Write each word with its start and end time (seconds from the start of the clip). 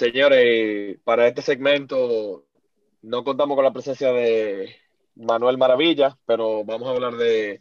Señores, 0.00 0.98
para 1.04 1.28
este 1.28 1.42
segmento 1.42 2.46
no 3.02 3.22
contamos 3.22 3.54
con 3.54 3.66
la 3.66 3.70
presencia 3.70 4.10
de 4.10 4.74
Manuel 5.14 5.58
Maravilla, 5.58 6.16
pero 6.24 6.64
vamos 6.64 6.88
a 6.88 6.92
hablar 6.92 7.16
de 7.16 7.60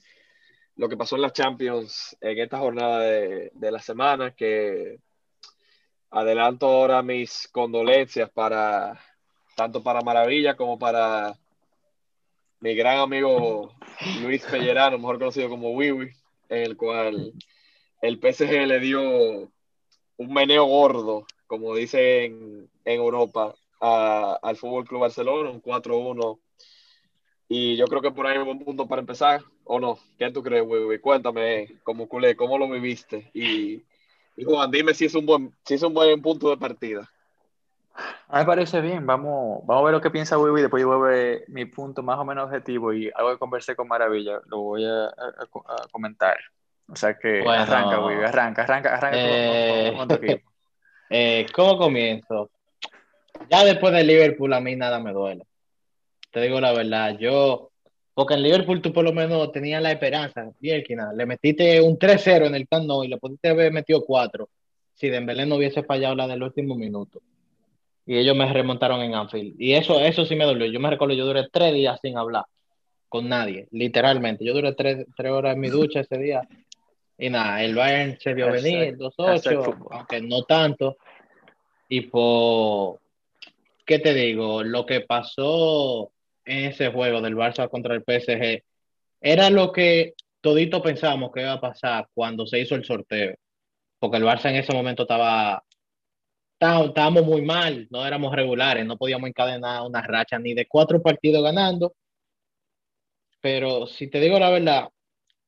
lo 0.78 0.88
que 0.88 0.96
pasó 0.96 1.18
en 1.18 1.24
las 1.24 1.34
Champions 1.34 2.16
en 2.22 2.40
esta 2.40 2.60
jornada 2.60 3.02
de, 3.02 3.52
la 3.72 3.80
semana, 3.80 4.34
que 4.34 5.02
adelanto 6.12 6.68
ahora 6.68 7.04
mis 7.04 7.50
condolencias 7.52 8.30
para 8.30 8.98
tanto 9.58 9.84
para 9.84 10.00
Maravilla 10.00 10.56
como 10.56 10.80
para 10.80 11.38
mi 12.62 12.74
gran 12.74 13.00
amigo 13.00 13.74
Luis 14.22 14.46
Pellerano, 14.46 14.98
mejor 14.98 15.20
conocido 15.20 15.50
como 15.50 15.72
Wiwi, 15.72 16.10
en 16.48 16.64
el 16.64 16.78
cual 16.78 17.34
el 18.02 18.18
PSG 18.18 18.66
le 18.66 18.80
dio 18.80 19.02
un 19.02 20.34
meneo 20.34 20.64
gordo, 20.64 21.28
como 21.50 21.76
dicen 21.76 22.70
en 22.86 23.00
Europa, 23.02 23.56
al 23.82 24.56
Fútbol 24.56 24.86
Club 24.86 25.02
Barcelona, 25.02 25.50
un 25.50 25.62
4-1 25.62 26.40
y 27.52 27.76
yo 27.76 27.88
creo 27.88 28.02
que 28.02 28.12
por 28.12 28.28
ahí 28.28 28.36
es 28.36 28.40
un 28.40 28.46
buen 28.46 28.60
punto 28.60 28.88
para 28.88 29.00
empezar, 29.00 29.42
¿o 29.64 29.80
no? 29.80 29.98
¿Qué 30.20 30.30
tú 30.30 30.44
crees, 30.44 30.64
güey? 30.64 31.00
Cuéntame, 31.00 31.80
como 31.84 32.08
culé, 32.08 32.36
¿cómo 32.36 32.60
lo 32.60 32.70
viviste? 32.70 33.32
Y, 33.34 33.84
Juan, 34.46 34.70
dime 34.70 34.94
si 34.94 35.06
es 35.06 35.16
un 35.16 35.26
buen, 35.26 35.52
si 35.66 35.74
es 35.74 35.82
un 35.82 35.96
buen 35.96 36.22
punto 36.22 36.52
de 36.52 36.58
partida. 36.58 37.10
A 38.28 38.36
mí 38.36 38.40
me 38.42 38.46
parece 38.46 38.80
bien, 38.82 39.04
vamos, 39.04 39.66
vamos 39.66 39.82
a 39.82 39.86
ver 39.86 39.94
lo 39.94 40.00
que 40.00 40.12
piensa 40.12 40.38
Wiwi, 40.38 40.62
después 40.62 40.80
yo 40.80 40.90
voy 40.90 40.98
a 40.98 41.12
ver 41.12 41.46
mi 41.48 41.66
punto 41.66 42.04
más 42.04 42.20
o 42.20 42.24
menos 42.24 42.46
objetivo 42.46 42.94
y 42.94 43.12
algo 43.16 43.32
que 43.32 43.40
conversé 43.40 43.76
con 43.76 43.88
Maravilla, 43.88 44.40
lo 44.46 44.60
voy 44.60 44.86
a, 44.86 45.12
comentar. 45.92 46.38
O 46.88 46.96
sea 46.96 47.18
que 47.18 47.44
arranca, 47.48 48.00
Wiwi, 48.00 48.24
arranca, 48.24 48.62
arranca, 48.62 48.96
arranca. 48.96 49.18
Eh, 49.18 50.44
eh, 51.10 51.46
¿Cómo 51.54 51.78
comienzo? 51.78 52.50
Ya 53.50 53.64
después 53.64 53.94
de 53.94 54.04
Liverpool 54.04 54.54
a 54.54 54.60
mí 54.60 54.76
nada 54.76 55.00
me 55.00 55.12
duele 55.12 55.44
te 56.32 56.42
digo 56.42 56.60
la 56.60 56.74
verdad, 56.74 57.18
yo, 57.18 57.72
porque 58.14 58.36
en 58.36 58.44
Liverpool 58.44 58.82
tú 58.82 58.94
por 58.94 59.04
lo 59.04 59.14
menos 59.14 59.52
tenías 59.52 59.82
la 59.82 59.92
esperanza, 59.92 60.52
Bielkina, 60.60 61.14
le 61.14 61.26
metiste 61.26 61.82
un 61.82 61.98
3-0 61.98 62.48
en 62.48 62.56
el 62.56 62.68
Camp 62.68 62.86
Nou 62.86 63.04
y 63.04 63.08
le 63.08 63.18
pudiste 63.18 63.50
haber 63.50 63.72
metido 63.72 64.04
4 64.06 64.48
si 64.94 65.10
Dembélé 65.10 65.46
no 65.46 65.56
hubiese 65.56 65.84
fallado 65.84 66.16
la 66.16 66.28
del 66.28 66.44
último 66.44 66.76
minuto. 66.76 67.22
Y 68.06 68.18
ellos 68.18 68.36
me 68.36 68.52
remontaron 68.52 69.02
en 69.02 69.16
Anfield. 69.16 69.56
Y 69.58 69.74
eso, 69.74 69.98
eso 70.02 70.26
sí 70.26 70.36
me 70.36 70.44
dolió. 70.44 70.66
Yo 70.66 70.80
me 70.80 70.90
recuerdo, 70.90 71.14
yo 71.14 71.26
duré 71.26 71.48
tres 71.50 71.74
días 71.74 72.00
sin 72.02 72.18
hablar 72.18 72.44
con 73.08 73.30
nadie, 73.30 73.70
literalmente. 73.72 74.44
Yo 74.44 74.54
duré 74.54 74.74
tres, 74.74 75.06
horas 75.18 75.54
en 75.54 75.62
mi 75.62 75.70
ducha 75.70 76.02
ese 76.02 76.18
día. 76.18 76.42
Y 77.22 77.30
nada, 77.30 77.62
el 77.62 77.76
Bayern 77.76 78.18
se 78.18 78.34
vio 78.34 78.50
venir, 78.50 78.98
2-8, 78.98 79.88
aunque 79.92 80.22
no 80.22 80.44
tanto. 80.44 80.98
Y 81.90 82.02
por, 82.02 83.02
¿qué 83.86 84.00
te 84.00 84.14
digo? 84.14 84.64
Lo 84.64 84.86
que 84.86 85.02
pasó 85.02 86.12
en 86.46 86.66
ese 86.66 86.90
juego 86.92 87.20
del 87.20 87.36
Barça 87.36 87.70
contra 87.70 87.94
el 87.94 88.04
PSG 88.04 88.64
era 89.20 89.50
lo 89.50 89.74
que 89.74 90.14
todito 90.40 90.82
pensamos 90.82 91.32
que 91.34 91.42
iba 91.42 91.52
a 91.52 91.62
pasar 91.62 92.08
cuando 92.14 92.48
se 92.48 92.60
hizo 92.60 92.76
el 92.76 92.86
sorteo, 92.86 93.36
porque 94.00 94.18
el 94.18 94.24
Barça 94.24 94.50
en 94.50 94.56
ese 94.56 94.74
momento 94.74 95.02
estaba, 95.04 95.62
estábamos 96.58 97.26
muy 97.26 97.42
mal, 97.42 97.86
no 97.90 98.06
éramos 98.06 98.34
regulares, 98.34 98.86
no 98.86 98.98
podíamos 98.98 99.28
encadenar 99.28 99.82
una 99.82 100.02
racha 100.02 100.40
ni 100.40 100.54
de 100.54 100.68
cuatro 100.68 101.02
partidos 101.02 101.44
ganando, 101.44 101.94
pero 103.42 103.88
si 103.88 104.08
te 104.08 104.22
digo 104.22 104.40
la 104.40 104.52
verdad, 104.52 104.88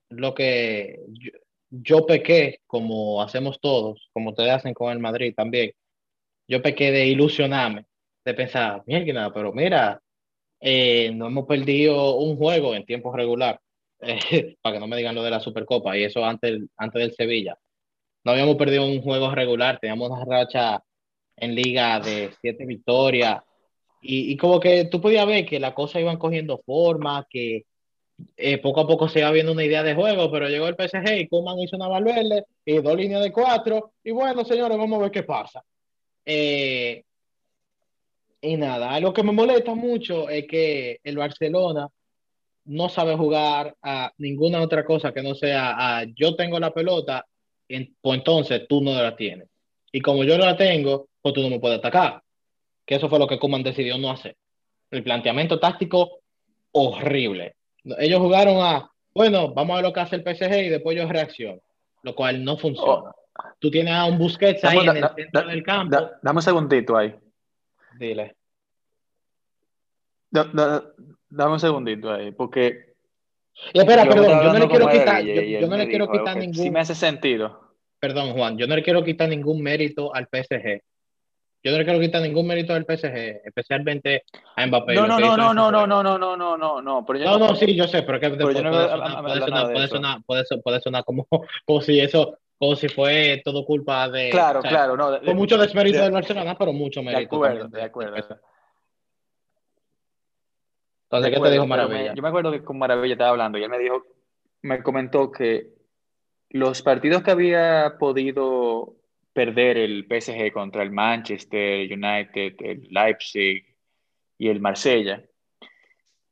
lo 0.09 0.33
que 0.33 0.99
yo, 1.07 1.31
yo 1.71 2.05
pequé, 2.05 2.59
como 2.67 3.21
hacemos 3.21 3.59
todos, 3.61 4.09
como 4.13 4.31
ustedes 4.31 4.51
hacen 4.51 4.73
con 4.73 4.91
el 4.91 4.99
Madrid 4.99 5.33
también, 5.35 5.71
yo 6.47 6.61
pequé 6.61 6.91
de 6.91 7.07
ilusionarme, 7.07 7.85
de 8.25 8.33
pensar, 8.33 8.83
mierda, 8.85 9.33
pero 9.33 9.53
mira, 9.53 10.01
eh, 10.59 11.11
no 11.15 11.27
hemos 11.27 11.47
perdido 11.47 12.17
un 12.17 12.37
juego 12.37 12.75
en 12.75 12.85
tiempo 12.85 13.15
regular, 13.15 13.59
eh, 14.01 14.57
para 14.61 14.75
que 14.75 14.79
no 14.81 14.87
me 14.87 14.97
digan 14.97 15.15
lo 15.15 15.23
de 15.23 15.31
la 15.31 15.39
Supercopa, 15.39 15.97
y 15.97 16.03
eso 16.03 16.25
antes, 16.25 16.61
antes 16.77 17.01
del 17.01 17.15
Sevilla. 17.15 17.57
No 18.23 18.33
habíamos 18.33 18.57
perdido 18.57 18.85
un 18.85 19.01
juego 19.01 19.33
regular, 19.33 19.79
teníamos 19.79 20.11
una 20.11 20.25
racha 20.25 20.83
en 21.37 21.55
liga 21.55 21.99
de 21.99 22.31
siete 22.41 22.65
victorias, 22.65 23.41
y, 24.01 24.31
y 24.33 24.37
como 24.37 24.59
que 24.59 24.85
tú 24.85 25.01
podías 25.01 25.25
ver 25.27 25.45
que 25.45 25.59
las 25.59 25.73
cosas 25.73 26.01
iban 26.01 26.17
cogiendo 26.17 26.61
forma, 26.65 27.25
que 27.29 27.65
eh, 28.37 28.57
poco 28.59 28.81
a 28.81 28.87
poco 28.87 29.07
se 29.07 29.19
iba 29.19 29.31
viendo 29.31 29.51
una 29.51 29.63
idea 29.63 29.83
de 29.83 29.95
juego, 29.95 30.31
pero 30.31 30.47
llegó 30.47 30.67
el 30.67 30.75
PSG 30.75 31.19
y 31.19 31.27
Kuman 31.27 31.59
hizo 31.59 31.75
una 31.75 31.87
Valverde 31.87 32.45
y 32.65 32.77
dos 32.79 32.95
líneas 32.95 33.21
de 33.21 33.31
cuatro, 33.31 33.93
y 34.03 34.11
bueno, 34.11 34.43
señores, 34.45 34.77
vamos 34.77 34.99
a 34.99 35.03
ver 35.03 35.11
qué 35.11 35.23
pasa. 35.23 35.63
Eh, 36.25 37.03
y 38.41 38.57
nada, 38.57 38.99
lo 38.99 39.13
que 39.13 39.23
me 39.23 39.31
molesta 39.31 39.75
mucho 39.75 40.29
es 40.29 40.47
que 40.47 40.99
el 41.03 41.17
Barcelona 41.17 41.87
no 42.65 42.89
sabe 42.89 43.15
jugar 43.15 43.75
a 43.81 44.11
ninguna 44.17 44.61
otra 44.61 44.85
cosa 44.85 45.13
que 45.13 45.21
no 45.21 45.35
sea 45.35 45.99
a 45.99 46.03
yo 46.03 46.35
tengo 46.35 46.59
la 46.59 46.73
pelota, 46.73 47.25
pues 47.67 48.17
entonces 48.17 48.67
tú 48.67 48.81
no 48.81 48.93
la 48.93 49.15
tienes. 49.15 49.47
Y 49.91 50.01
como 50.01 50.23
yo 50.23 50.37
no 50.37 50.45
la 50.45 50.57
tengo, 50.57 51.07
pues 51.21 51.33
tú 51.33 51.41
no 51.41 51.49
me 51.49 51.59
puedes 51.59 51.79
atacar. 51.79 52.21
Que 52.85 52.95
eso 52.95 53.09
fue 53.09 53.19
lo 53.19 53.27
que 53.27 53.39
Kuman 53.39 53.63
decidió 53.63 53.97
no 53.97 54.11
hacer. 54.11 54.35
El 54.89 55.03
planteamiento 55.03 55.59
táctico 55.59 56.21
horrible. 56.71 57.55
Ellos 57.83 58.19
jugaron 58.19 58.57
a, 58.59 58.89
bueno, 59.13 59.53
vamos 59.53 59.73
a 59.73 59.75
ver 59.77 59.85
lo 59.85 59.93
que 59.93 59.99
hace 59.99 60.15
el 60.15 60.23
PSG 60.23 60.65
y 60.65 60.69
después 60.69 60.97
yo 60.97 61.07
reacciono, 61.07 61.61
lo 62.03 62.15
cual 62.15 62.43
no 62.43 62.57
funciona. 62.57 63.09
Oh. 63.09 63.15
Tú 63.59 63.71
tienes 63.71 63.93
a 63.93 64.05
un 64.05 64.17
Busquets 64.17 64.63
ahí 64.63 64.77
en 64.79 64.97
el 64.97 65.09
centro 65.15 65.47
del 65.47 65.63
campo. 65.63 66.09
dame 66.21 66.37
un 66.37 66.41
segundito 66.41 66.97
ahí. 66.97 67.15
Dile. 67.97 68.35
dame 70.29 71.53
un 71.53 71.59
segundito 71.59 72.11
ahí, 72.11 72.31
porque. 72.31 72.93
espera, 73.73 74.05
perdón, 74.05 74.43
yo 74.43 74.53
no 74.53 74.59
le 74.59 74.67
quiero 74.67 74.89
quitar, 74.89 75.23
yo, 75.23 75.67
no 75.67 75.77
le 75.77 75.87
quiero 75.87 76.11
quitar 76.11 76.37
ningún. 76.37 76.63
Si 76.63 76.71
me 76.71 76.79
hace 76.79 76.95
sentido. 76.95 77.71
Perdón, 77.99 78.33
Juan, 78.33 78.57
yo 78.57 78.67
no 78.67 78.75
le 78.75 78.83
quiero 78.83 79.03
quitar 79.03 79.29
ningún 79.29 79.61
mérito 79.61 80.13
al 80.13 80.27
PSG. 80.27 80.81
Yo 81.63 81.71
no 81.71 81.77
le 81.77 81.85
quiero 81.85 81.99
quitar 81.99 82.21
ningún 82.21 82.47
mérito 82.47 82.73
al 82.73 82.85
PSG, 82.85 83.41
especialmente 83.45 84.23
a 84.55 84.65
Mbappé. 84.65 84.95
No, 84.95 85.05
no, 85.05 85.19
no, 85.19 85.37
no, 85.37 85.53
no, 85.53 85.71
no, 85.71 85.87
no, 85.87 86.03
no, 86.03 86.17
no, 86.17 86.37
no, 86.37 86.57
no, 86.57 86.81
no. 86.81 87.05
No, 87.05 87.37
no, 87.37 87.55
sí, 87.55 87.75
yo 87.75 87.87
sé, 87.87 88.01
pero 88.01 88.19
que 88.19 88.31
puede, 88.31 88.55
sonar, 89.87 90.21
puede, 90.25 90.81
sonar, 90.81 91.03
como, 91.03 91.27
como 91.65 91.81
si 91.81 91.99
eso 91.99 92.37
como 92.57 92.75
si 92.75 92.89
fue 92.89 93.41
todo 93.43 93.65
culpa 93.65 94.09
de. 94.09 94.29
Claro, 94.29 94.61
claro, 94.61 94.95
no. 94.97 95.19
con 95.21 95.35
mucho 95.35 95.57
desmérito 95.57 96.01
del 96.01 96.11
Barcelona, 96.11 96.55
pero 96.57 96.73
mucho 96.73 97.01
mérito. 97.01 97.19
De 97.19 97.25
acuerdo, 97.25 97.67
de 97.67 97.81
acuerdo. 97.81 98.15
Entonces, 101.05 101.33
¿qué 101.33 101.39
te 101.41 101.51
dijo 101.51 101.67
Maravilla? 101.67 102.13
yo 102.13 102.21
me 102.21 102.29
acuerdo 102.29 102.51
que 102.51 102.63
con 102.63 102.77
Maravilla 102.77 103.13
estaba 103.13 103.31
hablando 103.31 103.57
y 103.57 103.63
él 103.63 103.69
me 103.69 103.79
dijo, 103.79 104.05
me 104.61 104.81
comentó 104.81 105.31
que 105.31 105.73
los 106.49 106.81
partidos 106.81 107.21
que 107.21 107.31
había 107.31 107.95
podido 107.99 108.95
perder 109.33 109.77
el 109.77 110.05
PSG 110.05 110.51
contra 110.51 110.83
el 110.83 110.91
Manchester 110.91 111.91
United, 111.91 112.55
el 112.59 112.87
Leipzig 112.89 113.65
y 114.37 114.47
el 114.47 114.59
Marsella, 114.59 115.23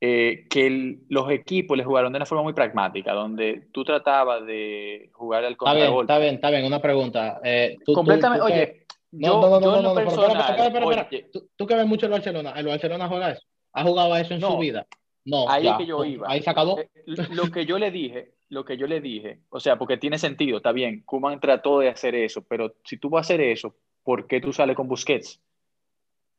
eh, 0.01 0.45
que 0.49 0.99
los 1.09 1.29
equipos 1.29 1.77
le 1.77 1.83
jugaron 1.83 2.11
de 2.13 2.17
una 2.17 2.25
forma 2.25 2.43
muy 2.43 2.53
pragmática, 2.53 3.13
donde 3.13 3.67
tú 3.71 3.83
tratabas 3.83 4.45
de 4.45 5.09
jugar 5.13 5.43
al 5.43 5.57
contragolpe. 5.57 6.13
Está 6.13 6.19
bien, 6.19 6.35
está 6.35 6.49
bien, 6.49 6.65
una 6.65 6.81
pregunta. 6.81 7.39
Eh, 7.43 7.77
Completamente, 7.85 8.43
oye, 8.43 8.85
no, 9.11 9.41
no, 9.41 9.59
no, 9.59 9.81
no, 9.81 9.93
no, 9.93 11.07
Tú 11.55 11.67
que 11.67 11.75
ves 11.75 11.85
mucho 11.85 12.05
el 12.05 12.11
Barcelona, 12.11 12.53
¿el 12.55 12.67
Barcelona 12.67 13.07
juega 13.07 13.31
eso? 13.31 13.41
¿Ha 13.73 13.83
jugado 13.83 14.15
eso 14.15 14.33
en 14.33 14.41
su 14.41 14.57
vida? 14.57 14.87
No, 15.29 15.49
ahí 15.49 15.69
que 15.77 15.85
yo 15.85 16.03
iba. 16.03 16.27
Ahí 16.29 16.41
se 16.41 16.49
acabó. 16.49 16.79
Eh, 16.79 16.89
lo 17.31 17.51
que 17.51 17.65
yo 17.65 17.77
le 17.77 17.91
dije, 17.91 18.33
lo 18.49 18.65
que 18.65 18.77
yo 18.77 18.87
le 18.87 18.99
dije, 18.99 19.39
o 19.49 19.59
sea, 19.59 19.77
porque 19.77 19.97
tiene 19.97 20.17
sentido, 20.17 20.57
está 20.57 20.71
bien, 20.71 21.03
Kuman 21.05 21.39
trató 21.39 21.79
de 21.79 21.89
hacer 21.89 22.15
eso, 22.15 22.43
pero 22.47 22.73
si 22.83 22.97
tú 22.97 23.09
vas 23.09 23.19
a 23.19 23.25
hacer 23.27 23.41
eso, 23.41 23.75
¿por 24.03 24.27
qué 24.27 24.41
tú 24.41 24.51
sales 24.51 24.75
con 24.75 24.87
Busquets? 24.87 25.39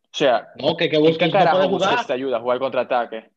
O 0.04 0.16
sea, 0.16 0.48
no, 0.56 0.76
que, 0.76 0.88
que 0.88 0.98
Busquets 0.98 1.32
no 1.32 1.50
puede 1.52 1.68
jugar. 1.68 2.06
te 2.06 2.12
ayuda 2.12 2.38
a 2.38 2.40
jugar 2.40 2.58
contraataque. 2.58 3.30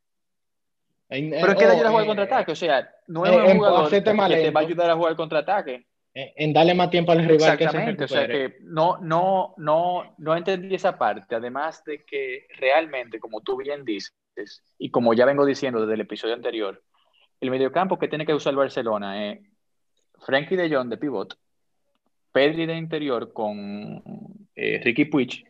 pero 1.07 1.51
es 1.51 1.55
que 1.55 1.65
te 1.65 1.71
ayuda 1.71 1.87
a 1.87 1.91
jugar 1.91 2.05
contraataque, 2.07 2.51
o 2.51 2.55
sea, 2.55 2.89
no 3.07 3.25
es 3.25 3.31
un 3.31 3.57
jugador 3.57 3.89
que 3.89 4.01
te 4.01 4.13
va 4.13 4.59
a 4.59 4.63
ayudar 4.63 4.89
a 4.89 4.95
jugar 4.95 5.15
contraataque 5.15 5.85
en 6.15 6.53
darle 6.53 6.75
más 6.75 6.89
tiempo 6.89 7.11
al 7.11 7.19
rival 7.19 7.53
Exactamente, 7.53 8.03
o 8.03 8.07
sea 8.07 8.27
que 8.27 8.57
no, 8.61 8.97
no, 9.01 9.55
no, 9.57 10.15
no 10.17 10.35
entendí 10.35 10.75
esa 10.75 10.97
parte, 10.97 11.35
además 11.35 11.83
de 11.83 12.03
que 12.05 12.47
realmente, 12.57 13.19
como 13.19 13.41
tú 13.41 13.57
bien 13.57 13.83
dices, 13.83 14.13
y 14.77 14.89
como 14.89 15.13
ya 15.13 15.25
vengo 15.25 15.45
diciendo 15.45 15.81
desde 15.81 15.93
el 15.95 16.01
episodio 16.01 16.33
anterior, 16.33 16.81
el 17.39 17.51
mediocampo 17.51 17.99
que 17.99 18.07
tiene 18.07 18.25
que 18.25 18.33
usar 18.33 18.51
el 18.51 18.57
Barcelona 18.57 19.31
es 19.31 19.39
Frankie 20.25 20.55
de 20.55 20.73
Jong 20.73 20.89
de 20.89 20.97
pivot, 20.97 21.37
Pedri 22.31 22.65
de 22.65 22.75
interior 22.75 23.31
con 23.33 24.01
eh, 24.55 24.81
Ricky 24.83 25.05
Puig, 25.05 25.45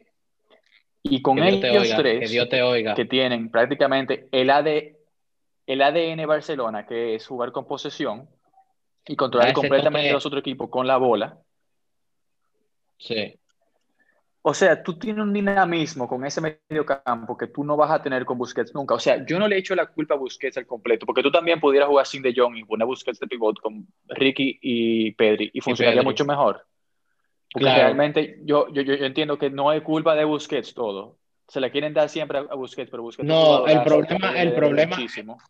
y 1.03 1.21
con 1.21 1.39
ellos 1.39 1.93
tres 1.97 2.31
que, 2.31 2.93
que, 2.95 3.05
tienen 3.05 3.51
prácticamente 3.51 4.27
el, 4.31 4.49
AD, 4.49 4.67
el 5.67 5.81
ADN 5.81 6.25
Barcelona, 6.25 6.85
que 6.85 7.15
es 7.15 7.27
jugar 7.27 7.51
con 7.51 7.67
posesión, 7.67 8.29
y 9.05 9.15
controlar 9.15 9.53
completamente 9.53 10.11
los 10.11 10.25
otros 10.25 10.39
equipos 10.39 10.69
con 10.69 10.87
la 10.87 10.97
bola. 10.97 11.37
Sí. 12.97 13.37
O 14.45 14.53
sea, 14.53 14.83
tú 14.83 14.99
tienes 14.99 15.23
un 15.23 15.31
dinamismo 15.31 16.05
con 16.05 16.25
ese 16.25 16.41
medio 16.41 16.85
campo 16.85 17.37
que 17.37 17.47
tú 17.47 17.63
no 17.63 17.77
vas 17.77 17.91
a 17.91 18.01
tener 18.01 18.25
con 18.25 18.37
Busquets 18.37 18.75
nunca. 18.75 18.93
O 18.93 18.99
sea, 18.99 19.25
yo 19.25 19.39
no 19.39 19.47
le 19.47 19.57
echo 19.57 19.73
la 19.73 19.85
culpa 19.85 20.15
a 20.15 20.17
Busquets 20.17 20.57
al 20.57 20.67
completo, 20.67 21.05
porque 21.05 21.23
tú 21.23 21.31
también 21.31 21.61
pudieras 21.61 21.87
jugar 21.87 22.05
sin 22.05 22.21
De 22.21 22.33
Jong 22.35 22.57
y 22.57 22.65
poner 22.65 22.85
Busquets 22.85 23.21
de 23.21 23.27
pivot 23.27 23.57
con 23.61 23.87
Ricky 24.09 24.59
y 24.61 25.11
Pedri 25.11 25.49
y 25.53 25.61
funcionaría 25.61 26.03
mucho 26.03 26.25
mejor. 26.25 26.65
Porque 27.53 27.69
realmente 27.69 28.39
yo, 28.43 28.67
yo, 28.73 28.81
yo, 28.81 28.95
entiendo 28.95 29.37
que 29.37 29.49
no 29.49 29.71
es 29.71 29.81
culpa 29.81 30.13
de 30.13 30.25
Busquets 30.25 30.73
todo. 30.73 31.19
Se 31.47 31.61
le 31.61 31.71
quieren 31.71 31.93
dar 31.93 32.09
siempre 32.09 32.39
a 32.39 32.55
Busquets, 32.55 32.91
pero 32.91 33.03
Busquets 33.03 33.25
no, 33.25 33.65
el 33.65 33.81
problema, 33.81 34.41
el 34.41 34.53
problema, 34.53 34.97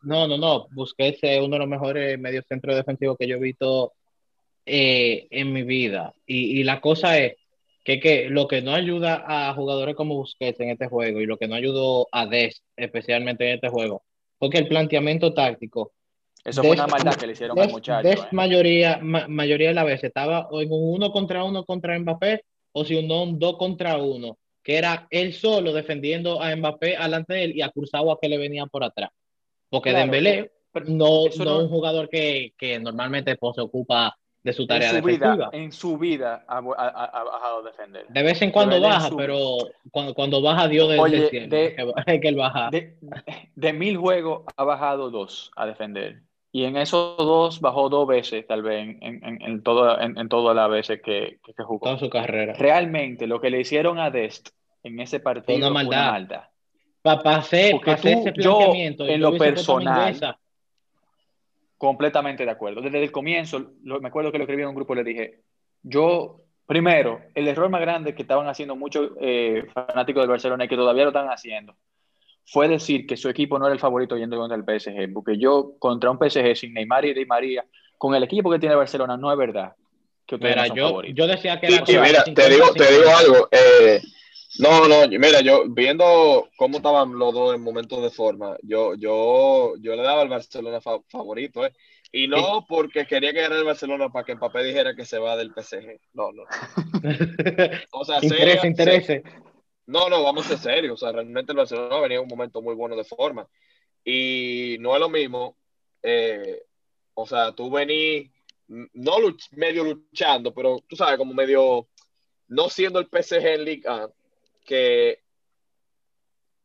no, 0.04 0.28
no, 0.28 0.38
no, 0.38 0.68
Busquets 0.70 1.18
es 1.24 1.40
uno 1.40 1.56
de 1.56 1.60
los 1.60 1.68
mejores 1.68 2.20
mediocentros 2.20 2.76
defensivos 2.76 3.18
que 3.18 3.28
yo 3.28 3.38
he 3.38 3.40
visto 3.40 3.94
eh, 4.68 5.26
en 5.32 5.52
mi 5.52 5.64
vida. 5.64 6.14
Y, 6.28 6.60
y 6.60 6.64
la 6.64 6.80
cosa 6.80 7.18
es 7.18 7.38
que, 7.84 8.00
que, 8.00 8.30
lo 8.30 8.48
que 8.48 8.62
no 8.62 8.74
ayuda 8.74 9.24
a 9.28 9.54
jugadores 9.54 9.96
como 9.96 10.16
Busquets 10.16 10.60
en 10.60 10.70
este 10.70 10.88
juego 10.88 11.20
y 11.20 11.26
lo 11.26 11.38
que 11.38 11.48
no 11.48 11.56
ayudó 11.56 12.08
a 12.12 12.26
Dest 12.26 12.64
especialmente 12.76 13.48
en 13.48 13.56
este 13.56 13.70
juego, 13.70 14.04
porque 14.38 14.58
el 14.58 14.68
planteamiento 14.68 15.34
táctico. 15.34 15.94
Eso 16.44 16.62
fue 16.62 16.72
una 16.72 16.88
maldad 16.88 17.16
que 17.16 17.28
le 17.28 17.34
hicieron 17.34 17.58
al 17.58 17.70
muchacho. 17.70 18.08
Dest 18.08 18.24
¿eh? 18.24 18.28
mayoría, 18.32 19.00
mayoría 19.02 19.70
de 19.70 19.74
las 19.74 19.86
veces 19.86 20.06
estaba 20.06 20.48
en 20.52 20.72
un 20.72 20.96
uno 20.96 21.12
contra 21.12 21.44
uno 21.44 21.64
contra 21.66 21.98
Mbappé 21.98 22.44
o 22.74 22.84
si 22.84 22.96
un 22.96 23.40
dos 23.40 23.58
contra 23.58 23.98
uno, 23.98 24.38
que 24.62 24.78
era 24.78 25.08
él 25.10 25.34
solo 25.34 25.72
defendiendo 25.74 26.42
a 26.42 26.56
Mbappé 26.56 26.98
alante 26.98 27.34
de 27.34 27.44
él 27.46 27.56
y 27.56 27.62
a 27.62 27.68
a 27.68 28.18
que 28.22 28.30
le 28.30 28.38
venían 28.38 28.70
por 28.70 28.84
atrás. 28.84 29.10
Porque 29.70 29.94
Dembélé 29.94 30.52
no, 30.88 31.26
no, 31.38 31.46
no, 31.46 31.60
un 31.60 31.70
jugador 31.70 32.10
que, 32.10 32.54
que 32.58 32.80
normalmente 32.80 33.36
pues, 33.38 33.56
se 33.56 33.62
ocupa 33.62 34.18
de 34.44 34.54
su 34.54 34.68
tarea 34.68 34.90
en 34.90 35.02
su 35.02 35.08
defensiva. 35.08 35.36
Vida, 35.36 35.50
en 35.54 35.72
su 35.72 35.98
vida 35.98 36.46
ha, 36.48 36.60
bajado 36.60 37.60
a 37.60 37.62
defender. 37.64 38.06
De 38.10 38.24
vez 38.24 38.42
en 38.42 38.52
cuando 38.52 38.80
baja, 38.80 39.10
pero 39.16 39.58
cuando, 39.92 40.14
cuando 40.14 40.42
baja 40.42 40.68
Dios 40.68 40.90
del, 40.90 41.00
Oye, 41.00 41.30
de, 41.48 42.20
que, 42.22 42.28
él 42.28 42.36
baja. 42.36 42.70
De, 42.70 43.74
mil 43.74 43.98
juegos 43.98 44.44
ha 44.58 44.64
bajado 44.64 45.10
dos 45.10 45.52
a 45.56 45.66
defender. 45.66 46.22
Y 46.52 46.66
en 46.66 46.78
esos 46.78 47.18
dos 47.18 47.62
bajó 47.62 47.90
dos 47.90 48.08
veces, 48.08 48.46
tal 48.46 48.62
vez, 48.62 48.98
en, 49.02 49.24
en, 49.24 49.42
en, 49.42 49.64
todo, 49.64 50.00
en, 50.00 50.30
todas 50.30 50.56
las 50.56 50.70
veces 50.70 51.02
que, 51.02 51.40
que, 51.44 51.64
jugó. 51.64 51.88
Toda 51.88 51.98
su 51.98 52.10
carrera. 52.12 52.54
Realmente, 52.54 53.26
lo 53.26 53.42
que 53.42 53.50
le 53.50 53.62
hicieron 53.62 53.98
a 53.98 54.12
Dest 54.12 54.50
en 54.84 55.00
ese 55.00 55.20
partido 55.20 55.58
fue 55.58 55.68
una 55.68 55.70
maldad. 55.72 56.44
Para 57.02 57.38
hacer, 57.38 57.76
ese 57.86 58.32
planteamiento, 58.34 59.06
en 59.08 59.22
lo 59.22 59.36
personal, 59.38 60.38
Completamente 61.84 62.46
de 62.46 62.52
acuerdo. 62.52 62.80
Desde 62.80 63.04
el 63.04 63.12
comienzo, 63.12 63.74
me 63.82 64.08
acuerdo 64.08 64.32
que 64.32 64.38
lo 64.38 64.46
escribí 64.46 64.62
en 64.62 64.70
un 64.70 64.76
grupo, 64.76 64.96
le 64.96 65.04
dije, 65.04 65.42
yo, 65.82 66.40
primero, 66.66 67.20
el 67.36 67.46
error 67.46 67.70
más 67.70 67.82
grande 67.82 68.16
que 68.16 68.22
estaban 68.22 68.48
haciendo 68.48 68.78
muchos 68.78 69.12
eh, 69.20 69.66
fanáticos 69.74 70.24
del 70.24 70.30
Barcelona 70.30 70.64
y 70.64 70.70
que 70.70 70.78
todavía 70.78 71.04
lo 71.04 71.10
están 71.10 71.28
haciendo, 71.28 71.76
fue 72.46 72.70
decir 72.70 73.06
que 73.06 73.18
su 73.18 73.28
equipo 73.28 73.60
no 73.60 73.66
era 73.66 73.74
el 73.74 73.82
favorito 73.82 74.16
yendo 74.16 74.38
contra 74.38 74.56
el 74.56 74.64
PSG, 74.64 75.12
porque 75.12 75.38
yo 75.38 75.74
contra 75.78 76.10
un 76.10 76.18
PSG 76.18 76.56
sin 76.56 76.74
Neymar 76.74 77.04
y 77.04 77.14
Di 77.14 77.26
María, 77.26 77.66
con 77.98 78.16
el 78.16 78.24
equipo 78.24 78.50
que 78.50 78.60
tiene 78.60 78.76
Barcelona, 78.76 79.18
no 79.18 79.30
es 79.30 79.38
verdad 79.38 79.76
que 80.26 80.38
mira, 80.38 80.68
yo, 80.68 81.04
yo 81.04 81.28
decía 81.28 81.60
que 81.60 81.68
era... 81.68 81.84
mira, 82.02 82.24
te 82.24 82.50
digo, 82.50 82.74
te 82.74 82.94
digo 82.94 83.10
algo, 83.14 83.50
eh, 83.52 84.02
no, 84.60 84.88
no, 84.88 85.08
mira, 85.08 85.42
yo 85.42 85.66
viendo 85.68 86.50
cómo 86.58 86.78
estaban 86.78 87.18
los 87.18 87.34
dos 87.34 87.56
en 87.56 87.62
momentos 87.62 88.02
de 88.02 88.10
forma, 88.10 88.56
yo, 88.62 88.96
yo, 88.96 89.74
yo 89.80 89.96
le 89.96 90.04
daba 90.04 90.22
al 90.22 90.30
Barcelona 90.30 90.80
favorito, 90.82 91.66
¿eh? 91.66 91.74
Y 92.16 92.28
no 92.28 92.64
porque 92.70 93.08
quería 93.08 93.34
que 93.34 93.42
ganara 93.42 93.60
el 93.60 93.66
Barcelona 93.66 94.10
para 94.10 94.24
que 94.24 94.36
Mbappé 94.36 94.64
dijera 94.64 94.96
que 94.96 95.04
se 95.04 95.18
va 95.18 95.36
del 95.36 95.52
PSG. 95.52 96.00
No, 96.14 96.32
no. 96.32 96.44
O 97.92 98.06
sea, 98.06 98.20
interese, 98.22 98.68
interese. 98.68 99.24
No, 99.88 100.10
no, 100.10 100.22
vamos 100.22 100.46
a 100.46 100.50
ser 100.50 100.60
serios. 100.60 100.94
O 100.94 100.98
sea, 100.98 101.12
realmente 101.12 101.52
el 101.52 101.58
Barcelona 101.58 102.00
venía 102.00 102.18
en 102.18 102.24
un 102.24 102.30
momento 102.30 102.62
muy 102.62 102.76
bueno 102.76 102.96
de 102.96 103.04
forma. 103.04 103.48
Y 104.06 104.78
no 104.80 104.94
es 104.94 105.00
lo 105.00 105.10
mismo. 105.10 105.58
Eh, 106.04 106.62
o 107.16 107.26
sea, 107.26 107.52
tú 107.52 107.72
venís, 107.72 108.30
no 108.68 109.16
medio 109.54 109.84
luchando, 109.84 110.54
pero 110.54 110.84
tú 110.88 110.96
sabes, 110.96 111.18
como 111.18 111.34
medio 111.34 111.88
no 112.48 112.70
siendo 112.70 113.00
el 113.00 113.08
PSG 113.08 113.46
en 113.46 113.66
Liga 113.66 114.10
que, 114.64 115.20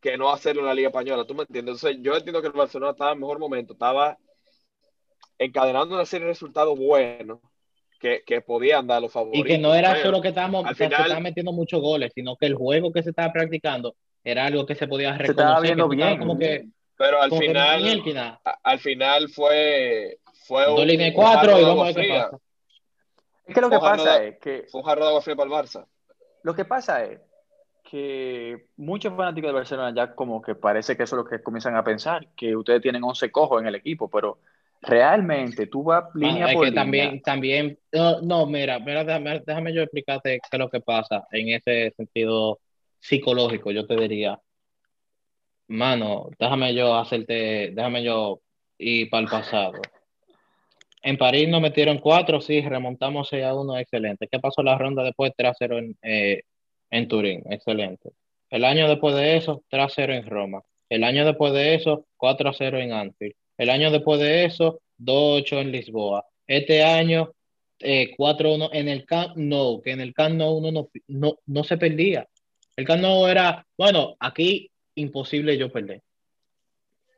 que 0.01 0.17
no 0.17 0.31
hacerlo 0.31 0.63
en 0.63 0.69
la 0.69 0.75
Liga 0.75 0.89
Española, 0.89 1.25
¿tú 1.25 1.35
me 1.35 1.43
entiendes? 1.43 1.77
Entonces, 1.77 2.03
yo 2.03 2.17
entiendo 2.17 2.41
que 2.41 2.49
el 2.49 2.53
Barcelona 2.53 2.93
estaba 2.93 3.13
en 3.13 3.21
mejor 3.21 3.39
momento, 3.39 3.73
estaba 3.73 4.19
encadenando 5.39 5.95
una 5.95 6.05
serie 6.05 6.27
de 6.27 6.33
resultados 6.33 6.79
buenos 6.79 7.41
que, 8.01 8.23
que 8.25 8.41
podían 8.41 8.87
dar 8.87 9.03
los 9.03 9.13
favoritos. 9.13 9.47
Y 9.47 9.49
que 9.49 9.59
no 9.59 9.75
era 9.75 10.03
solo 10.03 10.21
que 10.21 10.29
estábamos 10.29 10.65
que 10.77 11.21
metiendo 11.21 11.53
muchos 11.53 11.81
goles, 11.81 12.13
sino 12.15 12.37
que 12.37 12.47
el 12.47 12.55
juego 12.55 12.93
que 12.93 13.03
se 13.03 13.11
estaba 13.11 13.33
practicando 13.33 13.97
era 14.23 14.47
algo 14.47 14.67
que 14.67 14.75
se 14.75 14.87
podía 14.87 15.13
reconocer. 15.13 15.35
Se 15.37 15.41
estaba 15.41 15.61
viendo 15.61 15.89
bien. 15.89 16.19
Como 16.19 16.39
que, 16.39 16.67
pero 16.97 17.23
al 17.23 17.31
final, 17.33 18.03
al 18.63 18.79
final 18.81 19.29
fue, 19.29 20.19
fue 20.47 20.73
un, 20.73 20.87
de 20.87 21.13
cuatro 21.15 21.59
y 21.59 21.65
vamos 21.65 21.83
a 21.83 21.93
ver 21.93 21.95
qué 21.95 22.09
pasa. 22.09 22.39
Es 23.47 23.55
que 23.55 23.61
lo 23.61 23.71
que 23.71 23.79
pasa 23.79 24.25
es 24.25 24.39
que. 24.39 24.67
Fue 24.69 24.81
un 24.81 24.87
jarro 24.87 25.03
de 25.03 25.09
agua 25.09 25.23
fría 25.23 25.37
para 25.37 25.49
el 25.49 25.57
Barça. 25.57 25.87
Lo 26.43 26.55
que 26.55 26.65
pasa 26.65 27.05
es 27.05 27.21
que 27.91 28.67
muchos 28.77 29.15
fanáticos 29.17 29.49
de 29.49 29.55
Barcelona 29.55 29.95
ya 29.95 30.15
como 30.15 30.43
que 30.43 30.55
parece 30.55 30.97
que 30.97 31.05
eso 31.05 31.17
es 31.17 31.25
lo 31.25 31.29
que 31.29 31.43
comienzan 31.43 31.75
a 31.75 31.85
pensar, 31.85 32.29
que 32.37 32.55
ustedes 32.55 32.83
tienen 32.83 33.03
11 33.03 33.31
cojos 33.31 33.63
en 33.63 33.69
el 33.69 33.77
equipo, 33.77 34.11
pero 34.11 34.39
realmente 34.83 35.67
tú 35.67 35.85
vas 35.85 36.05
línea 36.15 36.53
por 36.53 36.67
que 36.67 36.73
También, 36.73 37.23
también, 37.23 37.79
no, 38.23 38.47
mira, 38.47 38.79
mira 38.79 39.05
déjame, 39.05 39.73
yo 39.73 39.83
explicarte 39.83 40.39
qué 40.39 40.49
es 40.53 40.59
lo 40.59 40.69
que 40.69 40.81
pasa 40.81 41.27
en 41.33 41.49
ese 41.49 41.93
sentido 41.97 42.61
psicológico, 42.99 43.71
yo 43.71 43.87
te 43.87 43.97
diría, 43.97 44.39
mano, 45.69 46.29
déjame 46.39 46.75
yo 46.75 46.95
hacerte, 46.95 47.71
déjame 47.75 48.03
yo 48.03 48.41
ir 48.77 49.09
para 49.09 49.23
el 49.23 49.31
pasado. 49.31 49.81
En 51.03 51.17
París 51.17 51.49
nos 51.49 51.63
metieron 51.63 51.99
cuatro, 51.99 52.41
sí, 52.41 52.61
remontamos 52.61 53.29
6 53.29 53.45
a 53.45 53.55
1, 53.55 53.79
excelente. 53.79 54.29
¿Qué 54.31 54.39
pasó 54.41 54.63
la 54.63 54.77
ronda 54.77 55.05
después? 55.05 55.33
3-0 55.37 55.79
en, 55.79 55.97
eh, 56.03 56.43
en 56.91 57.09
Turín, 57.09 57.43
excelente. 57.51 58.11
El 58.51 58.65
año 58.65 58.89
después 58.89 59.15
de 59.15 59.37
eso, 59.37 59.63
3-0 59.71 60.17
en 60.17 60.27
Roma. 60.27 60.63
El 60.89 61.05
año 61.05 61.25
después 61.25 61.53
de 61.53 61.75
eso, 61.75 62.07
4-0 62.17 62.83
en 62.83 62.93
Anfield. 62.93 63.35
El 63.59 63.71
año 63.71 63.91
después 63.91 64.21
de 64.21 64.45
eso, 64.45 64.81
2-8 64.99 65.61
en 65.61 65.73
Lisboa. 65.73 66.25
Este 66.47 66.83
año, 66.83 67.33
4-1 67.81 68.71
eh, 68.73 68.79
en 68.79 68.89
el 68.89 69.05
Camp 69.05 69.37
Nou, 69.37 69.83
que 69.83 69.93
en 69.93 70.01
el 70.01 70.15
Camp 70.15 70.35
Nou 70.37 70.57
uno 70.57 70.89
no, 71.09 71.39
no, 71.47 71.65
se 71.65 71.77
perdía. 71.77 72.27
El 72.77 72.87
Camp 72.87 73.03
Nou 73.03 73.27
era, 73.27 73.67
bueno, 73.77 74.17
aquí 74.19 74.71
imposible 74.95 75.57
yo 75.59 75.71
perder. 75.71 76.03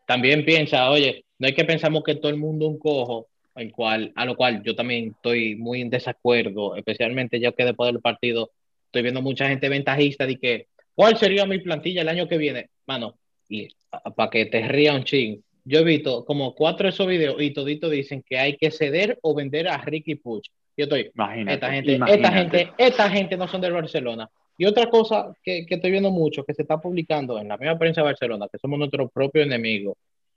También 0.06 0.44
piensa, 0.44 0.90
oye, 0.90 1.24
no 1.38 1.46
hay 1.46 1.54
que 1.54 1.64
pensamos 1.64 2.02
que 2.02 2.16
todo 2.16 2.30
el 2.30 2.36
mundo 2.36 2.66
un 2.66 2.78
cojo, 2.78 3.28
el 3.54 3.70
cual, 3.72 4.12
a 4.16 4.24
lo 4.24 4.36
cual 4.36 4.62
yo 4.62 4.74
también 4.74 5.12
estoy 5.14 5.54
muy 5.54 5.80
en 5.80 5.90
desacuerdo, 5.90 6.74
especialmente 6.76 7.38
ya 7.40 7.52
que 7.52 7.64
después 7.64 7.92
del 7.92 8.02
partido 8.02 8.50
estoy 8.90 9.02
viendo 9.02 9.22
mucha 9.22 9.48
gente 9.48 9.68
ventajista 9.68 10.26
de 10.26 10.36
que, 10.36 10.66
¿cuál 10.94 11.16
sería 11.16 11.46
mi 11.46 11.58
plantilla 11.58 12.02
el 12.02 12.08
año 12.08 12.26
que 12.28 12.38
viene? 12.38 12.70
Mano, 12.86 13.14
y 13.48 13.68
para 14.16 14.30
que 14.30 14.46
te 14.46 14.66
ría 14.66 14.94
un 14.94 15.04
ching, 15.04 15.40
yo 15.64 15.80
he 15.80 15.84
visto 15.84 16.24
como 16.24 16.54
cuatro 16.54 16.84
de 16.84 16.90
esos 16.90 17.06
videos 17.06 17.40
y 17.40 17.52
todito 17.52 17.88
dicen 17.88 18.24
que 18.26 18.38
hay 18.38 18.56
que 18.56 18.70
ceder 18.72 19.18
o 19.22 19.34
vender 19.34 19.68
a 19.68 19.78
Ricky 19.78 20.16
Puch. 20.16 20.48
Yo 20.76 20.84
estoy, 20.84 21.10
esta 21.46 21.70
gente, 21.70 22.00
esta 22.08 22.32
gente, 22.32 22.70
esta 22.78 23.10
gente 23.10 23.36
no 23.36 23.46
son 23.46 23.60
del 23.60 23.72
Barcelona. 23.72 24.28
Y 24.58 24.66
otra 24.66 24.90
cosa 24.90 25.32
que, 25.42 25.64
que, 25.66 25.76
estoy 25.76 25.90
viendo 25.90 26.10
mucho, 26.10 26.44
que 26.44 26.54
se 26.54 26.62
está 26.62 26.78
publicando 26.78 27.38
en 27.38 27.48
la 27.48 27.56
misma 27.56 27.78
prensa 27.78 28.00
de 28.00 28.06
Barcelona, 28.06 28.46
que 28.50 28.58
somos 28.58 28.78
nuestro 28.78 29.08
propio 29.08 29.42
enemigo, 29.42 29.96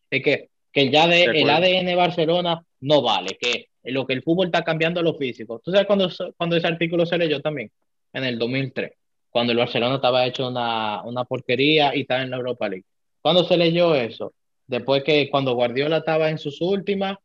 es 0.10 0.22
que, 0.22 0.50
que 0.72 0.90
ya 0.92 1.08
de, 1.08 1.24
el 1.24 1.50
ADN 1.50 1.96
Barcelona 1.96 2.64
no 2.82 3.02
vale, 3.02 3.38
que 3.40 3.68
lo 3.84 4.06
que 4.06 4.14
el 4.14 4.24
fútbol 4.24 4.48
está 4.48 4.64
cambiando 4.64 5.00
a 5.00 5.04
lo 5.04 5.16
físico. 5.16 5.60
¿Tú 5.64 5.72
sabes 5.72 5.88
cuando, 5.88 6.10
cuando 6.38 6.56
ese 6.56 6.68
artículo 6.68 7.06
se 7.06 7.18
leyó 7.18 7.42
también? 7.42 7.70
En 8.14 8.24
el 8.24 8.40
2003, 8.40 8.92
cuando 9.30 9.52
el 9.52 9.58
Barcelona 9.58 9.96
estaba 9.96 10.26
hecho 10.26 10.48
una, 10.48 11.02
una 11.04 11.26
porquería 11.26 11.96
y 11.96 12.02
estaba 12.02 12.22
en 12.22 12.32
la 12.32 12.38
Europa 12.38 12.70
League. 12.70 12.86
¿Cuándo 13.22 13.44
se 13.44 13.58
leyó 13.58 13.96
eso? 13.96 14.34
Después 14.68 15.04
que 15.04 15.30
cuando 15.30 15.56
Guardiola 15.56 15.98
estaba 15.98 16.30
en 16.30 16.38
sus 16.38 16.62
últimas 16.62 17.18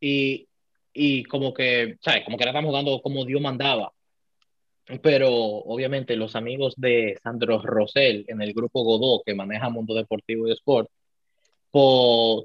y, 0.00 0.48
y 0.92 1.24
como 1.24 1.52
que, 1.52 1.96
¿sabes? 2.00 2.24
Como 2.24 2.36
que 2.36 2.44
era 2.44 2.50
estamos 2.50 2.70
jugando 2.70 3.00
como 3.02 3.24
Dios 3.24 3.40
mandaba. 3.40 3.92
Pero 5.02 5.30
obviamente 5.34 6.14
los 6.14 6.36
amigos 6.36 6.74
de 6.76 7.18
Sandro 7.22 7.60
Rosell 7.60 8.24
en 8.28 8.40
el 8.40 8.54
grupo 8.54 8.84
Godó, 8.84 9.22
que 9.24 9.34
maneja 9.34 9.68
Mundo 9.68 9.94
Deportivo 9.94 10.46
y 10.46 10.52
Sport, 10.52 10.88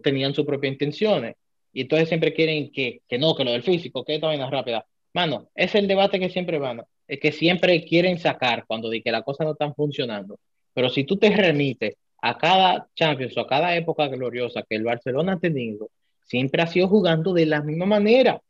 tenían 0.03 0.33
sus 0.33 0.45
propias 0.45 0.73
intenciones. 0.73 1.35
Y 1.73 1.81
entonces 1.81 2.09
siempre 2.09 2.33
quieren 2.33 2.71
que, 2.71 3.01
que 3.07 3.17
no, 3.17 3.35
que 3.35 3.45
lo 3.45 3.51
del 3.51 3.63
físico, 3.63 4.03
que 4.03 4.15
esta 4.15 4.27
vaina 4.27 4.49
rápida. 4.49 4.85
Mano, 5.13 5.49
es 5.55 5.75
el 5.75 5.87
debate 5.87 6.19
que 6.19 6.29
siempre 6.29 6.57
van 6.57 6.83
es 7.07 7.19
que 7.19 7.31
siempre 7.31 7.83
quieren 7.83 8.17
sacar 8.19 8.65
cuando 8.65 8.89
de 8.89 9.01
que 9.01 9.11
las 9.11 9.23
cosas 9.23 9.45
no 9.45 9.53
están 9.53 9.75
funcionando. 9.75 10.39
Pero 10.73 10.89
si 10.89 11.03
tú 11.03 11.17
te 11.17 11.29
remites 11.29 11.95
a 12.21 12.37
cada 12.37 12.87
Champions 12.95 13.35
o 13.37 13.41
a 13.41 13.47
cada 13.47 13.75
época 13.75 14.07
gloriosa 14.07 14.63
que 14.63 14.75
el 14.75 14.83
Barcelona 14.83 15.33
ha 15.33 15.39
tenido, 15.39 15.89
siempre 16.23 16.61
ha 16.61 16.67
sido 16.67 16.87
jugando 16.87 17.33
de 17.33 17.45
la 17.45 17.61
misma 17.61 17.85
manera. 17.85 18.41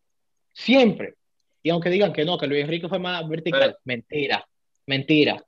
Siempre. 0.54 1.16
Y 1.64 1.70
aunque 1.70 1.90
digan 1.90 2.14
que 2.14 2.26
no, 2.26 2.38
que 2.38 2.48
Luis 2.48 2.62
Enrique 2.64 2.90
fue 2.90 3.00
más 3.00 3.28
vertical, 3.28 3.78
mentira, 3.86 4.46
mentira. 4.86 5.44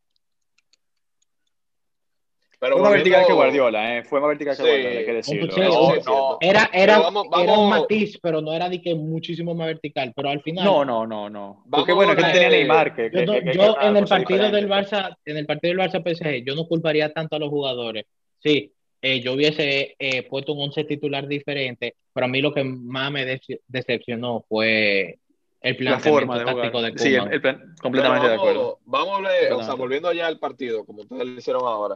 Pero 2.63 2.75
Fue 2.77 2.81
más 2.83 2.91
volviendo- 2.91 3.09
vertical 3.17 3.27
que 3.27 3.33
Guardiola, 3.33 3.97
¿eh? 3.97 4.03
Fue 4.05 4.21
más 4.21 4.29
vertical 4.29 4.55
que 4.55 4.63
Sí. 4.63 4.69
Guardiola, 4.69 4.99
hay 4.99 5.05
que 5.05 5.13
decirlo. 5.13 5.51
Sí, 5.51 5.59
¿eh? 5.59 5.63
No, 5.65 5.93
es 5.95 6.05
no, 6.05 6.37
Era, 6.39 6.69
era, 6.71 6.93
Pero 6.93 7.03
vamos- 7.03 7.25
era 7.33 7.41
un 7.41 7.47
vamos- 7.47 7.69
matiz, 7.81 8.19
pero 8.21 8.39
no 8.41 8.53
era 8.53 8.69
de 8.69 8.81
que 8.81 8.95
muchísimo 8.95 9.53
más 9.53 9.67
vertical. 9.67 10.13
Pero 10.15 10.29
al 10.29 10.41
final, 10.41 10.63
no, 10.63 10.85
no, 10.85 11.05
no, 11.05 11.29
no. 11.29 11.63
Porque 11.69 11.91
Vamos 11.91 11.95
bueno, 12.07 12.11
es 12.13 12.25
que 12.25 12.31
tenía 12.31 12.49
Neymar, 12.49 12.95
que, 12.95 13.03
yo, 13.03 13.19
que- 13.19 13.25
no- 13.25 13.33
que- 13.33 13.53
yo 13.53 13.75
en 13.81 13.97
el 13.97 14.05
partido 14.05 14.49
del. 14.49 14.69
Barça, 14.69 15.13
en 15.25 15.35
el 15.37 15.45
partido 15.45 15.73
del 15.75 15.79
Barça 15.85 16.01
PSG, 16.01 16.45
yo 16.45 16.55
no 16.55 16.65
culparía 16.65 17.11
tanto 17.11 17.35
a 17.35 17.39
los 17.39 17.49
jugadores. 17.49 18.05
Sí, 18.39 18.71
eh, 19.01 19.19
yo 19.19 19.33
hubiese 19.33 19.95
eh, 19.99 20.23
puesto 20.29 20.53
un 20.53 20.61
once 20.61 20.85
titular 20.85 21.27
diferente, 21.27 21.95
pero 22.13 22.27
a 22.27 22.29
mí 22.29 22.39
lo 22.39 22.53
que 22.53 22.63
más 22.63 23.11
me 23.11 23.25
dece- 23.25 23.59
decepcionó 23.67 24.45
fue 24.47 25.19
el 25.61 25.73
La 25.73 25.77
planteamiento 25.97 26.09
forma 26.11 26.39
de 26.39 26.45
táctico 26.45 26.77
jugar. 26.77 26.93
de 26.93 26.97
Sí, 26.99 27.13
el, 27.15 27.41
plan- 27.41 27.75
completamente 27.81 28.27
Pero 28.27 28.33
de 28.33 28.35
acuerdo. 28.39 28.79
vamos, 28.85 29.07
Vamos 29.07 29.09
a 29.09 29.15
hablar, 29.17 29.53
o 29.53 29.63
sea, 29.63 29.73
volviendo 29.75 30.07
allá 30.07 30.27
al 30.27 30.39
partido, 30.39 30.85
como 30.85 31.01
ustedes 31.01 31.25
lo 31.25 31.37
hicieron 31.37 31.61
ahora. 31.65 31.95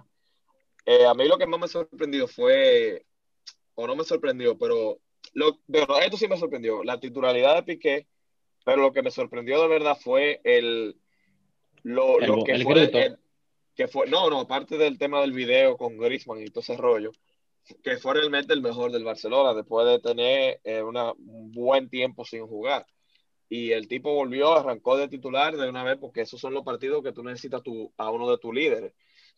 Eh, 0.88 1.06
a 1.06 1.14
mí 1.14 1.28
lo 1.28 1.38
que 1.38 1.46
más 1.46 1.60
me 1.60 1.68
sorprendió 1.68 2.28
fue, 2.28 3.06
o 3.76 3.86
no 3.86 3.96
me 3.96 4.04
sorprendió, 4.04 4.58
pero 4.58 5.00
lo, 5.34 5.60
bueno, 5.68 6.00
esto 6.00 6.18
sí 6.18 6.28
me 6.28 6.38
sorprendió, 6.38 6.84
la 6.84 7.00
titularidad 7.00 7.56
de 7.58 7.64
Piqué, 7.64 8.08
pero 8.66 8.82
lo 8.82 8.92
que 8.94 9.04
me 9.04 9.12
sorprendió 9.12 9.62
de 9.62 9.68
verdad 9.68 9.98
fue 10.02 10.42
el, 10.44 10.96
lo, 11.84 12.20
El 12.20 12.28
lo 12.28 12.44
que 12.44 12.54
el 12.54 12.64
fue, 12.64 12.84
el- 13.06 13.18
que 13.76 13.88
fue, 13.88 14.08
no, 14.08 14.30
no, 14.30 14.40
aparte 14.42 14.78
del 14.78 14.98
tema 14.98 15.22
del 15.22 15.34
video 15.34 15.78
con 15.78 15.98
Griezmann 15.98 16.42
y 16.42 16.48
todo 16.48 16.62
ese 16.62 16.78
rollo, 16.78 17.12
que 17.84 17.98
fue 17.98 18.16
realmente 18.16 18.54
el 18.54 18.62
mejor 18.62 18.92
del 18.92 19.04
Barcelona 19.04 19.54
después 19.54 19.86
de 19.86 20.00
tener 20.00 20.60
eh, 20.64 20.82
una, 20.82 21.12
un 21.14 21.52
buen 21.52 21.90
tiempo 21.90 22.26
sin 22.26 22.48
jugar. 22.48 22.88
Y 23.50 23.72
el 23.72 23.88
tipo 23.88 24.14
volvió, 24.14 24.54
arrancó 24.58 24.98
de 24.98 25.08
titular 25.08 25.56
de 25.56 25.70
una 25.70 25.84
vez, 25.84 25.98
porque 25.98 26.22
esos 26.22 26.40
son 26.42 26.54
los 26.54 26.64
partidos 26.64 27.04
que 27.04 27.14
tú 27.14 27.24
necesitas 27.24 27.62
tu, 27.64 27.94
a 27.98 28.10
uno 28.12 28.30
de 28.30 28.38
tus 28.40 28.54
líderes. 28.54 28.94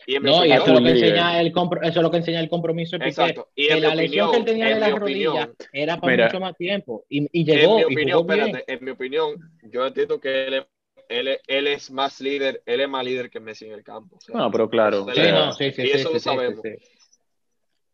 Y 0.05 0.15
en 0.15 0.23
mi 0.23 0.29
No, 0.29 0.45
y 0.45 0.51
eso 0.51 0.63
es 0.65 0.71
lo 0.73 0.83
que 0.83 0.89
enseña 0.91 1.39
el, 1.41 1.53
compro- 1.53 1.79
eso 1.81 1.99
es 1.99 2.03
lo 2.03 2.11
que 2.11 2.17
enseña 2.17 2.39
el 2.39 2.49
compromiso 2.49 2.97
de 2.97 2.99
Piqué. 3.05 3.09
Exacto. 3.09 3.49
Y 3.55 3.67
que 3.67 3.73
en 3.73 3.81
la 3.81 3.89
mi 3.91 3.95
lesión 3.97 4.31
que 4.31 4.37
él 4.37 4.45
tenía 4.45 4.65
de 4.67 4.71
en 4.73 4.79
la 4.79 4.87
mi 4.89 4.95
rodilla 4.99 5.49
era 5.71 5.99
para 5.99 6.11
Mira. 6.13 6.25
mucho 6.25 6.39
más 6.39 6.55
tiempo. 6.57 7.05
Y, 7.09 7.27
y 7.31 7.51
en 7.51 7.57
llegó, 7.59 7.75
mi 7.75 7.81
y 7.81 7.85
opinión, 7.85 8.27
bien. 8.27 8.39
espérate, 8.39 8.73
en 8.73 8.85
mi 8.85 8.91
opinión, 8.91 9.51
yo 9.63 9.85
entiendo 9.85 10.19
que 10.19 10.47
él, 10.47 10.53
es- 10.55 10.65
él, 11.09 11.39
él 11.47 11.67
es 11.67 11.91
más 11.91 12.21
líder, 12.21 12.61
él 12.65 12.81
es 12.81 12.89
más 12.89 13.03
líder 13.05 13.29
que 13.29 13.39
Messi 13.39 13.65
en 13.65 13.73
el 13.73 13.83
campo. 13.83 14.17
o 14.17 14.21
sea, 14.21 14.35
No, 14.35 14.51
pero 14.51 14.69
claro. 14.69 15.05
Sí, 15.13 15.21
no, 15.31 15.53
sí, 15.53 15.71
sí, 15.71 15.81
y 15.83 15.85
sí, 15.87 15.91
eso 15.93 16.07
sí, 16.09 16.13
lo 16.13 16.19
sí, 16.19 16.19
sabemos. 16.19 16.61
sí, 16.63 16.71
sí. 16.79 16.89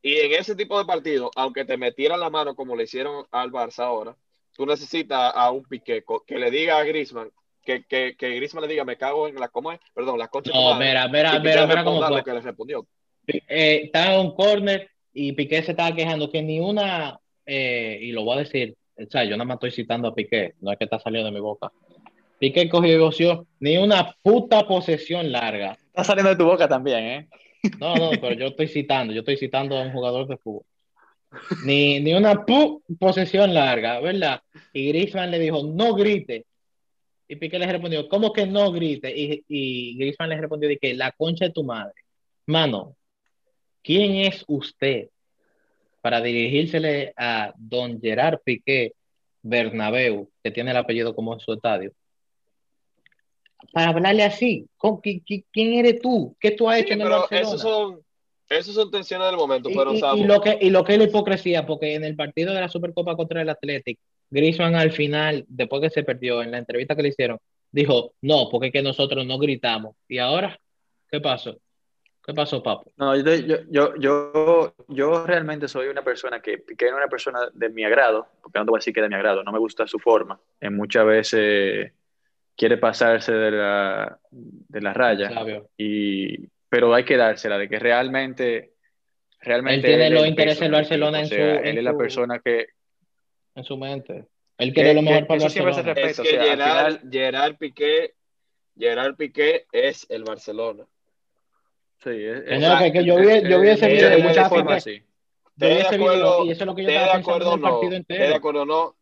Y 0.01 0.17
en 0.19 0.33
ese 0.33 0.55
tipo 0.55 0.77
de 0.77 0.85
partidos, 0.85 1.31
aunque 1.35 1.65
te 1.65 1.77
metieran 1.77 2.19
la 2.19 2.29
mano 2.29 2.55
como 2.55 2.75
le 2.75 2.83
hicieron 2.83 3.25
al 3.31 3.51
Barça 3.51 3.85
ahora, 3.85 4.15
tú 4.55 4.65
necesitas 4.65 5.31
a 5.35 5.49
un 5.51 5.63
Piqué 5.63 6.03
que 6.27 6.37
le 6.37 6.51
diga 6.51 6.77
a 6.77 6.83
Griezmann, 6.83 7.31
que, 7.65 7.83
que, 7.83 8.15
que 8.17 8.35
Griezmann 8.35 8.61
le 8.63 8.69
diga, 8.69 8.85
me 8.85 8.97
cago 8.97 9.27
en 9.27 9.35
la 9.35 9.49
coma, 9.49 9.75
es? 9.75 9.81
perdón, 9.93 10.17
la 10.19 10.27
concha 10.27 10.51
No, 10.53 10.71
madre", 10.71 10.87
mira, 10.87 11.07
mira, 11.09 11.39
mira, 11.39 11.67
mira 11.67 11.83
cómo 11.83 12.01
fue. 12.03 12.17
lo 12.17 12.23
que 12.23 12.33
le 12.33 12.41
respondió. 12.41 12.87
eh, 13.27 13.81
estaba 13.85 14.13
en 14.13 14.19
un 14.21 14.35
corner 14.35 14.89
y 15.13 15.31
Piqué 15.33 15.63
se 15.63 15.71
estaba 15.71 15.95
quejando 15.95 16.31
que 16.31 16.41
ni 16.41 16.59
una, 16.59 17.19
eh, 17.45 17.97
y 18.01 18.11
lo 18.11 18.23
voy 18.23 18.35
a 18.37 18.39
decir, 18.41 18.75
o 18.97 19.09
sea, 19.09 19.23
yo 19.23 19.31
nada 19.31 19.45
más 19.45 19.55
estoy 19.55 19.71
citando 19.71 20.07
a 20.09 20.15
Piqué, 20.15 20.53
no 20.61 20.71
es 20.71 20.77
que 20.77 20.83
está 20.85 20.99
saliendo 20.99 21.29
de 21.29 21.33
mi 21.35 21.41
boca. 21.41 21.71
Piqué 22.39 22.69
cogió 22.69 22.93
y 22.93 22.97
goció 22.99 23.47
ni 23.59 23.77
una 23.77 24.13
puta 24.21 24.67
posesión 24.67 25.31
larga. 25.31 25.77
Está 25.87 26.03
saliendo 26.03 26.29
de 26.31 26.35
tu 26.35 26.45
boca 26.45 26.67
también, 26.67 27.03
¿eh? 27.05 27.27
No, 27.79 27.97
no, 27.97 28.21
pero 28.21 28.35
yo 28.35 28.47
estoy 28.47 28.67
citando, 28.67 29.13
yo 29.13 29.19
estoy 29.19 29.37
citando 29.37 29.77
a 29.77 29.81
un 29.81 29.91
jugador 29.91 30.27
de 30.27 30.37
fútbol. 30.37 30.63
Ni, 31.63 31.99
ni 31.99 32.13
una 32.13 32.33
pu- 32.45 32.81
posesión 32.99 33.53
larga, 33.53 33.99
¿verdad? 33.99 34.41
Y 34.73 34.89
Griezmann 34.89 35.31
le 35.31 35.39
dijo, 35.39 35.63
no 35.63 35.93
grite. 35.95 36.45
Y 37.27 37.35
Piqué 37.37 37.57
le 37.57 37.71
respondió, 37.71 38.07
¿cómo 38.07 38.31
que 38.31 38.45
no 38.45 38.71
grite? 38.71 39.11
Y, 39.15 39.43
y 39.47 39.97
Griezmann 39.97 40.29
le 40.29 40.37
respondió 40.41 40.69
de 40.69 40.77
que 40.77 40.93
la 40.93 41.11
concha 41.11 41.45
de 41.45 41.51
tu 41.51 41.63
madre. 41.63 41.93
Mano, 42.45 42.95
¿quién 43.83 44.15
es 44.15 44.43
usted 44.47 45.09
para 46.01 46.21
dirigírsele 46.21 47.13
a 47.17 47.51
don 47.57 47.99
Gerard 47.99 48.39
Piqué 48.43 48.93
Bernabéu, 49.41 50.29
que 50.43 50.51
tiene 50.51 50.71
el 50.71 50.77
apellido 50.77 51.15
como 51.15 51.33
en 51.33 51.39
su 51.39 51.53
estadio? 51.53 51.91
Para 53.73 53.89
hablarle 53.89 54.23
así, 54.23 54.67
¿Con- 54.77 55.01
qui- 55.01 55.23
qui- 55.23 55.45
¿quién 55.51 55.73
eres 55.73 55.99
tú? 56.01 56.35
¿Qué 56.39 56.51
tú 56.51 56.69
has 56.69 56.77
Sí, 56.77 56.83
hecho 56.83 56.93
en 56.93 57.01
el 57.01 57.07
pero 57.07 57.19
Barcelona? 57.21 57.47
esos 57.47 57.61
son, 57.61 57.99
esos 58.49 58.75
son 58.75 58.91
tensiones 58.91 59.27
del 59.27 59.37
momento, 59.37 59.69
Y, 59.69 59.75
pero 59.75 59.93
y- 59.93 60.01
y 60.21 60.23
lo 60.25 60.39
que, 60.41 60.57
y 60.61 60.69
lo 60.69 60.83
que 60.83 60.93
es 60.93 60.99
la 60.99 61.05
hipocresía, 61.05 61.65
porque 61.65 61.95
en 61.95 62.03
el 62.03 62.15
partido 62.15 62.53
de 62.53 62.61
la 62.61 62.69
Supercopa 62.69 63.15
contra 63.15 63.41
el 63.41 63.49
Athletic, 63.49 63.97
Griezmann 64.29 64.75
al 64.75 64.91
final, 64.91 65.45
después 65.47 65.81
que 65.81 65.89
se 65.89 66.03
perdió, 66.03 66.41
en 66.41 66.51
la 66.51 66.57
entrevista 66.57 66.95
que 66.95 67.03
le 67.03 67.09
hicieron, 67.09 67.39
dijo, 67.71 68.13
no, 68.21 68.49
porque 68.51 68.67
es 68.67 68.73
que 68.73 68.81
nosotros 68.81 69.25
no 69.25 69.37
gritamos. 69.37 69.95
¿Y 70.07 70.17
ahora? 70.17 70.59
¿Qué 71.09 71.19
pasó? 71.21 71.57
¿Qué 72.25 72.33
pasó, 72.33 72.63
papo? 72.63 72.91
No, 72.97 73.15
yo, 73.15 73.35
yo, 73.69 73.95
yo, 73.97 74.73
yo, 74.87 75.25
realmente 75.27 75.67
soy 75.67 75.87
una 75.89 76.03
persona 76.03 76.41
que 76.41 76.57
no 76.57 76.87
es 76.87 76.93
una 76.93 77.07
persona 77.07 77.39
de 77.53 77.69
mi 77.69 77.83
agrado, 77.83 78.27
porque 78.41 78.57
no 78.57 78.65
te 78.65 78.71
voy 78.71 78.77
a 78.77 78.79
decir 78.79 78.93
que 78.95 79.01
de 79.01 79.09
mi 79.09 79.15
agrado, 79.15 79.43
no 79.43 79.51
me 79.51 79.59
gusta 79.59 79.85
su 79.85 79.99
forma. 79.99 80.39
En 80.59 80.75
muchas 80.75 81.05
veces 81.05 81.91
quiere 82.57 82.77
pasarse 82.77 83.31
de 83.31 83.51
la, 83.51 84.19
de 84.31 84.81
la 84.81 84.93
raya, 84.93 85.29
Sabio. 85.29 85.69
y, 85.77 86.47
pero 86.67 86.93
hay 86.95 87.03
que 87.05 87.15
dársela 87.17 87.57
de 87.59 87.69
que 87.69 87.77
realmente, 87.77 88.71
realmente 89.41 89.87
Él 89.87 89.97
tiene 89.99 90.09
los 90.09 90.25
intereses 90.27 90.61
del 90.61 90.71
Barcelona 90.71 91.19
en 91.19 91.25
o 91.25 91.27
sea, 91.27 91.37
su- 91.37 91.63
él 91.63 91.67
en 91.69 91.77
es 91.77 91.83
la 91.83 91.91
su- 91.91 91.97
persona 91.97 92.39
que, 92.39 92.67
En 93.55 93.63
su 93.63 93.77
mente. 93.77 94.27
Él 94.57 94.73
quiere 94.73 94.93
lo 94.93 95.01
que- 95.01 95.05
mejor 95.09 95.27
para 95.27 95.37
eso 95.39 95.49
siempre 95.49 95.73
se 95.73 95.81
Barcelona. 95.81 96.09
es 96.09 96.15
que 96.17 96.21
o 96.21 96.25
sea, 96.25 96.41
al 96.41 96.47
Gerard, 96.49 96.99
final- 96.99 97.11
Gerard 97.11 97.57
Piqué, 97.57 98.13
Gerard 98.77 99.15
Piqué 99.15 99.65
es 99.71 100.05
el 100.09 100.23
Barcelona. 100.23 100.85
sí, 102.03 102.09
es, 102.11 102.43
es- 102.45 102.79
que- 102.79 102.91
que 102.91 103.03
yo 103.05 103.15
vi- 103.17 103.49
yo 103.49 103.59
vi 103.61 103.69
ese 103.69 103.85
es- 103.87 103.91
video 103.93 104.09
de 104.11 104.19
y 104.19 104.21
muchas 104.23 104.37
ese 104.45 104.49
formas, 104.49 104.83
Piqué- 104.85 104.99
sí. 104.99 105.05
Yo 105.57 105.67
¿Estés 105.67 105.69
vi 105.69 105.75
de 105.75 105.81
ese 105.81 105.95
acuerdo? 105.95 106.15
video 106.15 106.45
y 106.45 106.51
eso 106.51 106.63
es 106.63 106.67
lo 106.67 106.75
que 106.75 106.83
yo 106.83 106.89
¿Estés 106.89 106.99
de 107.01 107.05
estaba 107.05 107.13
pensando 107.17 107.47
en 107.47 107.53
el 107.53 107.61
no? 107.61 107.69
partido 107.71 107.97
¿Estés 107.97 108.07
de 108.07 108.15
entero. 108.25 108.35
acuerdo 108.35 108.61
o 108.61 108.65
no? 108.65 108.95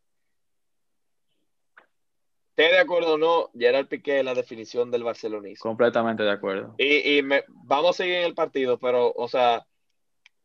¿Estés 2.55 2.71
de 2.71 2.79
acuerdo 2.79 3.13
o 3.13 3.17
no? 3.17 3.49
Gerard 3.57 3.87
Piqué 3.87 4.19
es 4.19 4.25
la 4.25 4.35
definición 4.35 4.91
del 4.91 5.03
barcelonismo. 5.03 5.63
Completamente 5.63 6.21
de 6.23 6.31
acuerdo. 6.31 6.75
Y, 6.77 7.17
y 7.17 7.23
me, 7.23 7.43
vamos 7.47 7.91
a 7.91 8.03
seguir 8.03 8.15
en 8.17 8.25
el 8.25 8.35
partido, 8.35 8.77
pero, 8.77 9.11
o 9.11 9.27
sea, 9.27 9.65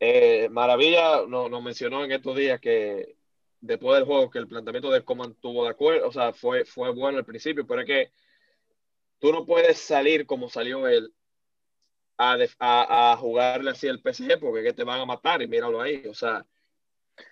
eh, 0.00 0.48
Maravilla 0.50 1.22
nos 1.28 1.50
no 1.50 1.60
mencionó 1.60 2.04
en 2.04 2.12
estos 2.12 2.34
días 2.36 2.60
que 2.60 3.16
después 3.60 3.96
del 3.98 4.06
juego 4.06 4.30
que 4.30 4.38
el 4.38 4.48
planteamiento 4.48 4.90
de 4.90 5.04
Coman 5.04 5.34
tuvo 5.40 5.64
de 5.64 5.70
acuerdo, 5.70 6.08
o 6.08 6.12
sea, 6.12 6.32
fue, 6.32 6.64
fue 6.64 6.92
bueno 6.92 7.18
al 7.18 7.24
principio, 7.24 7.66
pero 7.66 7.80
es 7.82 7.86
que 7.86 8.12
tú 9.18 9.32
no 9.32 9.46
puedes 9.46 9.78
salir 9.78 10.26
como 10.26 10.48
salió 10.48 10.86
él 10.88 11.12
a, 12.16 12.36
a, 12.58 13.12
a 13.12 13.16
jugarle 13.16 13.70
así 13.70 13.88
al 13.88 14.00
PSG 14.00 14.38
porque 14.40 14.60
es 14.60 14.66
que 14.66 14.72
te 14.74 14.84
van 14.84 15.00
a 15.00 15.06
matar 15.06 15.40
y 15.42 15.48
míralo 15.48 15.80
ahí, 15.80 16.04
o 16.08 16.14
sea. 16.14 16.44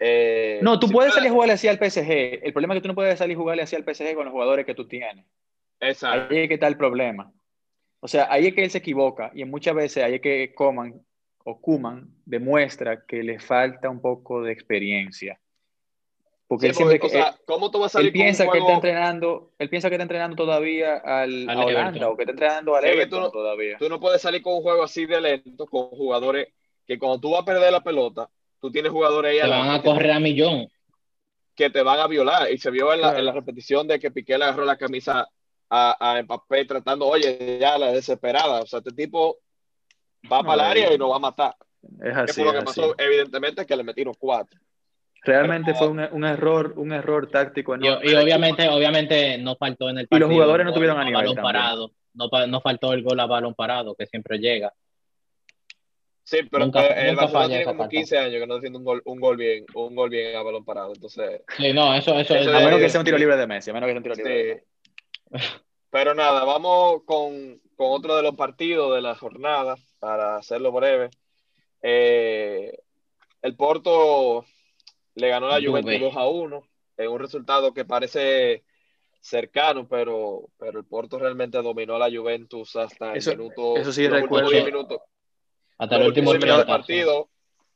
eh, 0.00 0.58
No, 0.62 0.78
tú 0.78 0.86
si 0.86 0.92
puedes 0.92 1.14
salir 1.14 1.30
a 1.30 1.32
jugarle 1.32 1.54
así 1.54 1.68
al 1.68 1.78
PSG. 1.78 2.10
El 2.42 2.52
problema 2.52 2.74
es 2.74 2.78
que 2.78 2.82
tú 2.82 2.88
no 2.88 2.94
puedes 2.94 3.18
salir 3.18 3.36
a 3.36 3.40
jugarle 3.40 3.62
así 3.62 3.76
al 3.76 3.84
PSG 3.84 4.14
con 4.14 4.24
los 4.24 4.32
jugadores 4.32 4.66
que 4.66 4.74
tú 4.74 4.86
tienes. 4.86 5.24
Exacto. 5.80 6.34
Ahí 6.34 6.40
es 6.42 6.48
que 6.48 6.54
está 6.54 6.68
el 6.68 6.76
problema. 6.76 7.32
O 8.00 8.08
sea, 8.08 8.28
ahí 8.30 8.46
es 8.48 8.54
que 8.54 8.64
él 8.64 8.70
se 8.70 8.78
equivoca 8.78 9.30
y 9.34 9.44
muchas 9.44 9.74
veces 9.74 10.04
ahí 10.04 10.14
es 10.16 10.20
que 10.20 10.54
Coman 10.54 11.00
o 11.44 11.60
Kuman 11.60 12.08
demuestra 12.24 13.04
que 13.06 13.22
le 13.22 13.38
falta 13.40 13.90
un 13.90 14.00
poco 14.00 14.42
de 14.42 14.52
experiencia. 14.52 15.40
Porque 16.48 16.66
Sí, 16.66 16.68
él 16.68 16.74
siempre 16.76 16.98
porque, 17.00 17.16
o 17.16 17.20
sea, 17.22 17.36
¿cómo 17.44 17.70
tú 17.72 17.80
vas 17.80 17.94
a 17.96 17.98
él 17.98 18.04
salir 18.04 18.12
con 18.12 18.20
un 18.20 18.24
piensa 18.24 18.42
que 18.44 18.48
está 18.50 18.60
juego- 18.60 18.74
entrenando, 18.76 19.50
él 19.58 19.68
piensa 19.68 19.88
que 19.88 19.94
está 19.96 20.02
entrenando 20.02 20.36
todavía 20.36 20.96
al, 20.98 21.48
Al 21.50 21.58
a 21.58 21.64
Holanda 21.64 21.88
Everton. 21.88 22.12
o 22.12 22.16
que 22.16 22.22
está 22.22 22.30
entrenando 22.32 22.76
al 22.76 22.84
Everton 22.84 23.18
tú 23.18 23.24
no- 23.24 23.30
todavía. 23.32 23.76
Tú 23.78 23.88
no 23.88 23.98
puedes 24.00 24.22
salir 24.22 24.42
con 24.42 24.54
un 24.54 24.62
juego 24.62 24.84
así 24.84 25.06
de 25.06 25.20
lento, 25.20 25.66
con 25.66 25.88
jugadores 25.88 26.48
que 26.86 26.98
cuando 27.00 27.18
tú 27.20 27.30
vas 27.32 27.42
a 27.42 27.44
perder 27.44 27.72
la 27.72 27.82
pelota, 27.82 28.30
tú 28.60 28.70
tienes 28.70 28.92
jugadores 28.92 29.32
ahí 29.32 29.40
Se 29.40 29.48
van 29.48 29.70
a 29.70 29.82
que- 29.82 29.88
correr 29.88 30.10
a 30.12 30.20
millón. 30.20 30.68
que 31.56 31.70
te 31.70 31.82
van 31.82 31.98
a 31.98 32.06
violar. 32.06 32.52
Y 32.52 32.58
se 32.58 32.70
vio 32.70 32.92
en 32.92 33.00
la, 33.00 33.06
Claro. 33.08 33.18
en 33.18 33.24
la 33.24 33.32
repetición 33.32 33.88
de 33.88 33.98
que 33.98 34.10
Piqué 34.12 34.36
le 34.38 34.44
agarró 34.44 34.64
la 34.66 34.76
camisa 34.76 35.26
a, 35.68 36.12
a 36.18 36.22
Mbappé 36.22 36.64
tratando, 36.66 37.06
oye, 37.08 37.58
ya 37.58 37.76
la 37.78 37.90
desesperada. 37.90 38.60
O 38.62 38.66
sea, 38.66 38.78
este 38.80 38.92
tipo 38.92 39.38
va 40.30 40.42
No, 40.42 40.44
para 40.48 40.62
el 40.64 40.70
área 40.70 40.92
y- 40.94 40.98
nos 40.98 41.10
va 41.10 41.16
a 41.16 41.18
matar. 41.18 41.56
Es 41.82 42.14
¿Qué 42.14 42.20
así. 42.20 42.32
fue 42.34 42.44
lo 42.44 42.52
que 42.52 42.58
es 42.58 42.64
así. 42.70 42.80
pasó? 42.82 42.94
Evidentemente 42.98 43.64
que 43.66 43.74
le 43.76 43.82
metieron 43.82 44.14
cuatro. 44.18 44.60
Realmente 45.26 45.72
Pero- 45.72 45.78
fue 45.78 45.88
un, 45.88 46.00
un 46.12 46.24
error, 46.24 46.72
un 46.76 46.92
error 46.92 47.28
táctico 47.30 47.74
Y, 47.76 47.86
enorme 47.86 48.10
y 48.10 48.14
obviamente, 48.14 48.68
obviamente 48.68 49.38
no 49.38 49.56
faltó 49.56 49.90
en 49.90 49.98
el 49.98 50.04
Y 50.04 50.06
partido. 50.06 50.28
los 50.28 50.34
jugadores 50.34 50.64
no 50.66 50.72
tuvieron 50.72 50.98
a 50.98 51.04
nivel 51.04 51.14
balón 51.16 51.34
también. 51.34 51.52
parado. 51.52 51.90
No, 52.14 52.28
no 52.46 52.60
faltó 52.60 52.92
el 52.92 53.02
gol 53.02 53.18
a 53.20 53.26
balón 53.26 53.54
parado, 53.54 53.94
que 53.94 54.06
siempre 54.06 54.38
llega. 54.38 54.72
Sí, 56.22 56.38
pero 56.50 56.64
Nunca- 56.64 56.86
eh, 56.86 56.94
el 57.02 57.14
nunca 57.14 57.22
Barcelona 57.22 57.30
falla 57.44 57.48
tiene 57.48 57.64
como 57.64 57.78
parte. 57.78 57.96
15 57.96 58.18
años 58.18 58.40
que 58.40 58.46
no 58.46 58.54
defiende 58.54 58.78
un 58.78 58.84
gol, 58.84 59.02
un 59.04 59.20
gol 59.20 59.36
bien, 59.36 59.64
un 59.74 59.94
gol 59.94 60.10
bien 60.10 60.36
a 60.36 60.42
balón 60.42 60.64
parado. 60.64 60.92
Entonces, 60.94 61.42
Sí, 61.56 61.72
no, 61.72 61.94
eso, 61.94 62.18
eso, 62.18 62.34
Eso 62.34 62.50
A 62.56 62.60
menos 62.60 62.78
que 62.78 62.86
Eh, 62.86 62.90
sea 62.90 63.00
un 63.00 63.04
tiro 63.04 63.16
sí. 63.16 63.20
libre 63.22 63.36
de 63.36 63.46
Messi, 63.46 63.70
a 63.70 63.74
menos 63.74 63.86
que 63.86 63.92
sea 63.92 63.98
un 63.98 64.02
tiro 64.02 64.14
libre 64.16 64.32
de 64.34 64.54
Sí. 64.54 64.66
Pero 65.90 66.14
nada, 66.14 66.44
vamos 66.44 67.02
con, 67.04 67.60
con 67.76 67.86
otro 67.92 68.16
de 68.16 68.22
los 68.22 68.34
partidos 68.34 68.94
de 68.94 69.02
la 69.02 69.14
jornada 69.14 69.76
para 70.00 70.36
hacerlo 70.36 70.72
breve. 70.72 71.10
Eh, 71.82 72.76
el 73.42 73.54
Porto 73.56 74.44
le 75.16 75.28
ganó 75.28 75.46
a 75.46 75.58
la 75.58 75.66
Juve. 75.66 75.82
Juventus 75.82 76.00
2 76.14 76.16
a 76.16 76.28
1 76.28 76.62
en 76.98 77.08
un 77.10 77.18
resultado 77.18 77.74
que 77.74 77.84
parece 77.84 78.62
cercano, 79.20 79.88
pero, 79.88 80.48
pero 80.58 80.78
el 80.78 80.84
Porto 80.84 81.18
realmente 81.18 81.58
dominó 81.60 81.96
a 81.96 82.08
la 82.08 82.16
Juventus 82.16 82.76
hasta 82.76 83.10
el 83.12 83.18
Eso- 83.18 83.30
minuto. 83.32 83.76
eso 83.76 83.92
sí 83.92 84.06
recuerdo. 84.08 84.50
10 84.50 84.64
minutos. 84.64 85.00
Hasta 85.78 85.96
el 85.96 86.06
último 86.06 86.30
minutos 86.30 86.48
del 86.48 86.56
minuto. 86.56 86.66
partido. 86.72 87.28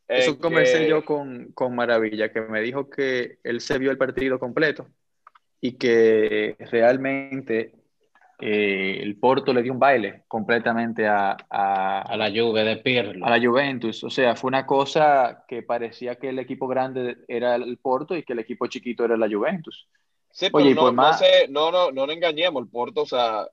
Eso 0.07 0.39
conversé 0.39 0.79
que- 0.81 0.89
yo 0.89 1.05
con, 1.05 1.53
con 1.53 1.75
Maravilla, 1.75 2.33
que 2.33 2.41
me 2.41 2.61
dijo 2.61 2.89
que 2.89 3.39
él 3.45 3.61
se 3.61 3.79
vio 3.79 3.91
el 3.91 3.99
partido 3.99 4.39
completo 4.39 4.87
y 5.61 5.73
que 5.73 6.57
realmente 6.71 7.73
eh, 8.41 8.99
el 9.03 9.17
Porto 9.19 9.53
le 9.53 9.63
dio 9.63 9.73
un 9.73 9.79
baile 9.79 10.25
completamente 10.29 11.07
a, 11.07 11.37
a, 11.51 12.03
A 12.03 12.17
la 12.17 12.31
Juve 12.31 12.65
de 12.65 12.77
Pirlo. 12.79 13.25
a 13.27 13.31
la 13.31 13.45
Juventus. 13.45 14.03
O 14.05 14.11
sea, 14.11 14.35
fue 14.37 14.49
una 14.49 14.67
cosa 14.67 15.45
que 15.47 15.63
parecía 15.63 16.17
que 16.17 16.31
el 16.31 16.39
equipo 16.39 16.67
grande 16.67 17.19
era 17.29 17.55
el 17.57 17.77
Porto 17.79 18.17
y 18.17 18.23
que 18.23 18.33
el 18.33 18.39
equipo 18.41 18.67
chiquito 18.67 19.05
era 19.05 19.17
la 19.17 19.29
Juventus. 19.29 19.87
Sí, 20.31 20.47
pero 20.53 20.65
Oye, 20.65 20.71
y 20.71 20.75
no, 20.75 20.83
no 20.87 20.93
más- 20.93 21.19
sé, 21.19 21.49
no, 21.49 21.71
no, 21.73 21.91
no 21.91 22.07
nos 22.07 22.15
engañemos, 22.15 22.63
el 22.63 22.69
Porto, 22.69 23.03
o 23.03 23.07
sea, 23.07 23.47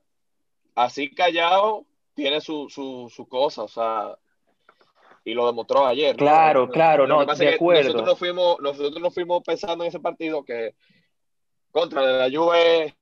así 0.74 1.10
callado, 1.14 1.84
tiene 2.14 2.40
su, 2.40 2.68
su, 2.68 3.10
su 3.14 3.28
cosa, 3.28 3.62
o 3.64 3.68
sea, 3.68 4.16
y 5.24 5.34
lo 5.34 5.46
demostró 5.46 5.86
ayer. 5.86 6.14
¿no? 6.14 6.18
Claro, 6.18 6.68
claro, 6.70 7.06
Lo 7.06 7.24
no, 7.26 7.34
de 7.34 7.48
acuerdo. 7.54 7.82
Nosotros 7.82 8.06
nos, 8.06 8.18
fuimos, 8.18 8.60
nosotros 8.60 9.02
nos 9.02 9.12
fuimos 9.14 9.42
pensando 9.44 9.84
en 9.84 9.88
ese 9.88 10.00
partido 10.00 10.44
que 10.44 10.74
contra 11.70 12.00
la 12.02 12.30
Juve, 12.30 12.94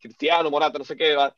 Cristiano, 0.00 0.50
Morata, 0.50 0.78
no 0.78 0.84
sé 0.84 0.96
qué, 0.96 1.14
va- 1.14 1.34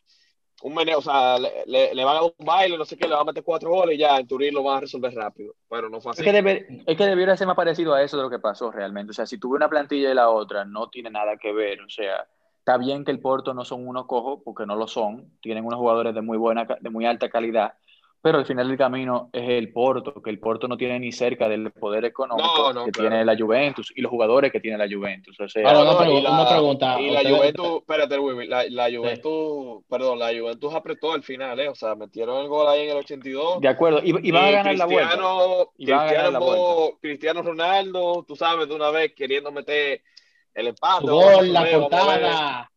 un 0.63 0.75
meneo, 0.75 0.99
o 0.99 1.03
sea, 1.03 1.39
le, 1.39 1.65
le- 1.67 1.95
le 1.95 2.05
van 2.05 2.17
a 2.17 2.21
dar 2.21 2.33
un 2.39 2.45
baile, 2.47 2.77
no 2.77 2.85
sé 2.85 2.95
qué, 2.97 3.07
le 3.09 3.15
van 3.15 3.23
a 3.23 3.25
meter 3.25 3.43
cuatro 3.43 3.71
goles 3.71 3.95
y 3.95 3.99
ya 3.99 4.19
en 4.19 4.27
Turín 4.27 4.53
lo 4.53 4.63
van 4.63 4.77
a 4.77 4.81
resolver 4.81 5.15
rápido, 5.15 5.55
pero 5.71 5.89
no 5.89 6.03
fue 6.03 6.13
Es 6.13 6.19
así. 6.19 6.25
que, 6.25 6.33
debe- 6.33 6.83
es 6.87 6.97
que 6.99 7.07
debiera 7.07 7.35
ser 7.37 7.47
más 7.47 7.57
parecido 7.57 7.95
a 7.95 8.03
eso 8.03 8.19
de 8.19 8.25
lo 8.25 8.31
que 8.31 8.39
pasó 8.39 8.71
realmente. 8.71 9.13
O 9.13 9.15
sea, 9.15 9.25
si 9.25 9.39
tuve 9.39 9.57
una 9.57 9.71
plantilla 9.71 10.11
y 10.11 10.15
la 10.15 10.29
otra, 10.29 10.67
no 10.67 10.91
tiene 10.91 11.09
nada 11.11 11.39
que 11.39 11.53
ver. 11.55 11.81
O 11.81 11.89
sea, 11.89 12.29
está 12.59 12.77
bien 12.77 13.07
que 13.07 13.11
el 13.11 13.21
Porto 13.21 13.55
no 13.55 13.65
son 13.65 13.89
unos 13.89 14.05
cojos, 14.07 14.41
porque 14.45 14.67
no 14.67 14.77
lo 14.77 14.87
son. 14.87 15.33
Tienen 15.41 15.65
unos 15.65 15.79
jugadores 15.79 16.15
de 16.15 16.21
muy 16.21 16.37
buena, 16.37 16.67
de 16.79 16.91
muy 16.91 17.07
alta 17.07 17.31
calidad. 17.31 17.73
Pero 18.23 18.37
al 18.37 18.45
final 18.45 18.69
del 18.69 18.77
camino 18.77 19.31
es 19.33 19.49
el 19.49 19.73
Porto, 19.73 20.21
que 20.23 20.29
el 20.29 20.39
Porto 20.39 20.69
no 20.69 20.77
tiene 20.77 20.99
ni 21.01 21.11
cerca 21.11 21.49
del 21.49 21.71
poder 21.73 22.05
económico 22.05 22.49
No, 22.55 22.73
no, 22.75 22.85
que 22.85 22.91
claro. 22.93 23.09
tiene 23.09 23.25
la 23.25 23.35
Juventus 23.35 23.91
y 23.97 24.03
los 24.03 24.11
jugadores 24.11 24.53
que 24.53 24.61
tiene 24.61 24.77
la 24.77 24.87
Juventus. 24.95 25.41
O 25.41 25.49
sea, 25.49 25.67
Ahora, 25.71 25.85
No, 25.91 25.97
una, 25.99 26.11
y 26.11 26.21
la- 26.23 26.31
una 26.33 26.49
pregunta. 26.51 27.01
Y 27.01 27.09
la 27.11 27.21
Juventus, 27.23 27.67
espérate, 27.79 28.19
Wiwi, 28.19 28.47
la, 28.47 28.65
la 28.69 28.91
Juventus, 28.95 29.85
perdón, 29.89 30.19
la 30.19 30.39
Juventus 30.39 30.75
apretó 30.75 31.13
al 31.13 31.23
final, 31.23 31.59
¿eh? 31.61 31.69
O 31.71 31.75
sea, 31.75 31.95
metieron 31.95 32.43
el 32.43 32.49
gol 32.49 32.69
ahí 32.69 32.83
en 32.83 32.91
el 32.91 32.97
82. 32.99 33.61
de 33.63 33.69
acuerdo. 33.69 34.01
Y, 34.05 34.11
y 34.29 34.31
van 34.33 34.45
a 34.45 34.51
ganar 34.51 34.77
la 34.77 34.85
vuelta. 34.85 35.09
Cristiano- 35.09 35.73
Y 35.79 35.91
van 35.91 36.01
a 36.01 36.13
ganar 36.13 36.43
Cristiano, 37.01 37.43
la 37.43 37.49
Ronaldo, 37.49 38.25
tú 38.29 38.37
sabes, 38.37 38.69
de 38.69 38.75
una 38.75 38.91
vez 38.91 39.15
queriendo 39.15 39.51
meter 39.51 40.03
el 40.53 40.67
empate. 40.67 41.07
Su 41.07 41.13
gol, 41.15 41.53
la 41.55 41.65
portada. 41.71 42.71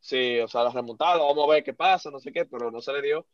Sí, 0.00 0.38
o 0.38 0.46
sea, 0.48 0.62
la 0.62 0.70
remontada, 0.70 1.18
vamos 1.18 1.44
a 1.48 1.52
ver 1.52 1.64
qué 1.64 1.74
pasa, 1.74 2.10
no 2.10 2.20
sé 2.20 2.32
qué, 2.32 2.44
pero 2.44 2.70
no 2.70 2.80
se 2.80 2.92
le 2.92 3.02
dio. 3.02 3.26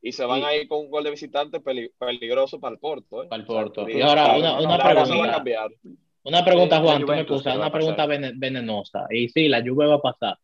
Y 0.00 0.12
se 0.12 0.24
van 0.24 0.40
Y- 0.40 0.44
ahí 0.44 0.68
con 0.68 0.78
un 0.80 0.90
gol 0.90 1.04
de 1.04 1.10
visitante 1.10 1.60
peli- 1.60 1.90
peligroso 1.98 2.60
para 2.60 2.74
el 2.74 2.78
Porto. 2.78 3.24
¿eh? 3.24 3.26
Para 3.28 3.42
el 3.42 3.48
O 3.48 3.52
sea, 3.52 3.62
Porto. 3.62 3.88
Y 3.88 4.00
ahora, 4.00 4.36
una- 4.36 4.60
una 4.60 4.74
a 4.76 4.78
pregunta. 5.04 5.32
cambiar. 5.32 5.70
Una 6.24 6.44
pregunta, 6.44 6.80
Juan, 6.80 7.00
tú 7.00 7.06
me 7.08 7.20
excusas, 7.20 7.44
¿qué 7.44 7.48
va 7.50 7.56
una 7.56 7.66
a 7.66 7.72
pregunta 7.72 8.06
vene- 8.06 8.32
venenosa. 8.36 9.06
Y 9.10 9.28
sí, 9.28 9.48
la 9.48 9.60
Juve 9.62 9.86
va 9.86 9.94
a 9.94 10.00
pasar. 10.02 10.38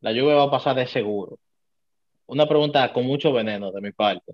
La 0.00 0.10
Juve 0.10 0.34
va 0.34 0.44
a 0.44 0.50
pasar 0.50 0.74
de 0.76 0.86
seguro. 0.86 1.38
Una 2.26 2.46
pregunta 2.46 2.92
con 2.92 3.04
mucho 3.06 3.32
veneno 3.32 3.70
de 3.72 3.80
mi 3.80 3.92
parte. 3.92 4.32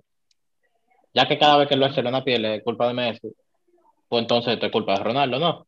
Ya 1.13 1.27
que 1.27 1.37
cada 1.37 1.57
vez 1.57 1.67
que 1.67 1.73
el 1.73 1.79
Barcelona 1.81 2.23
pierde 2.23 2.55
es 2.55 2.63
culpa 2.63 2.87
de 2.87 2.93
Messi, 2.93 3.31
pues 4.07 4.21
entonces 4.21 4.53
esto 4.53 4.67
es 4.67 4.71
culpa 4.71 4.93
de 4.97 5.03
Ronaldo, 5.03 5.37
¿no? 5.39 5.67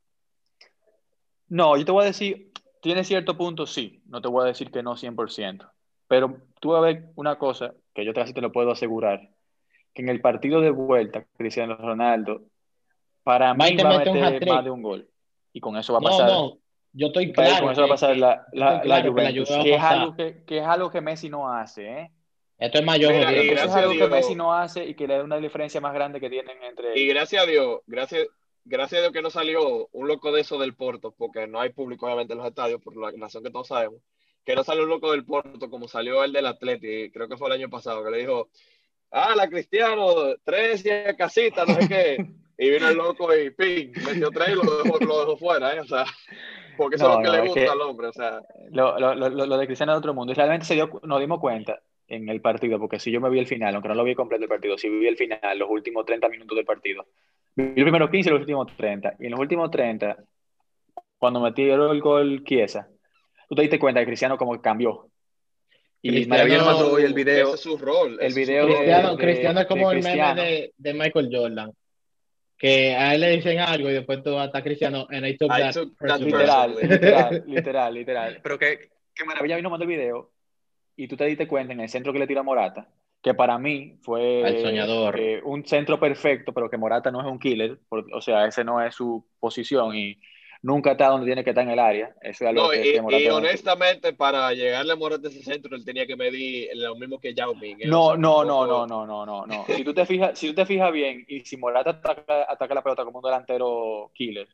No, 1.49 1.75
yo 1.77 1.83
te 1.85 1.91
voy 1.91 2.03
a 2.03 2.07
decir, 2.07 2.51
tiene 2.81 3.03
cierto 3.03 3.35
punto, 3.37 3.65
sí, 3.67 4.01
no 4.05 4.21
te 4.21 4.27
voy 4.29 4.43
a 4.43 4.47
decir 4.47 4.71
que 4.71 4.81
no 4.83 4.95
100%, 4.95 5.69
pero 6.07 6.37
tú 6.59 6.69
vas 6.69 6.79
a 6.79 6.85
ver 6.85 7.05
una 7.15 7.37
cosa 7.37 7.73
que 7.93 8.05
yo 8.05 8.13
casi 8.13 8.33
te 8.33 8.41
lo 8.41 8.51
puedo 8.51 8.71
asegurar, 8.71 9.29
que 9.93 10.01
en 10.01 10.09
el 10.09 10.21
partido 10.21 10.61
de 10.61 10.71
vuelta, 10.71 11.25
Cristiano 11.37 11.75
Ronaldo, 11.75 12.43
para 13.23 13.53
mí 13.53 13.75
va 13.77 13.95
a 13.95 13.97
meter 13.99 14.47
más 14.47 14.63
de 14.63 14.71
un 14.71 14.81
gol, 14.81 15.09
y 15.53 15.59
con 15.59 15.77
eso 15.77 15.93
va 15.93 15.99
a 15.99 16.01
pasar, 16.01 16.27
no, 16.27 16.57
yo 16.93 17.07
estoy 17.07 17.31
claro. 17.31 17.63
con 17.65 17.71
eso 17.71 17.81
va 17.81 17.85
a 17.85 17.87
que- 17.87 17.93
pasar 17.93 18.17
la, 18.17 18.45
la, 18.53 18.75
estoy 18.75 18.89
la 18.89 19.01
claro 19.01 19.03
que 19.03 19.09
Juventus, 19.21 19.49
es, 19.65 19.81
algo 19.81 20.15
que, 20.15 20.43
que 20.45 20.57
es 20.59 20.65
algo 20.65 20.91
que 20.91 21.01
Messi 21.01 21.29
no 21.29 21.51
hace, 21.51 21.87
¿eh? 21.87 22.11
Esto 22.57 22.77
es 22.77 22.85
mayor 22.85 23.11
Mira, 23.11 23.33
y 23.43 23.49
es 23.49 23.59
a 23.59 23.79
algo 23.79 23.93
que 23.93 24.07
Messi 24.07 24.35
no 24.35 24.53
hace 24.53 24.85
y 24.85 24.93
que 24.93 25.07
le 25.07 25.17
da 25.17 25.23
una 25.23 25.37
diferencia 25.37 25.81
más 25.81 25.95
grande 25.95 26.19
que 26.19 26.29
tienen 26.29 26.61
entre 26.61 26.97
Y 26.99 27.07
gracias 27.07 27.41
a 27.41 27.47
Dios, 27.47 27.79
gracias, 27.87 28.27
gracias 28.65 28.99
a 28.99 29.01
Dios 29.01 29.13
que 29.13 29.23
no 29.23 29.31
salió 29.31 29.87
un 29.91 30.07
loco 30.07 30.31
de 30.31 30.41
eso 30.41 30.59
del 30.59 30.75
Porto, 30.75 31.11
porque 31.17 31.47
no 31.47 31.59
hay 31.59 31.69
público 31.71 32.05
obviamente 32.05 32.33
en 32.33 32.37
los 32.37 32.47
estadios, 32.47 32.79
por 32.79 32.95
la 32.95 33.11
razón 33.19 33.43
que 33.43 33.49
todos 33.49 33.67
sabemos, 33.67 33.99
que 34.45 34.55
no 34.55 34.63
salió 34.63 34.83
un 34.83 34.89
loco 34.89 35.11
del 35.11 35.25
Porto 35.25 35.69
como 35.69 35.87
salió 35.87 36.23
el 36.23 36.31
del 36.33 36.47
Atleti, 36.47 37.11
creo 37.11 37.27
que 37.27 37.37
fue 37.37 37.47
el 37.49 37.53
año 37.53 37.69
pasado, 37.69 38.03
que 38.03 38.11
le 38.11 38.17
dijo, 38.19 38.49
ah, 39.11 39.33
la 39.35 39.47
Cristiano, 39.47 40.05
tres 40.43 40.85
y 40.85 41.15
casita, 41.15 41.65
no 41.65 41.75
sé 41.75 41.87
qué, 41.87 42.25
y 42.57 42.69
vino 42.69 42.87
el 42.89 42.97
loco 42.97 43.35
y 43.35 43.51
ping, 43.51 43.91
metió 44.05 44.29
tres 44.31 44.49
y 44.49 44.55
lo 44.55 44.61
dejó, 44.61 44.97
lo 44.99 45.19
dejó 45.21 45.37
fuera, 45.37 45.75
¿eh? 45.75 45.79
o 45.79 45.85
sea, 45.85 46.05
porque 46.77 46.95
eso 46.95 47.05
No, 47.05 47.11
es 47.11 47.17
lo 47.17 47.21
que 47.23 47.27
no, 47.27 47.33
le 47.33 47.39
es 47.39 47.47
gusta 47.49 47.63
que- 47.65 47.69
al 47.69 47.81
hombre, 47.81 48.07
o 48.07 48.13
sea, 48.13 48.41
Lo, 48.71 48.97
lo, 48.99 49.15
lo, 49.15 49.29
lo 49.29 49.57
de 49.57 49.65
Cristiano 49.67 49.91
de 49.93 49.97
otro 49.99 50.13
mundo. 50.13 50.31
Y 50.31 50.35
realmente 50.35 50.65
se 50.65 50.73
dio, 50.75 50.89
nos 51.03 51.19
dimos 51.19 51.39
cuenta 51.39 51.81
en 52.07 52.27
el 52.29 52.41
partido, 52.41 52.79
porque 52.79 52.99
si 52.99 53.11
yo 53.11 53.21
me 53.21 53.29
vi 53.29 53.39
el 53.39 53.47
final, 53.47 53.73
aunque 53.75 53.89
no 53.89 53.95
lo 53.95 54.03
vi 54.03 54.15
completo 54.15 54.43
el 54.43 54.49
partido, 54.49 54.77
si 54.77 54.89
vi 54.89 55.07
el 55.07 55.17
final, 55.17 55.57
los 55.59 55.69
últimos 55.69 56.05
30 56.05 56.27
minutos 56.29 56.55
del 56.55 56.65
partido. 56.65 57.05
Vi 57.55 57.65
los 57.75 57.83
primeros 57.83 58.09
15 58.09 58.29
y 58.29 58.31
los 58.33 58.39
últimos 58.41 58.67
30. 58.77 59.15
Y 59.19 59.25
en 59.25 59.31
los 59.31 59.39
últimos 59.39 59.69
30, 59.71 60.17
cuando 61.17 61.39
metieron 61.41 61.91
el 61.91 62.01
gol 62.01 62.43
Chiesa, 62.43 62.89
tú 63.51 63.55
te 63.55 63.63
diste 63.63 63.79
cuenta 63.79 63.99
que 63.99 64.05
Cristiano 64.05 64.37
como 64.37 64.53
que 64.53 64.61
cambió. 64.61 65.09
Y 66.01 66.09
Cristiano- 66.09 66.65
mandó 66.65 66.93
hoy 66.93 67.01
el 67.01 67.07
ese 67.07 67.15
video. 67.15 67.53
es 67.53 67.59
su 67.59 67.77
rol. 67.77 68.17
el 68.21 68.27
ese 68.27 68.39
video 68.39 68.65
rol. 68.65 68.75
Cristiano, 68.77 69.11
de- 69.11 69.17
Cristiano 69.17 69.59
es 69.59 69.65
como 69.67 69.89
de 69.89 69.97
el 69.97 70.03
meme 70.03 70.35
de, 70.41 70.73
de 70.77 70.93
Michael 70.93 71.29
Jordan. 71.29 71.71
Que 72.57 72.95
a 72.95 73.13
él 73.13 73.19
le 73.21 73.31
dicen 73.31 73.59
algo 73.59 73.89
y 73.89 73.93
después 73.93 74.23
tú 74.23 74.37
hasta 74.39 74.63
Cristiano 74.63 75.05
and 75.09 75.27
I 75.27 75.35
took 75.37 75.51
I 75.51 75.59
that 75.63 75.73
took 75.73 75.97
that. 75.97 76.19
Literal, 76.21 76.75
literal, 76.81 77.43
literal, 77.45 77.93
literal. 77.93 78.39
Pero 78.41 78.57
que, 78.57 78.89
que 79.13 79.25
Maravilla 79.25 79.57
vino 79.57 79.69
mandó 79.69 79.83
el 79.83 79.89
video 79.89 80.31
y 80.95 81.09
tú 81.09 81.17
te 81.17 81.25
diste 81.25 81.45
cuenta 81.45 81.73
en 81.73 81.81
el 81.81 81.89
centro 81.89 82.13
que 82.13 82.19
le 82.19 82.27
tira 82.27 82.43
Morata, 82.43 82.87
que 83.21 83.33
para 83.33 83.57
mí 83.57 83.97
fue 84.01 84.45
Al 84.45 84.61
soñador. 84.61 85.19
eh, 85.19 85.41
un 85.43 85.65
centro 85.65 85.99
perfecto, 85.99 86.53
pero 86.53 86.69
que 86.69 86.77
Morata 86.77 87.11
no 87.11 87.19
es 87.19 87.27
un 87.27 87.37
killer, 87.37 87.79
por- 87.89 88.05
o 88.13 88.21
sea, 88.21 88.45
ese 88.45 88.63
no 88.63 88.81
es 88.81 88.95
su 88.95 89.25
posición 89.39 89.93
y 89.95 90.17
nunca 90.61 90.91
está 90.91 91.07
donde 91.07 91.25
tiene 91.25 91.43
que 91.43 91.51
estar 91.51 91.63
en 91.63 91.71
el 91.71 91.79
área. 91.79 92.15
Eso 92.21 92.43
es 92.45 92.49
algo 92.49 92.63
No, 92.63 92.71
que, 92.71 92.79
y, 92.79 92.83
que 92.83 92.97
y 93.25 93.29
honestamente, 93.29 94.13
para 94.13 94.53
llegarle 94.53 94.93
a 94.93 94.95
Morata 94.95 95.27
a 95.27 95.31
ese 95.31 95.43
centro, 95.43 95.75
él 95.75 95.83
tenía 95.85 96.05
que 96.05 96.15
medir 96.15 96.69
lo 96.75 96.95
mismo 96.95 97.19
que 97.19 97.33
Yao 97.33 97.55
Ming. 97.55 97.81
¿eh? 97.81 97.87
No, 97.87 98.15
no, 98.15 98.43
no, 98.43 98.65
no, 98.67 98.85
no, 98.85 99.05
no, 99.05 99.25
no, 99.25 99.45
no. 99.47 99.65
Si 99.65 99.83
tú 99.83 99.93
te 99.93 100.05
fijas, 100.05 100.37
si 100.37 100.47
tú 100.49 100.55
te 100.55 100.65
fijas 100.65 100.91
bien 100.91 101.25
y 101.27 101.41
si 101.41 101.57
Morata 101.57 101.91
ataca, 101.91 102.45
ataca 102.51 102.73
la 102.75 102.83
pelota 102.83 103.03
como 103.03 103.19
un 103.19 103.23
delantero 103.25 104.11
killer, 104.13 104.47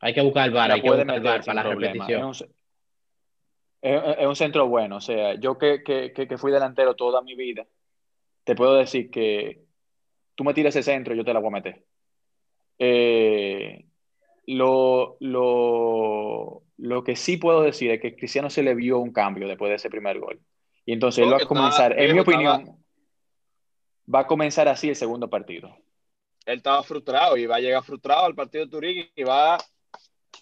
Hay 0.00 0.14
que 0.14 0.20
buscar 0.22 0.48
el 0.48 0.54
la 0.54 0.64
hay 0.64 0.82
que 0.82 0.88
puede 0.88 1.04
buscar 1.04 1.36
el 1.36 1.42
sin 1.42 1.54
para 1.54 1.62
la 1.62 1.68
problema. 1.68 2.04
repetición. 2.04 2.30
Es 2.30 2.40
un, 2.42 2.48
es- 3.82 4.18
es 4.18 4.26
un 4.26 4.36
centro 4.36 4.68
bueno. 4.68 4.96
O 4.96 5.00
sea, 5.00 5.34
yo 5.34 5.58
que, 5.58 5.82
que, 5.82 6.12
que, 6.12 6.28
que 6.28 6.38
fui 6.38 6.52
delantero 6.52 6.94
toda 6.94 7.22
mi 7.22 7.34
vida, 7.34 7.66
te 8.44 8.54
puedo 8.54 8.76
decir 8.76 9.10
que 9.10 9.64
tú 10.34 10.44
me 10.44 10.54
tiras 10.54 10.76
ese 10.76 10.90
centro, 10.92 11.14
yo 11.14 11.24
te 11.24 11.34
la 11.34 11.40
voy 11.40 11.48
a 11.48 11.52
meter. 11.52 11.86
Eh, 12.78 13.86
lo, 14.54 15.16
lo, 15.20 16.62
lo 16.78 17.04
que 17.04 17.16
sí 17.16 17.36
puedo 17.36 17.62
decir 17.62 17.90
es 17.90 18.00
que 18.00 18.16
Cristiano 18.16 18.50
se 18.50 18.62
le 18.62 18.74
vio 18.74 18.98
un 18.98 19.12
cambio 19.12 19.46
después 19.48 19.70
de 19.70 19.76
ese 19.76 19.90
primer 19.90 20.18
gol. 20.18 20.40
Y 20.86 20.92
entonces 20.92 21.24
él 21.24 21.32
va 21.32 21.36
a 21.38 21.46
comenzar, 21.46 21.92
estaba- 21.92 22.06
en 22.06 22.12
mi 22.14 22.18
estaba- 22.20 22.36
opinión, 22.36 22.84
va 24.12 24.20
a 24.20 24.26
comenzar 24.26 24.68
así 24.68 24.88
el 24.88 24.96
segundo 24.96 25.28
partido. 25.28 25.76
Él 26.46 26.56
estaba 26.56 26.82
frustrado 26.82 27.36
y 27.36 27.46
va 27.46 27.56
a 27.56 27.60
llegar 27.60 27.82
frustrado 27.84 28.24
al 28.24 28.34
partido 28.34 28.64
de 28.64 28.70
Turín 28.70 29.06
y 29.14 29.22
va, 29.22 29.58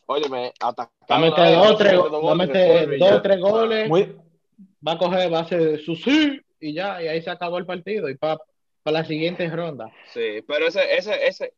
óyeme, 0.06 0.52
a 0.60 0.68
atacar. 0.68 0.92
Va 1.10 1.16
a 1.16 1.18
meter 1.18 1.54
dos, 1.54 1.78
tres, 1.78 1.92
dos 1.94 2.24
va 2.24 2.32
a 2.32 2.34
meter 2.34 2.98
dos 2.98 3.12
o 3.12 3.22
tres 3.22 3.40
goles, 3.40 3.88
Muy, 3.88 4.16
va 4.86 4.92
a 4.92 4.98
coger, 4.98 5.32
va 5.32 5.38
a 5.38 5.42
hacer 5.42 5.80
su 5.80 5.96
sí 5.96 6.40
y 6.60 6.72
ya, 6.72 7.02
y 7.02 7.08
ahí 7.08 7.20
se 7.20 7.30
acabó 7.30 7.58
el 7.58 7.66
partido. 7.66 8.08
Y 8.08 8.16
para 8.16 8.38
la 8.84 9.04
siguiente 9.04 9.46
ronda. 9.50 9.90
Sí, 10.14 10.42
pero 10.46 10.66
ese, 10.68 10.96
ese, 10.96 11.26
ese, 11.26 11.52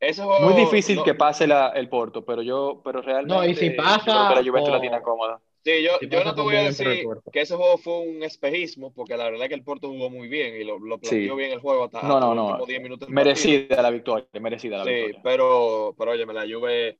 ese 0.00 0.22
juego. 0.22 0.40
muy 0.40 0.54
difícil 0.64 0.96
no- 0.96 1.04
que 1.04 1.14
pase 1.14 1.46
la, 1.46 1.68
el 1.70 1.88
Porto, 1.88 2.24
pero 2.24 2.42
yo, 2.42 2.80
pero 2.84 3.02
realmente 3.02 3.34
No, 3.34 3.44
y 3.48 3.54
si 3.54 3.70
pasa, 3.70 4.04
que 4.28 4.34
la 4.34 4.42
Juventus 4.44 4.68
o- 4.68 4.72
la 4.72 4.80
tiene 4.80 5.02
cómoda. 5.02 5.40
Sí, 5.64 5.82
yo, 5.84 5.92
Si 6.00 6.08
yo 6.08 6.24
no 6.24 6.34
te 6.34 6.40
voy 6.42 6.56
a 6.56 6.62
pues, 6.62 6.76
por 6.76 6.86
el 6.88 6.98
decir 6.98 7.08
que 7.32 7.40
ese 7.42 7.54
juego 7.54 7.78
fue 7.78 8.00
un 8.00 8.22
espejismo, 8.24 8.92
porque 8.92 9.16
la 9.16 9.24
verdad 9.24 9.44
es 9.44 9.48
que 9.48 9.54
el 9.54 9.62
Porto 9.62 9.88
jugó 9.88 10.10
muy 10.10 10.26
bien 10.28 10.56
y 10.60 10.64
lo, 10.64 10.78
lo 10.80 10.98
planteó 10.98 11.34
Sí. 11.34 11.38
bien 11.38 11.52
el 11.52 11.60
juego 11.60 11.84
hasta, 11.84 12.02
No, 12.02 12.18
no, 12.18 12.34
los 12.34 12.36
no. 12.36 12.48
últimos 12.48 12.68
10 12.68 12.82
minutos 12.82 13.08
del 13.08 13.14
partido. 13.14 13.34
Merecida 13.34 13.82
la 13.82 13.90
victoria, 13.90 14.28
merecida 14.40 14.78
la 14.78 14.84
Sí, 14.84 14.90
victoria. 14.90 15.20
pero, 15.22 15.94
pero 15.96 16.10
óyeme, 16.10 16.32
la 16.34 16.42
Juve, 16.42 16.98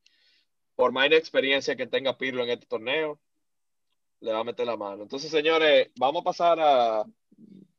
por 0.77 0.93
más 0.93 1.07
inexperiencia 1.09 1.77
que 1.77 1.87
tenga 1.89 2.17
Pirlo 2.19 2.45
en 2.45 2.51
este 2.51 2.67
torneo, 2.67 3.21
le 4.21 4.33
va 4.33 4.41
a 4.41 4.45
meter 4.45 4.67
la 4.67 4.77
mano. 4.77 5.03
Entonces, 5.03 5.31
señores, 5.31 5.91
vamos 5.97 6.21
a 6.23 6.25
pasar 6.25 6.59
a. 6.61 7.05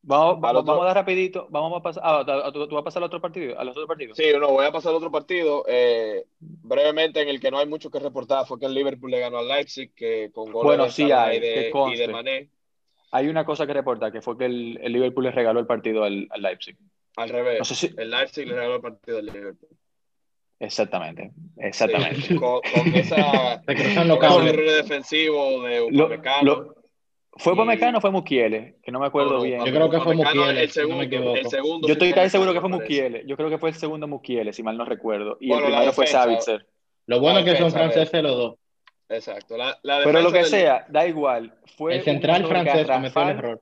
Vamos, 0.05 0.35
Al 0.35 0.41
vamos, 0.41 0.61
otro- 0.63 0.73
vamos 0.73 0.83
a 0.83 0.87
dar 0.87 0.95
rapidito, 0.97 1.47
vamos 1.49 1.79
a 1.79 1.81
pasar, 1.81 2.03
ah, 2.05 2.51
¿tú, 2.53 2.67
tú 2.67 2.75
vas 2.75 2.81
a 2.81 2.83
pasar 2.83 3.01
al 3.01 3.07
otro 3.07 3.21
partido, 3.21 3.57
a 3.57 3.63
los 3.63 3.71
otros 3.71 3.87
partidos? 3.87 4.17
Sí, 4.17 4.25
no, 4.37 4.49
voy 4.49 4.65
a 4.65 4.71
pasar 4.71 4.91
a 4.93 4.97
otro 4.97 5.09
partido. 5.11 5.63
eh, 5.67 6.25
brevemente, 6.39 7.21
en 7.21 7.29
el 7.29 7.39
que 7.39 7.49
no 7.49 7.57
hay 7.57 7.67
mucho 7.67 7.89
que 7.89 7.99
reportar, 7.99 8.45
fue 8.45 8.59
que 8.59 8.65
el 8.65 8.73
Liverpool 8.73 9.11
le 9.11 9.19
ganó 9.21 9.37
al 9.37 9.47
Leipzig, 9.47 9.93
que 9.95 10.29
con 10.33 10.51
goles 10.51 10.65
Bueno, 10.65 10.83
de 10.85 10.91
sí 10.91 11.03
Salah 11.03 11.25
hay, 11.27 11.37
y 11.37 11.39
de, 11.39 11.71
y 11.93 11.95
de 11.97 12.07
Mané. 12.09 12.49
Hay 13.11 13.27
una 13.29 13.45
cosa 13.45 13.65
que 13.65 13.73
reportar, 13.73 14.11
que 14.11 14.21
fue 14.21 14.37
que 14.37 14.45
el, 14.45 14.77
el 14.81 14.91
Liverpool 14.91 15.23
le 15.23 15.31
regaló 15.31 15.59
el 15.61 15.67
partido 15.67 16.03
al, 16.03 16.27
al 16.31 16.41
Leipzig. 16.41 16.75
Al 17.15 17.29
revés. 17.29 17.59
No 17.59 17.65
sé 17.65 17.75
si- 17.75 17.93
El 17.95 18.09
Leipzig 18.09 18.45
le 18.47 18.55
regaló 18.55 18.75
el 18.75 18.81
partido 18.81 19.19
al 19.19 19.25
Liverpool. 19.27 19.69
Exactamente, 20.59 21.31
exactamente. 21.57 22.21
Sí, 22.21 22.35
con, 22.35 22.59
con 22.61 22.87
esa, 22.95 23.61
con 23.65 23.75
ese 23.77 24.49
error 24.49 24.71
defensivo 24.71 25.61
de 25.63 25.91
lo- 25.91 26.09
¿Fue 27.37 27.53
Y- 27.53 27.55
Upamecano 27.55 27.97
o 27.97 28.01
fue 28.01 28.11
Mukiele? 28.11 28.77
Que 28.83 28.91
no 28.91 28.99
me 28.99 29.07
acuerdo 29.07 29.37
No, 29.37 29.41
bien. 29.43 29.65
Yo 29.65 29.71
creo 29.73 29.89
que 29.89 29.99
fue 29.99 30.15
Mukiele, 30.15 30.63
el 30.63 30.69
si 30.69 30.79
no 30.81 30.87
me 30.89 30.89
segundo, 30.89 31.03
equivoco. 31.03 31.35
el 31.37 31.45
segundo 31.47 31.87
Yo 31.87 31.93
estoy 31.93 32.13
casi 32.13 32.29
seguro 32.29 32.53
que 32.53 32.59
fue. 32.61 32.69
Mukiele. 32.69 33.23
Yo 33.25 33.35
creo 33.37 33.49
que 33.49 33.57
fue 33.57 33.69
el 33.69 33.75
segundo 33.75 34.07
Mukiele, 34.07 34.53
si 34.53 34.61
mal 34.63 34.77
no 34.77 34.85
recuerdo. 34.85 35.37
Y 35.39 35.47
Bueno, 35.49 35.65
el 35.65 35.71
la 35.71 35.77
primero 35.79 35.93
fue 35.93 36.07
Savitzer. 36.07 36.67
Lo 37.07 37.19
bueno 37.19 37.39
es 37.39 37.45
que 37.45 37.51
son 37.57 37.65
defensa 37.65 37.79
de- 37.79 37.93
franceses 37.93 38.23
los 38.23 38.35
dos. 38.37 38.55
Exacto. 39.09 39.57
La, 39.57 39.77
la 39.83 40.01
Pero 40.03 40.21
lo 40.21 40.31
que 40.31 40.39
del- 40.39 40.47
sea, 40.47 40.85
da 40.89 41.05
igual. 41.07 41.53
Fue 41.75 41.95
El 41.95 42.01
central 42.03 42.45
francés 42.45 42.87
cometió 42.87 43.21
el 43.23 43.29
error. 43.29 43.61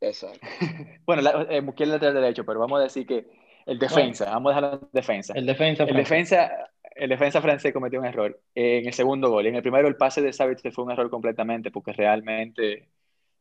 Exacto. 0.00 0.40
Bueno, 1.06 1.22
la, 1.22 1.46
eh, 1.50 1.60
Mukiele 1.62 1.92
lateral 1.92 2.14
derecho, 2.14 2.44
pero 2.44 2.60
vamos 2.60 2.78
a 2.80 2.84
decir 2.84 3.06
que 3.06 3.26
el 3.66 3.78
defensa, 3.78 4.26
vamos 4.26 4.52
a 4.52 4.56
dejarlo 4.56 4.80
en 4.82 4.88
defensa. 4.92 5.32
El 5.34 5.46
defensa 5.46 5.82
El 5.84 5.88
francés. 5.90 6.08
defensa, 6.10 6.70
el 6.94 7.08
defensa 7.08 7.40
francés 7.42 7.72
cometió 7.72 7.98
un 8.00 8.06
error 8.06 8.38
en 8.54 8.86
el 8.86 8.92
segundo 8.92 9.30
gol. 9.30 9.46
Y 9.46 9.48
en 9.48 9.56
el 9.56 9.62
primero, 9.62 9.88
el 9.88 9.96
pase 9.96 10.20
de 10.22 10.32
Savitzer 10.32 10.72
fue 10.72 10.84
un 10.84 10.90
error 10.92 11.10
completamente, 11.10 11.70
porque 11.70 11.92
realmente 11.92 12.88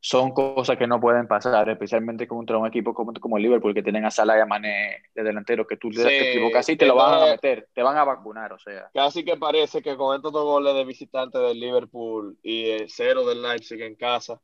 son 0.10 0.32
cosas 0.32 0.78
que 0.78 0.88
no 0.88 1.02
pueden 1.02 1.28
pasar, 1.28 1.67
especialmente 1.67 2.28
contra 2.30 2.58
un 2.58 2.65
equipo 2.65 2.93
como, 2.93 3.12
como 3.13 3.36
el 3.36 3.43
Liverpool, 3.43 3.74
que 3.74 3.84
tienen 3.84 4.06
a 4.06 4.10
Salah 4.12 4.38
y 4.38 4.39
a 4.41 4.46
Mané 4.46 5.04
de 5.13 5.22
delantero, 5.22 5.67
que 5.67 5.76
tú 5.76 5.91
Sí, 5.91 6.02
te 6.02 6.30
equivocas 6.32 6.70
y 6.70 6.78
te 6.78 6.86
lo 6.86 6.96
van 6.96 7.22
a 7.22 7.26
meter, 7.26 7.67
te 7.74 7.84
van 7.84 7.98
a 7.98 8.06
vacunar, 8.06 8.54
o 8.54 8.58
sea. 8.58 8.89
Casi 8.93 9.26
que 9.26 9.36
parece 9.36 9.82
que 9.82 9.98
con 9.98 10.15
estos 10.15 10.32
dos 10.32 10.46
goles 10.46 10.76
de 10.76 10.86
visitante 10.86 11.38
del 11.39 11.60
Liverpool 11.60 12.38
y 12.41 12.70
el 12.70 12.89
cero 12.89 13.26
del 13.28 13.41
Leipzig 13.41 13.82
en 13.82 13.96
casa, 13.96 14.39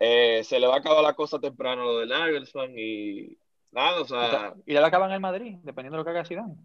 eh, 0.00 0.42
se 0.42 0.58
le 0.58 0.66
va 0.66 0.74
a 0.74 0.78
acabar 0.78 1.04
la 1.04 1.14
cosa 1.14 1.38
temprano 1.38 1.82
a 1.82 1.84
lo 1.84 1.98
del 2.00 2.08
Nagelsmann 2.08 2.72
y 2.76 3.38
nada, 3.70 4.00
o 4.00 4.04
sea, 4.04 4.52
Y 4.66 4.72
la 4.72 4.84
acaban 4.88 5.12
en 5.12 5.22
Madrid, 5.22 5.58
dependiendo 5.62 5.98
de 5.98 6.00
lo 6.00 6.04
que 6.04 6.10
haga 6.10 6.24
Zidane. 6.24 6.56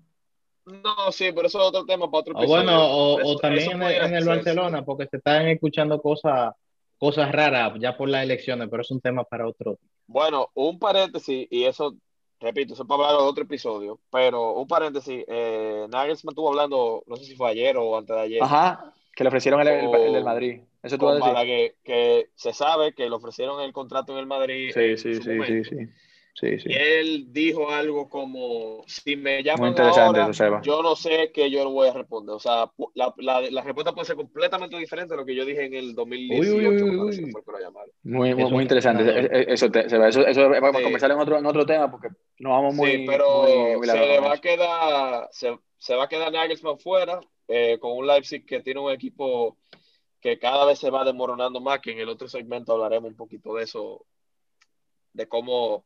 no, 0.65 1.11
sí, 1.11 1.31
pero 1.35 1.45
eso 1.45 1.59
es 1.61 1.67
otro 1.67 1.85
tema 1.85 2.09
para 2.09 2.21
otro 2.21 2.33
O 2.33 2.37
episodio. 2.39 2.63
bueno, 2.63 2.83
o, 2.83 3.15
o 3.17 3.19
Eso- 3.19 3.35
también 3.41 3.71
en, 3.73 3.81
el, 3.83 3.93
en 4.05 4.15
el 4.15 4.25
Barcelona, 4.25 4.83
porque 4.83 5.05
se 5.05 5.17
están 5.17 5.47
escuchando 5.49 6.01
cosas 6.01 6.55
cosas 6.97 7.31
raras 7.31 7.73
ya 7.79 7.95
por 7.97 8.09
las 8.09 8.23
elecciones, 8.23 8.67
pero 8.69 8.81
es 8.81 8.91
un 8.91 9.01
tema 9.01 9.23
para 9.23 9.47
otro. 9.47 9.77
Bueno, 10.07 10.49
un 10.53 10.79
paréntesis, 10.79 11.47
y 11.49 11.63
eso, 11.65 11.95
repito, 12.39 12.73
eso 12.73 12.83
es 12.83 12.87
para 12.87 13.07
hablar 13.09 13.21
de 13.21 13.27
otro 13.27 13.43
episodio, 13.43 13.99
pero 14.11 14.53
un 14.53 14.67
paréntesis, 14.67 15.23
eh, 15.27 15.85
Nagelsmann 15.89 16.31
estuvo 16.31 16.49
hablando, 16.49 17.03
no 17.07 17.15
sé 17.17 17.25
si 17.25 17.35
fue 17.35 17.49
ayer 17.49 17.75
o 17.77 17.97
antes 17.97 18.15
de 18.15 18.21
ayer, 18.21 18.43
Ajá, 18.43 18.93
que 19.15 19.23
le 19.23 19.27
ofrecieron 19.29 19.61
el, 19.61 19.67
el- 19.67 20.13
del 20.13 20.23
Madrid. 20.23 20.61
Eso 20.83 20.97
tú 20.97 21.05
vas 21.05 21.21
a 21.21 21.43
decir. 21.43 21.73
Que 21.83 22.29
se 22.35 22.53
sabe 22.53 22.93
que 22.93 23.09
le 23.09 23.15
ofrecieron 23.15 23.59
el 23.61 23.73
contrato 23.73 24.13
en 24.13 24.19
el 24.19 24.25
Madrid 24.27 24.71
Sí, 24.73 24.79
en 24.79 24.97
sí, 24.97 25.15
su 25.15 25.21
sí, 25.23 25.23
sí, 25.23 25.31
momento. 25.33 25.69
sí. 25.69 25.75
Sí, 25.75 25.91
sí. 26.39 26.69
Y 26.69 26.73
él 26.73 27.33
dijo 27.33 27.69
algo 27.71 28.07
como, 28.09 28.83
si 28.85 29.15
me 29.15 29.41
llaman 29.43 29.69
interesante 29.69 30.19
ahora, 30.19 30.31
eso, 30.31 30.61
yo 30.61 30.83
no 30.83 30.95
sé 30.95 31.31
qué 31.33 31.49
yo 31.49 31.65
le 31.65 31.71
voy 31.71 31.87
a 31.87 31.93
responder. 31.93 32.35
O 32.35 32.39
sea, 32.39 32.71
la, 32.93 33.13
la, 33.17 33.41
la 33.41 33.61
respuesta 33.63 33.93
puede 33.93 34.05
ser 34.05 34.15
completamente 34.15 34.77
diferente 34.77 35.13
a 35.13 35.17
lo 35.17 35.25
que 35.25 35.35
yo 35.35 35.45
dije 35.45 35.65
en 35.65 35.73
el 35.73 35.95
2018, 35.95 36.41
Uy, 36.41 36.49
uy, 36.59 36.67
uy, 36.67 36.77
que 36.77 36.85
que 36.85 36.91
lo. 36.91 37.05
Muy, 38.03 38.35
muy, 38.35 38.43
Eso 38.43 38.49
muy 38.51 38.59
es 38.59 38.61
interesante. 38.63 39.03
Eh, 39.03 39.29
eh, 39.31 39.45
Eso, 39.49 39.71
te- 39.71 39.89
Seba, 39.89 40.07
eso, 40.09 40.25
eso 40.25 40.49
vamos 40.49 40.75
a 40.75 40.77
Sí. 40.77 40.83
conversar 40.83 41.11
en 41.11 41.19
otro, 41.19 41.37
en 41.39 41.45
otro 41.45 41.65
tema 41.65 41.89
porque 41.89 42.09
nos 42.39 42.51
vamos 42.51 42.75
muy. 42.75 42.91
sí, 42.91 43.03
pero 43.07 43.41
muy- 43.43 43.77
muy 43.77 43.87
se 43.87 43.97
le 43.97 44.19
va 44.19 44.31
a 44.31 44.33
eso. 44.33 44.41
quedar, 44.41 45.27
se, 45.31 45.57
se 45.77 45.95
va 45.95 46.03
a 46.03 46.07
quedar 46.07 46.31
Nagelsmann 46.31 46.77
fuera, 46.77 47.19
eh, 47.47 47.77
con 47.79 47.97
un 47.97 48.05
Leipzig 48.05 48.45
que 48.45 48.61
tiene 48.61 48.79
un 48.79 48.91
equipo 48.91 49.57
que 50.21 50.37
cada 50.37 50.65
vez 50.65 50.79
se 50.79 50.89
va 50.89 51.03
desmoronando 51.05 51.61
más, 51.61 51.79
que 51.79 51.91
en 51.91 51.99
el 51.99 52.09
otro 52.09 52.27
segmento 52.27 52.73
hablaremos 52.73 53.09
un 53.11 53.15
poquito 53.17 53.53
de 53.55 53.63
eso, 53.63 54.05
de 55.13 55.27
cómo 55.27 55.85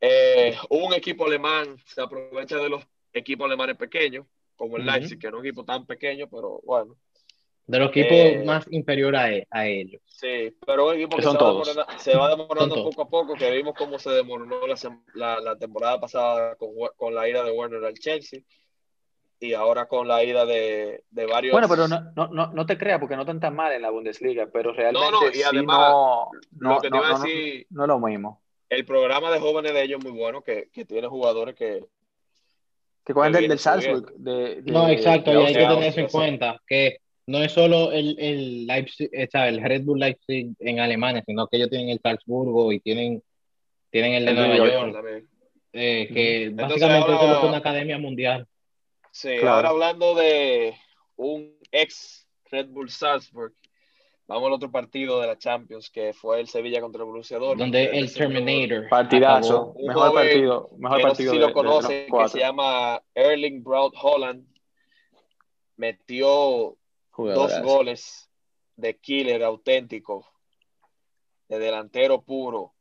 eh, 0.00 0.56
un 0.70 0.94
equipo 0.94 1.26
alemán 1.26 1.76
se 1.84 2.00
aprovecha 2.00 2.56
de 2.56 2.68
los 2.68 2.82
equipos 3.12 3.46
alemanes 3.46 3.76
pequeños, 3.76 4.26
como 4.56 4.76
el. 4.76 4.86
Leipzig, 4.86 5.18
que 5.18 5.30
no 5.30 5.36
es 5.38 5.40
un 5.40 5.46
equipo 5.46 5.64
tan 5.64 5.86
pequeño, 5.86 6.28
pero 6.28 6.60
bueno, 6.64 6.96
De 7.66 7.78
los 7.78 7.90
equipos 7.90 8.10
Eh, 8.10 8.42
más 8.44 8.66
inferior 8.70 9.14
a, 9.16 9.30
e- 9.32 9.46
a 9.50 9.66
ellos. 9.66 10.00
sí, 10.06 10.56
pero 10.66 10.88
un 10.88 10.94
equipo 10.96 11.16
Que 11.16 11.16
que 11.16 11.22
son 11.22 11.32
se 11.32 11.38
va, 11.38 11.50
todos. 11.50 11.66
demorando, 11.68 11.98
se 11.98 12.16
va 12.16 12.28
demorando 12.28 12.74
todos. 12.74 12.90
poco 12.90 13.02
a 13.02 13.08
poco, 13.08 13.34
que 13.36 13.50
vimos 13.50 13.74
cómo 13.76 13.98
se 13.98 14.10
demoró 14.10 14.66
la, 14.66 14.74
sem- 14.74 15.02
la, 15.14 15.40
la 15.40 15.56
temporada 15.56 16.00
pasada 16.00 16.56
con, 16.56 16.70
con 16.96 17.14
la 17.14 17.28
ida 17.28 17.42
de 17.44 17.52
Werner 17.52 17.84
al 17.84 17.94
Chelsea 17.94 18.40
y 19.38 19.54
ahora 19.54 19.86
con 19.86 20.06
la 20.06 20.22
ida 20.22 20.44
de, 20.44 21.04
de 21.10 21.26
varios... 21.26 21.52
Bueno, 21.52 21.68
pero 21.68 21.88
no, 21.88 22.12
no, 22.14 22.28
no, 22.28 22.52
no 22.52 22.66
te 22.66 22.76
creas 22.76 22.98
porque 23.00 23.16
no 23.16 23.22
están 23.22 23.40
tan 23.40 23.56
mal 23.56 23.72
en 23.72 23.82
la 23.82 23.90
Bundesliga, 23.90 24.48
pero 24.52 24.72
realmente 24.72 25.10
no, 25.10 25.28
y 25.30 25.34
sí 25.34 25.42
además, 25.42 25.90
no, 25.90 26.30
no, 26.58 26.74
lo 26.74 26.80
que 26.82 26.88
te 26.90 26.90
no, 26.90 26.96
iba 26.98 27.06
a 27.06 27.18
no, 27.18 27.24
decir, 27.24 27.66
no 27.70 27.82
es 27.84 27.88
lo 27.88 27.98
mismo. 28.00 28.42
El 28.70 28.84
programa 28.86 29.30
de 29.30 29.38
jóvenes 29.40 29.72
de 29.74 29.82
ellos 29.82 29.98
es 29.98 30.10
muy 30.10 30.18
bueno, 30.18 30.42
que, 30.42 30.68
que 30.72 30.84
tiene 30.84 31.06
jugadores 31.08 31.54
que... 31.54 31.84
Que 33.04 33.12
Que 33.14 33.20
del, 33.30 33.48
del 33.48 33.58
Salzburg. 33.58 34.12
De, 34.16 34.62
de- 34.62 34.72
No, 34.72 34.88
exacto, 34.88 35.30
de 35.32 35.42
y 35.42 35.46
hay 35.46 35.52
que 35.54 35.60
tener 35.66 35.84
eso 35.84 36.00
en 36.00 36.08
cuenta, 36.08 36.60
que 36.66 36.98
no 37.26 37.38
es 37.42 37.52
solo 37.52 37.92
el, 37.92 38.16
el 38.18 38.66
Leipzig, 38.66 39.08
eh, 39.12 39.28
¿sabes? 39.30 39.54
el 39.54 39.62
Red 39.62 39.82
Bull 39.84 39.98
Leipzig 40.00 40.54
en 40.58 40.80
Alemania, 40.80 41.22
sino 41.26 41.46
que 41.48 41.56
ellos 41.56 41.70
tienen 41.70 41.88
el 41.90 42.00
Salzburgo 42.00 42.72
y 42.72 42.80
tienen, 42.80 43.22
tienen 43.90 44.14
el 44.14 44.24
de 44.24 44.30
El 44.30 44.36
Nueva 44.36 44.56
York, 44.56 44.72
York. 44.72 44.92
también. 44.92 45.28
eh, 45.72 46.08
que 46.12 46.42
Entonces, 46.44 46.80
básicamente 46.80 47.12
ahora- 47.12 47.38
es 47.38 47.44
una 47.44 47.56
academia 47.58 47.98
mundial. 47.98 48.46
Sí, 49.12 49.36
Claro. 49.40 49.56
ahora 49.56 49.68
hablando 49.70 50.14
de 50.14 50.74
un 51.16 51.56
ex 51.72 52.28
Red 52.50 52.68
Bull 52.68 52.90
Salzburg, 52.90 53.54
vamos 54.30 54.46
al 54.46 54.52
otro 54.52 54.70
partido 54.70 55.20
de 55.20 55.26
la 55.26 55.36
Champions, 55.36 55.90
que 55.90 56.12
fue 56.12 56.38
el 56.40 56.46
Sevilla 56.46 56.80
contra 56.80 57.00
el 57.00 57.06
Borussia 57.06 57.36
Dortmund. 57.36 57.60
Donde 57.60 57.84
el 57.86 58.14
Terminator. 58.14 58.88
Partidazo. 58.88 59.74
acabó. 59.74 59.74
Mejor 59.86 60.08
joven 60.08 60.14
partido. 60.14 60.70
Mejor 60.78 60.96
que 60.96 61.02
no 61.02 61.08
sé 61.08 61.08
partido 61.08 61.32
si 61.32 61.38
de, 61.38 61.46
lo 61.46 61.52
conocen, 61.52 62.06
que 62.06 62.28
se 62.28 62.38
llama 62.38 63.02
Erling 63.12 63.64
Braut 63.64 63.94
Holland, 64.00 64.46
metió 65.76 66.76
dos 67.16 67.62
goles 67.62 68.30
de 68.76 68.96
killer 68.98 69.42
auténtico, 69.42 70.24
de 71.48 71.58
delantero 71.58 72.22
puro, 72.22 72.72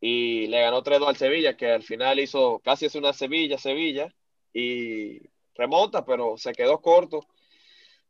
y 0.00 0.46
le 0.46 0.60
ganó 0.60 0.84
3-2 0.84 1.08
al 1.08 1.16
Sevilla, 1.16 1.56
que 1.56 1.72
al 1.72 1.82
final 1.82 2.20
hizo 2.20 2.60
casi 2.60 2.86
es 2.86 2.94
una 2.94 3.12
Sevilla, 3.12 3.58
Sevilla, 3.58 4.14
y 4.52 5.20
remonta, 5.56 6.04
pero 6.04 6.36
se 6.38 6.52
quedó 6.52 6.80
corto, 6.80 7.26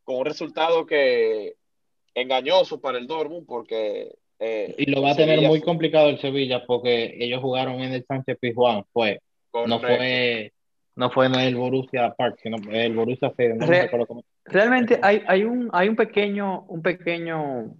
con 0.04 0.16
un 0.16 0.26
resultado 0.26 0.84
que 0.84 1.56
engañoso 2.16 2.80
para 2.80 2.98
el 2.98 3.06
Dortmund, 3.06 3.46
porque... 3.46 4.16
eh, 4.40 4.74
Y 4.78 4.90
lo 4.90 5.02
va 5.02 5.12
a 5.12 5.14
tener 5.16 5.34
Sevilla 5.36 5.48
muy 5.48 5.58
fue- 5.60 5.66
complicado 5.66 6.08
el 6.08 6.18
Sevilla 6.18 6.64
porque 6.66 7.14
ellos 7.20 7.40
jugaron 7.40 7.80
en 7.80 7.92
el 7.92 8.04
Sánchez 8.04 8.38
Pizjuán, 8.40 8.84
fue, 8.92 9.20
no 9.66 9.78
fue, 9.78 10.52
no 10.96 11.10
fue 11.10 11.26
en 11.26 11.34
el 11.36 11.54
Borussia 11.56 12.12
Park, 12.16 12.38
sino 12.42 12.56
el 12.72 12.94
Borussia 12.94 13.28
Stadium, 13.28 13.58
no 13.58 13.66
me 13.66 13.72
Re- 13.72 13.82
recuerdo 13.82 14.06
cómo- 14.06 14.24
Realmente 14.46 14.98
hay, 15.02 15.22
hay 15.26 15.44
un, 15.44 15.68
hay 15.72 15.88
un 15.88 15.96
pequeño, 15.96 16.62
un 16.68 16.80
pequeño, 16.82 17.74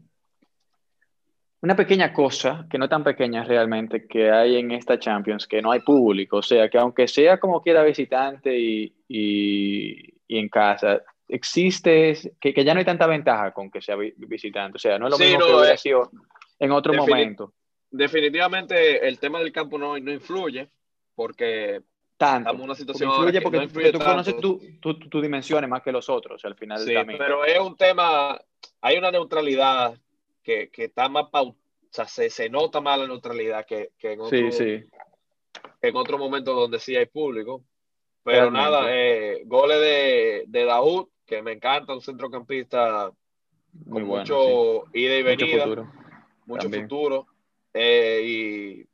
una 1.63 1.75
pequeña 1.77 2.13
cosa, 2.13 2.67
que 2.71 2.77
no 2.79 2.85
es 2.85 2.91
tan 2.91 3.03
pequeña 3.05 3.43
realmente, 3.45 4.07
que 4.07 4.31
hay 4.31 4.57
en 4.57 4.71
esta 4.73 4.99
Champions, 4.99 5.47
que 5.47 5.63
no 5.63 5.73
hay 5.73 5.81
público. 5.81 6.39
O 6.39 6.43
sea, 6.43 6.69
que 6.69 6.79
aunque 6.79 7.09
sea 7.09 7.39
como 7.39 7.63
quiera 7.63 7.83
visitante 7.83 8.57
y, 8.59 8.93
y, 9.09 10.15
y 10.29 10.39
en 10.39 10.49
casa, 10.49 11.01
existe, 11.29 12.17
que, 12.41 12.55
que 12.55 12.65
ya 12.65 12.73
no 12.75 12.79
hay 12.79 12.85
tanta 12.87 13.07
ventaja 13.07 13.53
con 13.53 13.71
que 13.71 13.81
sea 13.81 13.97
vi- 13.97 14.15
visitante. 14.17 14.77
O 14.77 14.79
sea, 14.79 14.99
no 14.99 15.07
es 15.07 15.11
lo 15.13 15.17
Sí, 15.17 15.25
mismo 15.25 15.41
no, 15.41 15.47
que 15.47 15.55
hubiera 15.55 15.75
eh, 15.75 15.79
sido 15.79 16.11
en 16.59 16.73
otro 16.73 16.95
momento. 16.95 17.53
Definitivamente 17.91 19.07
el 19.07 19.19
tema 19.19 19.39
del 19.39 19.53
campo 19.53 19.79
no, 19.79 19.99
no 19.99 20.13
influye, 20.13 20.69
porque 21.15 21.83
Tanto. 22.17 22.39
estamos 22.49 22.61
en 22.61 22.65
una 22.65 22.75
situación 22.75 23.11
influye 23.11 23.41
porque, 23.41 23.57
no 23.59 23.63
influye 23.65 23.93
tú 23.93 23.99
conoces 23.99 24.35
tanto. 24.35 24.59
tus 24.59 24.81
tu, 24.81 25.09
tu- 25.09 25.21
dimensiones 25.21 25.69
más 25.69 25.83
que 25.83 25.93
los 25.93 26.09
otros 26.09 26.45
al 26.45 26.55
final 26.57 26.79
Sí, 26.79 26.95
pero 27.19 27.45
es 27.45 27.59
un 27.59 27.77
tema, 27.77 28.39
hay 28.81 28.99
una 28.99 29.11
neutralidad 29.11 29.99
que, 30.43 30.69
que 30.71 30.85
está 30.85 31.09
más 31.09 31.25
pau- 31.31 31.55
o 31.55 31.89
sea, 31.97 32.07
se, 32.07 32.29
se 32.31 32.49
nota 32.51 32.81
más 32.81 32.99
la 32.99 33.07
neutralidad 33.07 33.65
que, 33.67 33.91
que 33.99 34.13
en 34.13 34.21
otro, 34.21 34.37
Sí, 34.37 34.53
sí. 34.53 34.85
que 35.81 35.89
en 35.89 35.97
otro 35.97 36.19
momento 36.19 36.53
donde 36.53 36.79
sí 36.79 36.95
hay 36.97 37.07
público. 37.07 37.63
Pero 38.23 38.51
Realmente. 38.51 38.71
nada, 38.71 38.87
eh, 38.91 39.43
goles 39.47 39.81
de, 39.81 40.45
de 40.49 40.65
Daoud, 40.65 41.07
que 41.27 41.43
me 41.43 41.53
encanta, 41.53 41.93
un 41.93 42.01
centrocampista 42.01 43.11
Muy 43.73 44.01
con 44.03 44.09
bueno. 44.09 44.23
mucho 44.23 44.85
ida 44.95 45.15
y 45.15 45.23
sí. 45.23 45.25
Mucho 45.25 45.45
venida, 45.47 45.63
futuro. 45.65 45.93
mucho 46.47 46.71
futuro. 46.71 47.27
Eh, 47.75 48.23
y 48.25 48.89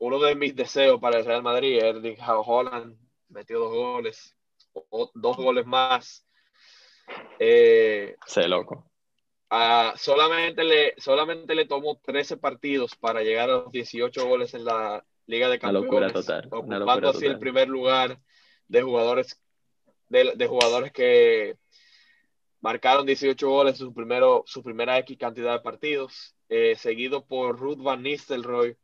uno 0.00 0.18
de 0.20 0.34
mis 0.34 0.54
deseos 0.54 1.00
para 1.00 1.18
el 1.18 1.24
Real 1.24 1.42
Madrid, 1.42 1.78
Erling 1.82 2.18
Haaland, 2.20 2.98
metió 3.28 3.58
dos 3.60 3.72
goles, 3.74 4.36
o- 4.72 5.10
dos 5.14 5.36
goles 5.36 5.64
más. 5.66 6.26
Eh, 7.38 8.16
Sí, 8.26 8.42
loco. 8.46 8.84
Solamente, 9.96 10.62
le, 10.64 10.94
solamente 10.98 11.54
le 11.54 11.64
tomó 11.66 11.98
13 12.04 12.36
partidos 12.36 12.94
para 12.96 13.22
llegar 13.22 13.48
a 13.48 13.54
los 13.58 13.72
18 13.72 14.26
goles 14.26 14.52
en 14.54 14.64
la 14.64 15.04
Liga 15.26 15.48
de 15.48 15.54
Una 15.56 15.60
Campeones, 15.60 15.90
locura 15.90 16.12
total, 16.12 16.48
una 16.50 16.58
ocupando 16.58 16.84
locura 16.86 17.10
así 17.10 17.26
el 17.26 17.38
primer 17.38 17.68
lugar 17.68 18.18
de 18.68 18.82
jugadores 18.82 19.40
de, 20.08 20.32
de 20.36 20.46
jugadores 20.46 20.92
que 20.92 21.56
marcaron 22.60 23.06
18 23.06 23.48
goles 23.48 23.74
en 23.74 23.86
su, 23.86 23.94
primero, 23.94 24.44
su 24.46 24.62
primera 24.62 24.98
X 24.98 25.16
cantidad 25.18 25.52
de 25.52 25.60
partidos, 25.60 26.34
eh, 26.48 26.74
seguido 26.76 27.24
por 27.24 27.58
Ruth 27.58 27.82
Van 27.82 28.02
Nistelrooy 28.02 28.76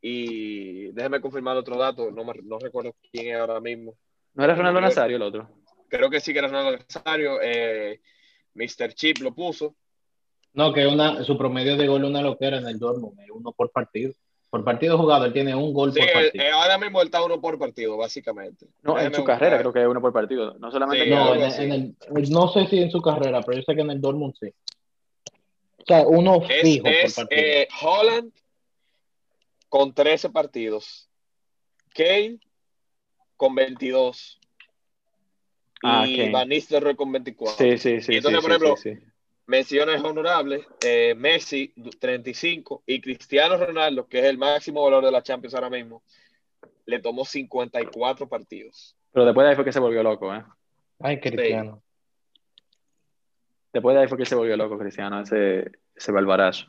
y 0.00 0.92
déjeme 0.92 1.20
confirmar 1.20 1.56
otro 1.56 1.78
dato, 1.78 2.10
no, 2.10 2.24
me, 2.24 2.34
no 2.42 2.58
recuerdo 2.58 2.94
quién 3.10 3.34
es 3.34 3.40
ahora 3.40 3.60
mismo. 3.60 3.94
¿No 4.34 4.44
era 4.44 4.54
Ronaldo 4.54 4.80
Nazario 4.80 5.16
el 5.16 5.22
otro? 5.22 5.48
Creo 5.88 6.10
que 6.10 6.20
sí 6.20 6.32
que 6.32 6.40
era 6.40 6.48
Ronaldo 6.48 6.78
Nazario. 6.78 7.38
Eh, 7.40 8.00
Mr. 8.54 8.92
Chip 8.94 9.18
lo 9.18 9.34
puso. 9.34 9.76
No, 10.52 10.72
que 10.72 10.86
una, 10.86 11.24
su 11.24 11.38
promedio 11.38 11.76
de 11.76 11.86
gol 11.86 12.04
una 12.04 12.20
loquera 12.20 12.58
en 12.58 12.66
el 12.66 12.78
Dortmund, 12.78 13.18
uno 13.32 13.52
por 13.52 13.70
partido. 13.70 14.12
Por 14.54 14.62
partido 14.62 14.96
jugado, 14.96 15.24
él 15.24 15.32
tiene 15.32 15.52
un 15.52 15.72
gol 15.72 15.92
Sí, 15.92 15.98
por 15.98 16.08
eh, 16.08 16.12
partido. 16.12 16.44
eh, 16.44 16.50
ahora 16.52 16.78
mismo 16.78 17.00
él 17.00 17.08
está 17.08 17.24
uno 17.24 17.40
por 17.40 17.58
partido, 17.58 17.96
básicamente. 17.96 18.68
No, 18.82 18.96
en 19.00 19.12
su 19.12 19.22
buscar. 19.22 19.40
carrera 19.40 19.58
creo 19.58 19.72
que 19.72 19.80
es 19.82 19.88
uno 19.88 20.00
por 20.00 20.12
partido. 20.12 20.56
No 20.60 20.70
solamente 20.70 21.06
Sí, 21.06 21.10
no, 21.10 21.34
en, 21.34 21.42
en 21.72 21.72
el, 21.72 22.30
no 22.30 22.46
sé 22.52 22.68
si 22.68 22.78
en 22.78 22.88
su 22.88 23.02
carrera, 23.02 23.40
pero 23.42 23.58
yo 23.58 23.64
sé 23.66 23.74
que 23.74 23.80
en 23.80 23.90
el 23.90 24.00
Dortmund 24.00 24.32
sí. 24.38 24.54
O 25.78 25.84
sea, 25.88 26.06
uno 26.06 26.40
Es, 26.48 26.62
fijo 26.62 26.86
es 26.86 27.14
por 27.16 27.24
partido. 27.26 27.42
eh, 27.44 27.68
Holland 27.82 28.32
con 29.68 29.92
13 29.92 30.30
partidos. 30.30 31.08
Kane 31.92 32.38
con 33.36 33.56
22. 33.56 34.38
Ah, 35.82 36.04
y 36.06 36.16
Kane. 36.16 36.30
Van 36.30 36.48
Nistelrooy 36.48 36.94
con 36.94 37.10
24. 37.10 37.56
Sí, 37.58 37.76
sí, 37.76 38.00
sí. 38.00 38.12
Y 38.12 38.16
entonces, 38.18 38.40
sí, 38.40 38.46
por 38.46 38.50
ejemplo, 38.52 38.76
sí, 38.76 38.94
sí. 38.94 39.02
Menciones 39.46 40.02
honorables, 40.02 40.66
eh, 40.84 41.14
Messi 41.14 41.74
35 41.98 42.82
y 42.86 43.00
Cristiano 43.00 43.58
Ronaldo, 43.58 44.06
que 44.06 44.20
es 44.20 44.24
el 44.24 44.38
máximo 44.38 44.82
valor 44.82 45.04
de 45.04 45.12
la 45.12 45.22
Champions 45.22 45.54
ahora 45.54 45.68
mismo, 45.68 46.02
le 46.86 47.00
tomó 47.00 47.24
54 47.24 48.28
partidos. 48.28 48.96
Pero 49.12 49.26
después 49.26 49.44
de 49.44 49.50
ahí 49.50 49.56
fue 49.56 49.64
que 49.64 49.72
se 49.72 49.80
volvió 49.80 50.02
loco, 50.02 50.34
¿eh? 50.34 50.42
Ay, 51.00 51.20
Cristiano. 51.20 51.82
Después 53.72 53.94
de 53.94 54.02
ahí 54.02 54.08
fue 54.08 54.18
que 54.18 54.24
se 54.24 54.34
volvió 54.34 54.56
loco 54.56 54.78
Cristiano, 54.78 55.20
ese, 55.20 55.70
ese 55.94 56.12
balbarazo. 56.12 56.66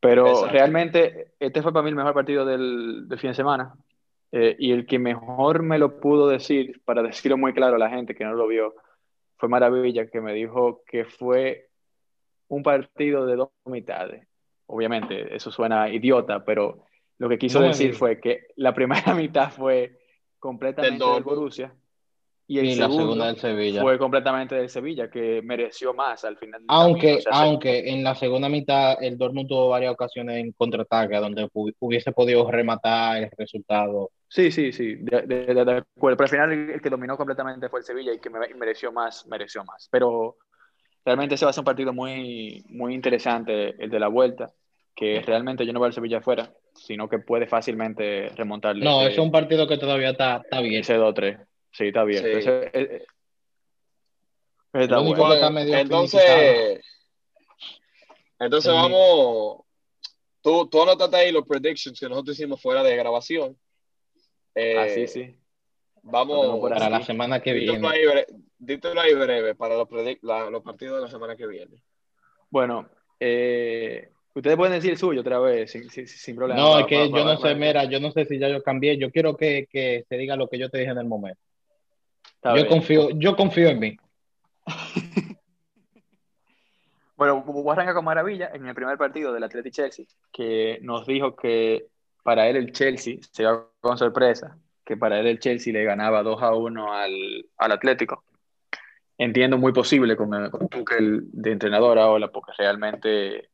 Pero 0.00 0.28
Exacto. 0.28 0.52
realmente, 0.52 1.32
este 1.38 1.62
fue 1.62 1.72
para 1.72 1.82
mí 1.82 1.90
el 1.90 1.96
mejor 1.96 2.14
partido 2.14 2.44
del, 2.44 3.08
del 3.08 3.18
fin 3.18 3.30
de 3.30 3.34
semana. 3.34 3.74
Eh, 4.32 4.56
y 4.58 4.72
el 4.72 4.86
que 4.86 4.98
mejor 4.98 5.62
me 5.62 5.78
lo 5.78 6.00
pudo 6.00 6.26
decir, 6.26 6.80
para 6.86 7.02
decirlo 7.02 7.36
muy 7.36 7.52
claro 7.52 7.76
a 7.76 7.78
la 7.78 7.90
gente 7.90 8.14
que 8.14 8.24
no 8.24 8.32
lo 8.32 8.46
vio, 8.48 8.74
fue 9.36 9.48
Maravilla, 9.48 10.06
que 10.06 10.20
me 10.20 10.32
dijo 10.32 10.82
que 10.86 11.04
fue 11.04 11.68
un 12.52 12.62
partido 12.62 13.24
de 13.26 13.36
dos 13.36 13.48
mitades. 13.64 14.26
Obviamente, 14.66 15.34
eso 15.34 15.50
suena 15.50 15.88
idiota, 15.88 16.44
pero 16.44 16.84
lo 17.18 17.28
que 17.28 17.38
quiso 17.38 17.60
No 17.60 17.68
decir 17.68 17.94
fue 17.94 18.20
que 18.20 18.46
la 18.56 18.74
primera 18.74 19.14
mitad 19.14 19.50
fue 19.50 19.98
completamente 20.38 21.04
Del. 21.04 21.22
Borussia 21.22 21.74
y 22.46 22.58
el 22.58 22.66
Y 22.66 22.74
la 22.74 22.90
segunda 22.90 23.26
del 23.28 23.36
Sevilla. 23.38 23.80
fue 23.80 23.96
completamente 23.98 24.54
del 24.56 24.68
Sevilla, 24.68 25.08
que 25.10 25.40
mereció 25.42 25.94
más 25.94 26.24
al 26.24 26.36
final. 26.36 26.60
Aunque, 26.68 27.00
camino. 27.00 27.18
O 27.18 27.22
sea, 27.22 27.32
se- 27.32 27.38
aunque 27.46 27.90
en 27.90 28.04
la 28.04 28.14
segunda 28.16 28.48
mitad 28.48 29.02
el 29.02 29.16
Dortmund 29.16 29.48
tuvo 29.48 29.68
varias 29.70 29.92
ocasiones 29.92 30.36
en 30.38 30.52
contraataque 30.52 31.16
donde 31.16 31.44
hu- 31.46 31.74
hubiese 31.78 32.12
podido 32.12 32.50
rematar 32.50 33.22
el 33.22 33.30
resultado. 33.38 34.10
Sí, 34.28 34.50
sí, 34.50 34.72
sí, 34.72 34.96
de, 34.96 35.22
de- 35.22 35.54
de- 35.54 35.60
acuerdo. 35.96 36.16
Pero 36.18 36.24
al 36.24 36.28
final 36.28 36.52
el 36.52 36.80
que 36.82 36.90
dominó 36.90 37.16
completamente 37.16 37.68
fue 37.70 37.80
el 37.80 37.86
Sevilla 37.86 38.12
y 38.12 38.18
que 38.18 38.28
me- 38.28 38.52
mereció 38.56 38.92
más, 38.92 39.26
mereció 39.26 39.64
más. 39.64 39.88
Pero 39.90 40.36
realmente 41.04 41.34
ese 41.34 41.44
va 41.44 41.50
a 41.50 41.52
ser 41.52 41.62
un 41.62 41.66
partido 41.66 41.92
muy, 41.92 42.64
muy 42.68 42.94
interesante, 42.94 43.74
el 43.82 43.90
de 43.90 44.00
la 44.00 44.08
vuelta, 44.08 44.52
que 44.94 45.20
realmente 45.22 45.64
yo 45.66 45.72
no 45.72 45.80
veo 45.80 45.86
al 45.86 45.92
Sevilla 45.94 46.18
afuera, 46.18 46.52
sino 46.74 47.08
que 47.08 47.18
puede 47.18 47.46
fácilmente 47.46 48.28
remontarle. 48.30 48.84
No, 48.84 49.02
ese, 49.02 49.12
es 49.12 49.18
un 49.18 49.30
partido 49.30 49.66
que 49.66 49.78
todavía 49.78 50.10
está, 50.10 50.36
está 50.44 50.60
bien. 50.60 50.80
ese 50.80 50.96
2-3. 50.98 51.38
Sí, 51.72 51.86
está 51.88 52.04
bien. 52.04 52.22
Sí. 52.22 52.30
Ese- 52.30 52.70
ese- 52.72 53.04
ese 54.74 54.84
está 54.84 54.98
bueno. 55.00 55.34
está 55.34 55.50
medio 55.50 55.76
entonces, 55.76 56.80
entonces 58.38 58.70
Sí. 58.72 58.76
vamos. 58.78 59.62
Tú, 60.42 60.66
tú 60.68 60.82
anotaste 60.82 61.16
ahí 61.16 61.30
los 61.32 61.46
predictions 61.46 61.98
que 62.00 62.08
nosotros 62.08 62.36
hicimos 62.38 62.60
fuera 62.60 62.82
de 62.82 62.96
grabación. 62.96 63.56
Eh, 64.54 64.76
Ah, 64.78 64.88
sí, 64.88 65.06
sí. 65.06 65.36
Vamos. 66.02 66.60
Para 66.68 66.90
la 66.90 67.02
semana 67.02 67.40
que 67.40 67.52
viene. 67.52 67.78
Dítelo 68.64 69.00
ahí 69.00 69.14
breve 69.14 69.54
para 69.54 69.76
los, 69.76 69.88
la- 70.22 70.48
los 70.50 70.62
partidos 70.62 70.96
de 70.96 71.02
la 71.02 71.08
semana 71.10 71.36
que 71.36 71.46
viene. 71.46 71.82
Bueno, 72.50 72.88
eh, 73.18 74.10
ustedes 74.34 74.56
pueden 74.56 74.74
decir 74.74 74.92
el 74.92 74.98
suyo 74.98 75.20
otra 75.20 75.38
vez, 75.38 75.70
sin, 75.72 75.90
sin- 75.90 76.06
sin 76.06 76.36
problema. 76.36 76.60
No, 76.60 76.78
es 76.78 76.86
que 76.86 77.08
va- 77.08 77.18
yo 77.18 77.24
no 77.24 77.36
sé, 77.38 77.48
va- 77.48 77.54
mira, 77.54 77.84
yo 77.84 77.98
no 78.00 78.10
sé 78.12 78.24
si 78.24 78.38
ya 78.38 78.48
yo 78.48 78.62
cambié. 78.62 78.96
Yo 78.98 79.10
quiero 79.10 79.36
que, 79.36 79.66
que 79.70 80.04
se 80.08 80.16
diga 80.16 80.36
lo 80.36 80.48
que 80.48 80.58
yo 80.58 80.70
te 80.70 80.78
dije 80.78 80.90
en 80.90 80.98
el 80.98 81.06
momento. 81.06 81.40
Está 82.36 82.50
Yo 82.50 82.56
bien. 82.62 82.68
confío, 82.68 83.10
yo 83.10 83.36
confío 83.36 83.68
en 83.68 83.78
mí. 83.78 83.96
Bueno, 87.14 87.42
voy 87.46 87.68
a 87.68 87.72
arrancar 87.74 87.94
con 87.94 88.04
Maravilla 88.04 88.50
en 88.52 88.66
el 88.66 88.74
primer 88.74 88.98
partido 88.98 89.32
del 89.32 89.44
Atleti 89.44 89.70
Chelsea, 89.70 90.06
que 90.32 90.78
nos 90.82 91.06
dijo 91.06 91.36
que 91.36 91.86
para 92.24 92.48
él 92.48 92.56
el 92.56 92.72
Chelsea 92.72 93.18
se 93.30 93.42
iba 93.42 93.68
con 93.80 93.96
sorpresa, 93.96 94.58
que 94.84 94.96
para 94.96 95.20
él 95.20 95.26
el 95.28 95.38
Chelsea 95.38 95.72
le 95.72 95.84
ganaba 95.84 96.24
2 96.24 96.42
a 96.42 96.52
1 96.52 96.92
al, 96.92 97.46
al 97.58 97.72
Atlético. 97.72 98.24
Entiendo 99.18 99.58
muy 99.58 99.72
posible 99.72 100.16
con, 100.16 100.32
el- 100.34 100.50
con 100.50 100.68
Tuchel 100.68 101.24
de 101.32 101.52
entrenador 101.52 101.98
ahora, 101.98 102.28
porque 102.28 102.52
realmente 102.58 103.50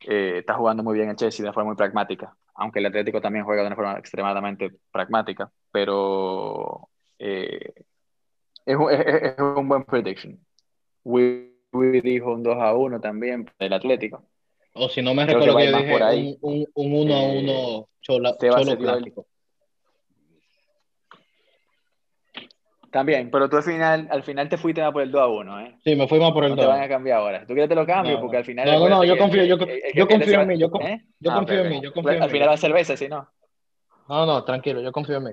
eh, 0.00 0.38
está 0.38 0.54
jugando 0.54 0.82
muy 0.82 0.94
bien 0.96 1.10
el 1.10 1.16
Chelsea 1.16 1.42
de 1.42 1.48
una 1.48 1.52
forma 1.54 1.68
muy 1.70 1.76
pragmática, 1.76 2.34
aunque 2.54 2.80
el 2.80 2.86
Atlético 2.86 3.20
también 3.20 3.44
juega 3.44 3.62
de 3.62 3.66
una 3.68 3.76
forma 3.76 3.98
extremadamente 3.98 4.72
pragmática, 4.90 5.50
pero 5.70 6.88
eh, 7.18 7.72
es, 8.66 8.76
un- 8.76 8.90
es- 8.90 9.00
es- 9.06 9.22
es 9.34 9.38
un 9.38 9.68
buen 9.68 9.84
prediction. 9.84 10.38
Wii 11.04 11.50
Wii 11.74 12.00
dijo 12.02 12.32
un 12.34 12.42
2 12.42 12.58
a 12.58 12.74
1 12.74 13.00
también 13.00 13.48
del 13.58 13.72
Atlético. 13.72 14.24
O 14.74 14.88
si 14.90 15.00
no 15.00 15.14
me 15.14 15.24
Creo 15.26 15.38
recuerdo 15.40 15.56
que 15.56 15.62
a 15.62 15.64
ir 15.64 15.70
yo 15.70 15.76
más 15.76 15.82
dije 15.82 15.92
por 15.94 16.02
ahí. 16.02 16.38
un, 16.42 16.52
un, 16.52 16.66
un 16.74 17.00
uno 17.00 17.14
a 17.14 17.22
Eh, 17.22 17.38
uno 17.38 17.88
chola- 18.02 18.36
Tebas 18.38 18.62
cholo 18.62 18.70
se 18.72 18.76
dio 18.76 18.94
el- 18.94 19.12
También, 22.92 23.30
pero 23.30 23.48
tú 23.48 23.56
al 23.56 23.62
final, 23.62 24.06
al 24.10 24.22
final 24.22 24.50
te 24.50 24.58
fuiste 24.58 24.82
más 24.82 24.92
por 24.92 25.00
el 25.00 25.10
2 25.10 25.22
a 25.22 25.26
1, 25.26 25.60
¿eh? 25.60 25.78
Sí, 25.82 25.96
me 25.96 26.06
fui 26.06 26.20
más 26.20 26.30
por 26.32 26.44
el 26.44 26.50
No 26.50 26.56
te 26.56 26.62
2. 26.64 26.70
van 26.74 26.82
a 26.82 26.88
cambiar 26.88 27.18
ahora. 27.20 27.40
¿Tú 27.40 27.54
quieres 27.54 27.70
te 27.70 27.74
lo 27.74 27.86
cambio? 27.86 28.16
No, 28.16 28.20
Porque 28.20 28.36
al 28.36 28.44
final. 28.44 28.66
No, 28.66 28.86
no, 28.86 29.02
yo 29.02 29.16
confío, 29.16 29.44
yo- 29.44 29.56
yo 29.94 30.06
confío 30.06 30.40
en 30.42 30.46
mí, 30.46 30.58
yo 30.58 30.70
¿eh? 30.78 31.00
yo 31.18 31.30
Ah, 31.32 31.34
confío 31.36 31.62
en 31.62 31.70
mí, 31.70 31.80
yo 31.80 31.90
confío 31.94 32.12
en 32.12 32.22
Al 32.22 32.28
mí. 32.28 32.32
final 32.34 32.48
va 32.50 32.52
a 32.52 32.56
ser 32.58 32.70
cerveza, 32.70 32.96
si 32.98 33.08
no. 33.08 33.26
No, 34.10 34.26
no, 34.26 34.44
tranquilo, 34.44 34.82
yo 34.82 34.92
confío 34.92 35.16
en 35.16 35.24
mí. 35.24 35.30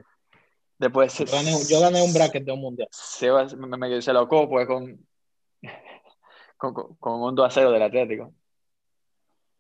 Después. 0.78 1.18
Yo 1.20 1.26
gané, 1.26 1.52
yo 1.70 1.82
gané 1.82 2.02
un 2.02 2.14
bracket 2.14 2.46
de 2.46 2.52
un 2.54 2.62
mundial. 2.62 2.88
Sebas 2.92 3.54
me, 3.58 3.76
me- 3.78 4.02
se 4.02 4.14
lo 4.14 4.30
pues 4.30 4.66
con, 4.66 5.06
con, 6.58 6.74
con- 6.74 6.96
con 6.96 7.22
un 7.22 7.36
2 7.36 7.46
a 7.46 7.50
0 7.50 7.72
del 7.72 7.82
Atlético. 7.84 8.34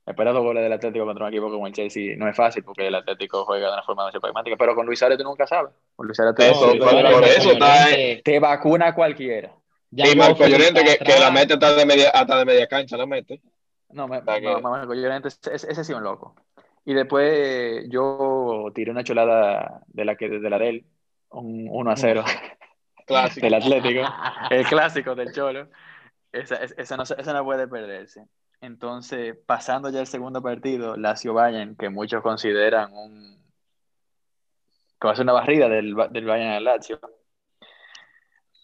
Esperar 0.10 0.34
dos 0.34 0.44
goles 0.44 0.64
del 0.64 0.74
Atlético 0.74 1.06
contra 1.06 1.26
un 1.26 1.32
equipo 1.34 1.52
como 1.52 1.68
el 1.68 1.74
Chelsea 1.74 2.16
no 2.18 2.28
es 2.28 2.36
fácil 2.36 2.64
porque 2.64 2.88
el 2.88 2.96
Atlético 2.96 3.46
juega 3.46 3.68
de 3.68 3.74
una 3.74 3.84
forma 3.84 4.04
demasiado 4.04 4.22
pragmática. 4.22 4.56
Pero 4.58 4.74
con 4.76 4.86
Luis 4.86 4.98
Suárez 4.98 5.18
tú 5.18 5.24
nunca 5.24 5.46
sabes. 5.46 5.72
Con 5.96 6.08
Luis 6.08 6.18
Eso, 6.20 6.34
por- 6.80 7.24
eso 7.26 7.52
está- 7.52 7.90
Llorente, 7.92 8.22
te 8.24 8.40
vacuna 8.40 8.96
cualquiera. 8.96 9.52
ya 9.92 10.08
y 10.08 10.16
Marco 10.16 10.48
Llorente, 10.48 10.84
que, 10.84 10.98
que 10.98 11.20
la 11.20 11.30
mete 11.32 11.54
hasta 11.54 11.76
de 11.76 11.86
media, 11.86 12.10
hasta 12.10 12.38
de 12.40 12.46
media 12.46 12.68
cancha, 12.68 12.98
la 12.98 13.06
mete. 13.06 13.40
No, 13.92 14.08
me, 14.08 14.20
no, 14.22 14.62
Marco 14.62 14.94
Llorente, 14.94 15.28
ese, 15.30 15.56
ese 15.56 15.84
sí 15.84 15.92
es 15.92 15.98
un 15.98 16.04
loco. 16.04 16.36
Y 16.86 16.94
después 16.96 17.32
eh, 17.32 17.84
yo 17.90 18.66
tiré 18.74 18.90
una 18.90 19.04
cholada 19.04 19.82
de 19.88 20.06
la 20.06 20.16
que 20.16 20.28
de 20.30 20.50
la 20.50 20.58
de 20.58 20.70
él, 20.70 20.86
un 21.30 21.68
1 21.70 21.92
a 21.92 21.96
0 21.96 22.24
Clásico. 23.06 23.46
del 23.46 23.54
Atlético, 23.54 24.02
el 24.50 24.66
clásico 24.66 25.14
del 25.14 25.32
Cholo. 25.34 25.68
Esa, 26.32 26.56
es- 26.58 26.74
esa, 26.78 26.98
no, 26.98 27.04
esa 27.04 27.34
no 27.34 27.44
puede 27.44 27.68
perderse. 27.68 28.26
Entonces, 28.62 29.38
pasando 29.46 29.90
ya 29.90 30.02
al 30.02 30.08
segundo 30.08 30.42
partido, 30.42 30.96
Lazio 30.98 31.34
Bayern, 31.34 31.76
que 31.76 31.90
muchos 31.90 32.22
consideran 32.22 32.92
un 32.94 33.40
que 35.00 35.08
va 35.08 35.14
a 35.14 35.16
ser 35.16 35.24
una 35.24 35.32
barrida 35.34 35.70
del, 35.70 35.96
del 36.12 36.26
Bayern 36.26 36.52
al 36.52 36.64
Lazio. 36.66 37.00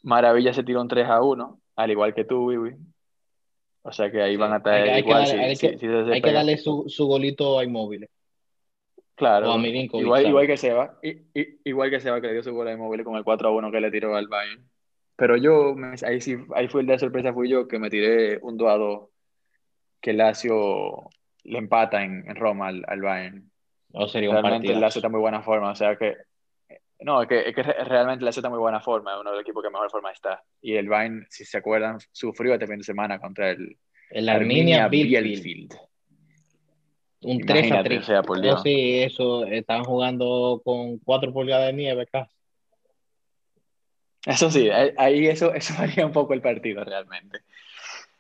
Maravilla 0.03 0.53
se 0.53 0.63
tiró 0.63 0.81
un 0.81 0.89
3 0.89 1.07
a 1.07 1.21
1, 1.21 1.61
al 1.77 1.91
igual 1.91 2.13
que 2.13 2.25
tú, 2.25 2.47
Wiwi. 2.47 2.75
O 3.83 3.91
sea 3.93 4.11
que 4.11 4.21
ahí 4.21 4.35
van 4.35 4.51
a 4.51 4.57
estar 4.57 4.73
Hay 4.73 4.89
hay 4.89 4.93
que 5.03 5.09
igual. 5.09 5.23
darle- 5.23 5.31
si- 5.31 5.37
hay 5.67 5.71
que- 5.73 5.79
si 5.79 5.85
se 5.85 5.87
Hay 5.87 6.03
que 6.03 6.09
despegan. 6.11 6.33
darle 6.33 6.57
su, 6.57 6.85
su 6.87 7.07
golito 7.07 7.57
a 7.57 7.63
Inmóvil. 7.63 8.09
Claro, 9.15 9.49
O 9.51 9.53
a 9.53 9.57
Milinkovic, 9.57 10.03
igual, 10.05 10.25
igual 10.27 10.47
que 10.47 10.57
Seba, 10.57 10.99
i- 11.01 11.21
i- 11.33 11.59
igual 11.63 11.89
que 11.89 12.01
Seba 12.01 12.19
que 12.19 12.27
le 12.27 12.33
dio 12.33 12.43
su 12.43 12.53
bola 12.53 12.71
de 12.71 12.77
móvil 12.77 13.03
con 13.05 13.15
el 13.15 13.23
4 13.23 13.47
a 13.47 13.51
1 13.51 13.71
que 13.71 13.79
le 13.79 13.89
tiró 13.91 14.13
al 14.17 14.27
Bayern. 14.27 14.69
Pero 15.15 15.37
yo, 15.37 15.73
ahí 16.05 16.19
sí, 16.19 16.35
ahí 16.53 16.67
fue 16.67 16.81
el 16.81 16.87
de 16.87 16.99
sorpresa, 16.99 17.31
fui 17.31 17.47
yo 17.47 17.65
que 17.69 17.79
me 17.79 17.89
tiré 17.89 18.39
un 18.41 18.57
2 18.57 18.67
a 18.69 18.75
2 18.75 19.09
que 20.01 20.13
Lazio 20.13 21.09
le 21.43 21.57
empata 21.57 22.03
en, 22.03 22.29
en 22.29 22.35
Roma 22.35 22.67
al, 22.67 22.83
al 22.87 23.01
Bayern. 23.01 23.51
O 23.93 24.07
sería 24.07 24.29
un 24.29 24.35
Realmente 24.35 24.67
el 24.67 24.73
partido. 24.73 24.81
Lazio 24.81 24.99
está 24.99 25.07
en 25.07 25.11
muy 25.13 25.21
buena 25.21 25.41
forma, 25.41 25.71
o 25.71 25.75
sea 25.75 25.95
que 25.95 26.15
no, 27.01 27.21
es 27.21 27.27
que, 27.27 27.49
es 27.49 27.53
que 27.55 27.61
re- 27.61 27.83
realmente 27.83 28.23
Lazio 28.23 28.39
está 28.39 28.47
en 28.47 28.53
muy 28.53 28.59
buena 28.61 28.79
forma, 28.79 29.13
es 29.13 29.19
uno 29.19 29.29
de 29.31 29.35
los 29.37 29.43
equipos 29.43 29.61
que 29.63 29.69
mejor 29.69 29.91
forma 29.91 30.11
está. 30.11 30.41
Y 30.61 30.75
el 30.75 30.87
Bayern, 30.87 31.25
si 31.29 31.43
se 31.45 31.57
acuerdan, 31.57 31.97
sufrió 32.11 32.53
este 32.53 32.67
fin 32.67 32.77
de 32.77 32.83
semana 32.83 33.19
contra 33.19 33.49
el 33.51 33.77
El 34.11 34.29
Arminia 34.29 34.87
Bielefeld. 34.87 35.43
Bielefeld. 35.43 35.73
Un 37.21 37.39
3 37.39 37.49
a 37.49 37.57
Imagínate, 37.65 37.89
3. 37.89 37.99
o 38.01 38.05
sea, 38.05 38.21
por 38.23 38.39
Dios. 38.39 38.61
sí, 38.63 39.01
eso. 39.01 39.45
Están 39.45 39.83
jugando 39.83 40.61
con 40.63 40.99
4 40.99 41.33
pulgadas 41.33 41.67
de 41.67 41.73
nieve 41.73 42.05
casi. 42.07 42.31
Eso 44.25 44.49
sí, 44.49 44.69
ahí 44.69 44.91
ahí 44.97 45.27
eso, 45.27 45.53
eso 45.53 45.73
varía 45.79 46.05
un 46.05 46.11
poco 46.11 46.33
el 46.33 46.41
partido 46.41 46.83
realmente. 46.83 47.39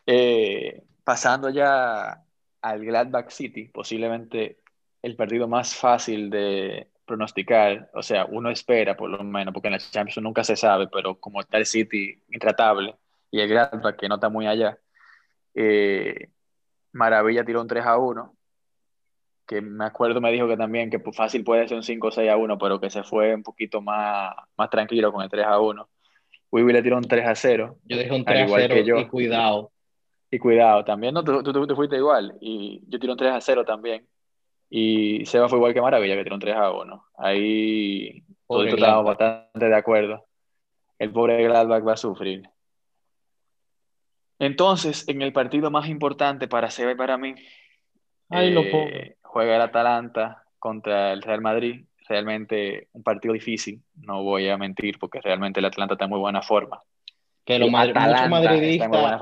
Eh, 0.05 0.81
pasando 1.05 1.49
ya 1.49 2.25
al 2.61 2.83
Gladbach 2.83 3.29
City, 3.29 3.69
posiblemente 3.69 4.59
el 5.01 5.15
partido 5.15 5.47
más 5.47 5.75
fácil 5.75 6.29
de 6.29 6.89
pronosticar. 7.05 7.89
O 7.93 8.01
sea, 8.01 8.25
uno 8.25 8.49
espera 8.49 8.97
por 8.97 9.09
lo 9.09 9.23
menos, 9.23 9.53
porque 9.53 9.67
en 9.67 9.73
la 9.73 9.79
Champions 9.79 10.23
nunca 10.23 10.43
se 10.43 10.57
sabe, 10.57 10.87
pero 10.91 11.17
como 11.19 11.39
está 11.39 11.57
el 11.57 11.67
City 11.67 12.21
intratable 12.29 12.95
y 13.31 13.39
el 13.39 13.47
Gladbach 13.47 13.95
que 13.95 14.09
no 14.09 14.15
está 14.15 14.29
muy 14.29 14.47
allá, 14.47 14.77
eh, 15.53 16.29
Maravilla 16.91 17.45
tiró 17.45 17.61
un 17.61 17.67
3 17.67 17.85
a 17.85 17.97
1, 17.97 18.35
que 19.45 19.61
me 19.61 19.85
acuerdo 19.85 20.19
me 20.19 20.31
dijo 20.31 20.47
que 20.47 20.57
también 20.57 20.89
que 20.89 20.99
fácil 20.99 21.43
puede 21.43 21.67
ser 21.67 21.77
un 21.77 21.83
5 21.83 22.07
o 22.07 22.11
6 22.11 22.31
a 22.31 22.37
1, 22.37 22.57
pero 22.57 22.79
que 22.79 22.89
se 22.89 23.03
fue 23.03 23.35
un 23.35 23.43
poquito 23.43 23.79
más, 23.79 24.33
más 24.57 24.69
tranquilo 24.71 25.13
con 25.13 25.23
el 25.23 25.29
3 25.29 25.45
a 25.45 25.59
1. 25.59 25.87
Wibi 26.51 26.73
le 26.73 26.81
tiró 26.81 26.97
un 26.97 27.03
3 27.03 27.27
a 27.27 27.35
0. 27.35 27.77
Yo 27.83 27.97
dije 27.97 28.11
un 28.11 28.25
3 28.25 28.51
a 28.51 28.55
0 28.55 28.99
y 28.99 29.07
cuidado. 29.07 29.71
Y 30.31 30.39
cuidado, 30.39 30.83
también 30.83 31.13
no, 31.13 31.23
tú, 31.23 31.43
tú, 31.43 31.67
tú, 31.67 31.75
fuiste 31.75 31.97
igual. 31.97 32.35
Y 32.41 32.81
yo 32.87 32.99
tiré 32.99 33.11
un 33.11 33.17
3 33.17 33.33
a 33.33 33.41
0 33.41 33.63
también. 33.65 34.07
Y 34.69 35.25
Seba 35.25 35.47
fue 35.47 35.59
igual 35.59 35.73
que 35.73 35.81
Maravilla, 35.81 36.15
que 36.15 36.23
tiró 36.23 36.35
un 36.35 36.41
3 36.41 36.55
a 36.55 36.71
1. 36.71 37.05
Ahí 37.17 38.23
todos 38.47 38.67
estábamos 38.67 39.05
bastante 39.05 39.65
de 39.65 39.75
acuerdo. 39.75 40.25
El 40.97 41.11
pobre 41.11 41.43
Gladbach 41.43 41.85
va 41.85 41.93
a 41.93 41.97
sufrir. 41.97 42.49
Entonces, 44.39 45.07
en 45.07 45.21
el 45.21 45.31
partido 45.31 45.71
más 45.71 45.87
importante 45.87 46.47
para 46.47 46.69
Seba 46.69 46.91
y 46.91 46.95
para 46.95 47.17
mí, 47.17 47.35
eh, 48.31 49.15
juega 49.21 49.55
el 49.55 49.61
Atalanta 49.61 50.43
contra 50.59 51.13
el 51.13 51.21
Real 51.21 51.41
Madrid. 51.41 51.85
Realmente 52.07 52.89
un 52.91 53.01
partido 53.01 53.33
difícil, 53.33 53.81
no 53.95 54.23
voy 54.23 54.49
a 54.49 54.57
mentir, 54.57 54.99
porque 54.99 55.21
realmente 55.21 55.59
el 55.59 55.65
Atlanta 55.65 55.93
está 55.93 56.05
en 56.05 56.11
muy 56.11 56.19
buena 56.19 56.41
forma. 56.41 56.81
Que 57.45 57.59
los 57.59 57.69
muchos 57.69 57.93
madridistas, 58.29 59.21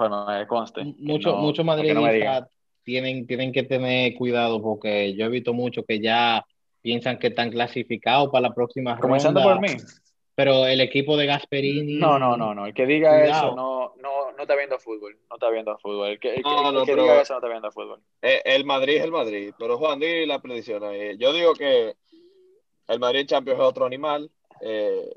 muchos 0.97 1.37
mucho 1.37 1.63
madridistas 1.63 2.47
tienen, 2.83 3.27
tienen 3.27 3.51
que 3.51 3.63
tener 3.63 4.15
cuidado 4.15 4.61
porque 4.61 5.13
yo 5.15 5.25
he 5.25 5.29
visto 5.29 5.53
mucho 5.53 5.83
que 5.83 5.99
ya 5.99 6.45
piensan 6.81 7.17
que 7.17 7.27
están 7.27 7.49
clasificados 7.49 8.29
para 8.29 8.49
la 8.49 8.53
próxima 8.53 8.97
Comenzando 8.97 9.41
por 9.41 9.59
mí. 9.59 9.69
Pero 10.35 10.65
el 10.65 10.81
equipo 10.81 11.15
de 11.15 11.27
Gasperini. 11.27 11.99
No, 11.99 12.17
no, 12.17 12.35
no, 12.35 12.55
no. 12.55 12.65
El 12.65 12.73
que 12.73 12.87
diga 12.87 13.23
eso 13.23 13.55
no, 13.55 13.93
no, 14.01 14.31
no 14.31 14.41
está 14.41 14.55
viendo 14.55 14.79
fútbol. 14.79 15.15
No 15.29 15.35
está 15.35 15.49
viendo 15.51 15.77
fútbol. 15.77 16.09
El 16.09 16.19
que, 16.19 16.31
diga 16.33 17.21
eso 17.21 17.33
no 17.33 17.39
está 17.39 17.47
viendo 17.47 17.71
fútbol. 17.71 18.01
Eh, 18.21 18.41
el 18.45 18.65
Madrid 18.65 18.97
es 18.97 19.03
el 19.03 19.11
Madrid. 19.11 19.53
Pero 19.59 19.77
Juan, 19.77 19.99
di 19.99 20.25
la 20.25 20.41
predicción 20.41 20.81
Yo 21.19 21.33
digo 21.33 21.53
que 21.53 21.93
el 22.87 22.99
Madrid 22.99 23.27
Champions 23.27 23.59
es 23.59 23.65
otro 23.65 23.85
animal. 23.85 24.31
Eh, 24.61 25.07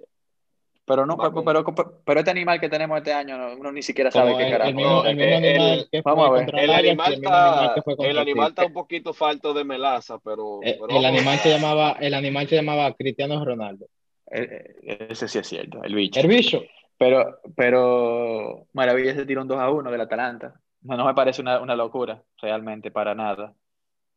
pero 0.86 1.04
no, 1.04 1.16
pero, 1.16 1.44
pero, 1.44 2.00
pero, 2.04 2.20
este 2.20 2.30
animal 2.30 2.60
que 2.60 2.68
tenemos 2.68 2.98
este 2.98 3.12
año, 3.12 3.36
uno 3.58 3.72
ni 3.72 3.82
siquiera 3.82 4.08
sabe 4.12 4.36
qué 4.36 4.48
carajo. 4.48 5.04
El, 5.04 5.20
animal 5.32 5.88
vamos 6.04 6.28
a 6.28 6.30
ver. 6.30 6.54
El 6.54 6.70
animal, 6.70 7.14
está, 7.14 7.74
el 7.98 8.18
animal 8.18 8.48
está 8.50 8.66
un 8.66 8.72
poquito 8.72 9.12
falto 9.12 9.52
de 9.52 9.64
melaza, 9.64 10.18
pero. 10.20 10.60
Eh, 10.62 10.78
el, 10.88 11.04
animal 11.04 11.38
se 11.38 11.50
llamaba, 11.50 11.96
el 11.98 12.14
animal 12.14 12.46
se 12.46 12.54
llamaba 12.54 12.92
Cristiano 12.94 13.44
Ronaldo. 13.44 13.86
Eh, 14.30 14.76
eh, 14.84 15.06
ese 15.10 15.26
sí 15.26 15.38
es 15.40 15.48
cierto, 15.48 15.82
el 15.82 15.92
bicho. 15.92 16.20
El 16.20 16.28
bicho. 16.28 16.62
Pero, 16.96 17.40
pero 17.56 18.68
Maravilla 18.72 19.12
se 19.14 19.26
tiró 19.26 19.42
un 19.42 19.48
2 19.48 19.58
a 19.58 19.68
1 19.68 19.90
del 19.90 20.00
Atalanta. 20.00 20.54
No, 20.82 20.96
no 20.96 21.04
me 21.04 21.14
parece 21.14 21.42
una, 21.42 21.60
una 21.60 21.74
locura, 21.74 22.22
realmente, 22.40 22.92
para 22.92 23.12
nada. 23.12 23.54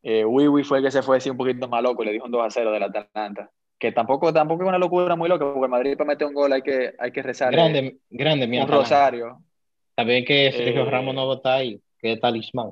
Eh, 0.04 0.24
Wiwi 0.24 0.64
fue 0.64 0.78
el 0.78 0.84
que 0.84 0.92
se 0.92 1.02
fue 1.02 1.18
así 1.18 1.32
un 1.32 1.38
poquito 1.38 1.68
más 1.68 1.82
loco 1.82 2.04
y 2.04 2.06
le 2.06 2.12
dijo 2.14 2.26
un 2.26 2.32
2 2.32 2.46
a 2.46 2.52
0 2.52 2.72
del 2.72 2.84
Atalanta 2.84 3.50
que 3.80 3.94
tampoco, 3.94 4.34
tampoco 4.34 4.64
es 4.64 4.70
una 4.70 4.78
locura 4.78 5.16
muy 5.16 5.30
loca, 5.30 5.46
porque 5.54 5.68
Madrid 5.70 5.98
para 5.98 6.10
meter 6.10 6.28
un 6.28 6.34
gol 6.34 6.52
hay 6.52 6.62
que, 6.62 6.94
hay 7.00 7.12
que 7.12 7.24
rezar. 7.24 7.52
Grande, 7.52 7.98
grande, 8.10 8.46
mi 8.46 8.60
Un 8.60 8.68
rosario. 8.68 9.40
También 9.96 10.26
que 10.26 10.52
Sergio 10.52 10.84
eh, 10.84 10.92
Ramos 10.92 11.16
no 11.16 11.34
está 11.34 11.56
ahí, 11.56 11.82
que 11.98 12.14
es 12.14 12.20
talismán 12.20 12.72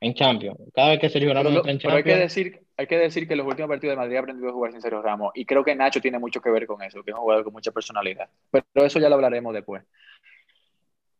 en 0.00 0.14
Champions. 0.14 0.58
Cada 0.74 0.90
vez 0.90 1.00
que 1.00 1.10
Sergio 1.10 1.34
Ramos 1.34 1.54
está 1.54 1.70
en 1.70 1.78
Champions. 1.78 1.96
hay 1.96 2.02
que, 2.02 2.18
decir, 2.18 2.60
hay 2.78 2.86
que 2.86 2.98
decir 2.98 3.28
que 3.28 3.36
los 3.36 3.46
últimos 3.46 3.68
partidos 3.68 3.92
de 3.92 3.96
Madrid 3.98 4.16
ha 4.16 4.20
aprendido 4.20 4.48
a 4.48 4.52
jugar 4.52 4.72
sin 4.72 4.80
Sergio 4.80 5.02
Ramos. 5.02 5.32
Y 5.34 5.44
creo 5.44 5.62
que 5.62 5.74
Nacho 5.74 6.00
tiene 6.00 6.18
mucho 6.18 6.40
que 6.40 6.50
ver 6.50 6.66
con 6.66 6.82
eso, 6.82 7.02
que 7.02 7.10
es 7.10 7.14
un 7.14 7.22
jugador 7.22 7.44
con 7.44 7.52
mucha 7.52 7.70
personalidad. 7.70 8.30
Pero 8.50 8.86
eso 8.86 8.98
ya 8.98 9.10
lo 9.10 9.16
hablaremos 9.16 9.52
después. 9.52 9.84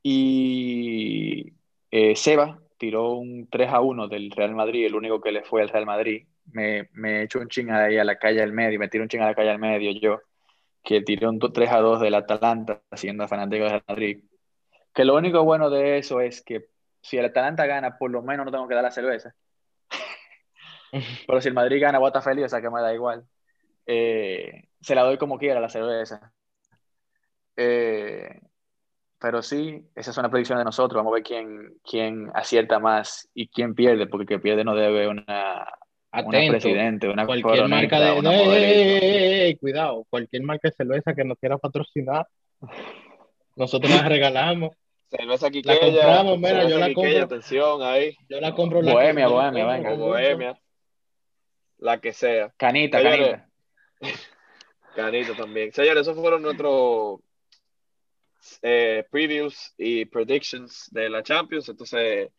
Y 0.02 1.52
eh, 1.90 2.16
Seba 2.16 2.59
tiró 2.78 3.12
un 3.12 3.48
3 3.50 3.68
a 3.68 3.80
1 3.80 4.09
del 4.09 4.30
Real 4.30 4.54
Madrid, 4.54 4.87
el 4.87 4.94
único 4.94 5.20
que 5.20 5.33
le 5.33 5.42
fue 5.42 5.61
al 5.61 5.68
Real 5.68 5.85
Madrid 5.85 6.24
me, 6.52 6.88
me 6.92 7.22
echo 7.22 7.40
un 7.40 7.48
ching 7.48 7.70
ahí 7.70 7.98
a 7.98 8.04
la 8.04 8.16
calle 8.16 8.42
al 8.42 8.52
medio, 8.52 8.78
me 8.78 8.88
tiro 8.88 9.02
un 9.02 9.08
ching 9.08 9.20
a 9.22 9.26
la 9.26 9.34
calle 9.34 9.50
al 9.50 9.58
medio 9.58 9.90
yo, 9.92 10.20
que 10.82 11.02
tiré 11.02 11.26
un 11.26 11.38
3 11.38 11.70
a 11.70 11.78
2 11.78 12.00
del 12.00 12.14
Atalanta, 12.14 12.82
siendo 12.92 13.28
fanático 13.28 13.64
de 13.64 13.82
Madrid. 13.86 14.24
Que 14.92 15.04
lo 15.04 15.16
único 15.16 15.44
bueno 15.44 15.70
de 15.70 15.98
eso 15.98 16.20
es 16.20 16.42
que 16.42 16.66
si 17.00 17.18
el 17.18 17.26
Atalanta 17.26 17.66
gana, 17.66 17.96
por 17.98 18.10
lo 18.10 18.22
menos 18.22 18.46
no 18.46 18.52
tengo 18.52 18.68
que 18.68 18.74
dar 18.74 18.84
la 18.84 18.90
cerveza. 18.90 19.34
Pero 21.26 21.40
si 21.40 21.48
el 21.48 21.54
Madrid 21.54 21.80
gana, 21.80 21.98
voy 21.98 22.10
feliz, 22.22 22.46
o 22.46 22.48
sea 22.48 22.60
que 22.60 22.70
me 22.70 22.80
da 22.80 22.92
igual. 22.92 23.24
Eh, 23.86 24.68
se 24.80 24.94
la 24.94 25.02
doy 25.02 25.18
como 25.18 25.38
quiera 25.38 25.60
la 25.60 25.68
cerveza. 25.68 26.32
Eh, 27.56 28.40
pero 29.18 29.42
sí, 29.42 29.86
esa 29.94 30.10
es 30.10 30.18
una 30.18 30.30
predicción 30.30 30.58
de 30.58 30.64
nosotros. 30.64 30.98
Vamos 30.98 31.12
a 31.12 31.14
ver 31.16 31.22
quién, 31.22 31.78
quién 31.84 32.30
acierta 32.34 32.78
más 32.78 33.28
y 33.34 33.48
quién 33.48 33.74
pierde, 33.74 34.06
porque 34.06 34.26
que 34.26 34.38
pierde 34.38 34.64
no 34.64 34.74
debe 34.74 35.08
una, 35.08 35.66
Atento. 36.12 36.53
presidente, 36.53 37.09
una 37.09 37.25
cualquier 37.25 37.68
marca 37.68 38.01
de 38.01 39.57
cuidado, 39.61 40.05
cualquier 40.11 40.42
marca 40.42 40.68
de 40.68 40.75
cerveza 40.75 41.14
que 41.14 41.25
nos 41.25 41.38
quiera 41.38 41.57
patrocinar, 41.57 42.27
nosotros 43.57 43.92
la 43.94 44.09
regalamos. 44.09 44.75
Cerveza 45.09 45.49
La 45.64 45.81
compramos, 45.81 46.38
mira, 46.38 46.68
yo 46.68 46.79
la 46.79 46.92
compro. 46.94 47.23
Atención 47.23 47.83
ahí. 47.83 48.16
Yo 48.29 48.40
la 48.40 48.55
compro 48.55 48.81
la 48.81 48.92
Bohemia, 48.92 49.29
Bohemia, 49.29 49.66
venga. 49.66 49.94
Bohemia. 49.94 50.61
La 51.79 52.01
que 52.01 52.12
sea. 52.12 52.53
Canita, 52.57 53.03
canita. 53.03 53.49
Canita 54.94 55.35
también. 55.35 55.73
Señores, 55.73 56.03
esos 56.03 56.16
fueron 56.16 56.42
nuestros 56.42 57.20
eh, 58.62 59.05
previews 59.11 59.75
y 59.79 60.05
predictions 60.05 60.88
de 60.90 61.09
la 61.09 61.23
Champions. 61.23 61.68
Entonces, 61.68 62.31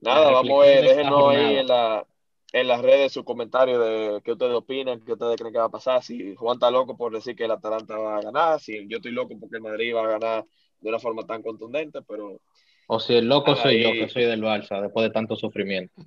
nada, 0.00 0.30
vamos 0.30 0.62
a 0.62 0.66
ver, 0.66 0.84
déjenos 0.84 1.34
ahí 1.34 1.56
en 1.58 1.66
la, 1.66 2.06
en 2.52 2.68
las 2.68 2.82
redes 2.82 3.12
sus 3.12 3.24
comentarios 3.24 3.78
de 3.80 4.20
qué 4.22 4.32
ustedes 4.32 4.52
opinan, 4.52 5.00
qué 5.00 5.12
ustedes 5.12 5.36
creen 5.36 5.52
que 5.52 5.58
va 5.58 5.66
a 5.66 5.70
pasar, 5.70 6.02
si 6.02 6.34
Juan 6.34 6.56
está 6.56 6.70
loco 6.70 6.96
por 6.96 7.12
decir 7.12 7.34
que 7.34 7.44
el 7.44 7.50
Atalanta 7.50 7.96
va 7.96 8.18
a 8.18 8.22
ganar, 8.22 8.60
si 8.60 8.86
yo 8.88 8.98
estoy 8.98 9.12
loco 9.12 9.34
porque 9.40 9.56
el 9.56 9.62
Madrid 9.62 9.94
va 9.94 10.04
a 10.04 10.18
ganar 10.18 10.44
de 10.80 10.88
una 10.88 10.98
forma 10.98 11.26
tan 11.26 11.42
contundente, 11.42 12.00
pero... 12.02 12.40
O 12.88 13.00
si 13.00 13.14
el 13.14 13.26
loco 13.26 13.56
soy 13.56 13.82
yo, 13.82 13.92
que 13.92 14.08
soy 14.08 14.24
del 14.24 14.42
Barça, 14.42 14.82
después 14.82 15.04
de 15.04 15.10
tanto 15.10 15.34
sufrimiento. 15.36 16.02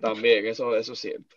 También, 0.00 0.46
eso, 0.46 0.74
eso 0.74 0.94
es 0.94 0.98
cierto. 0.98 1.36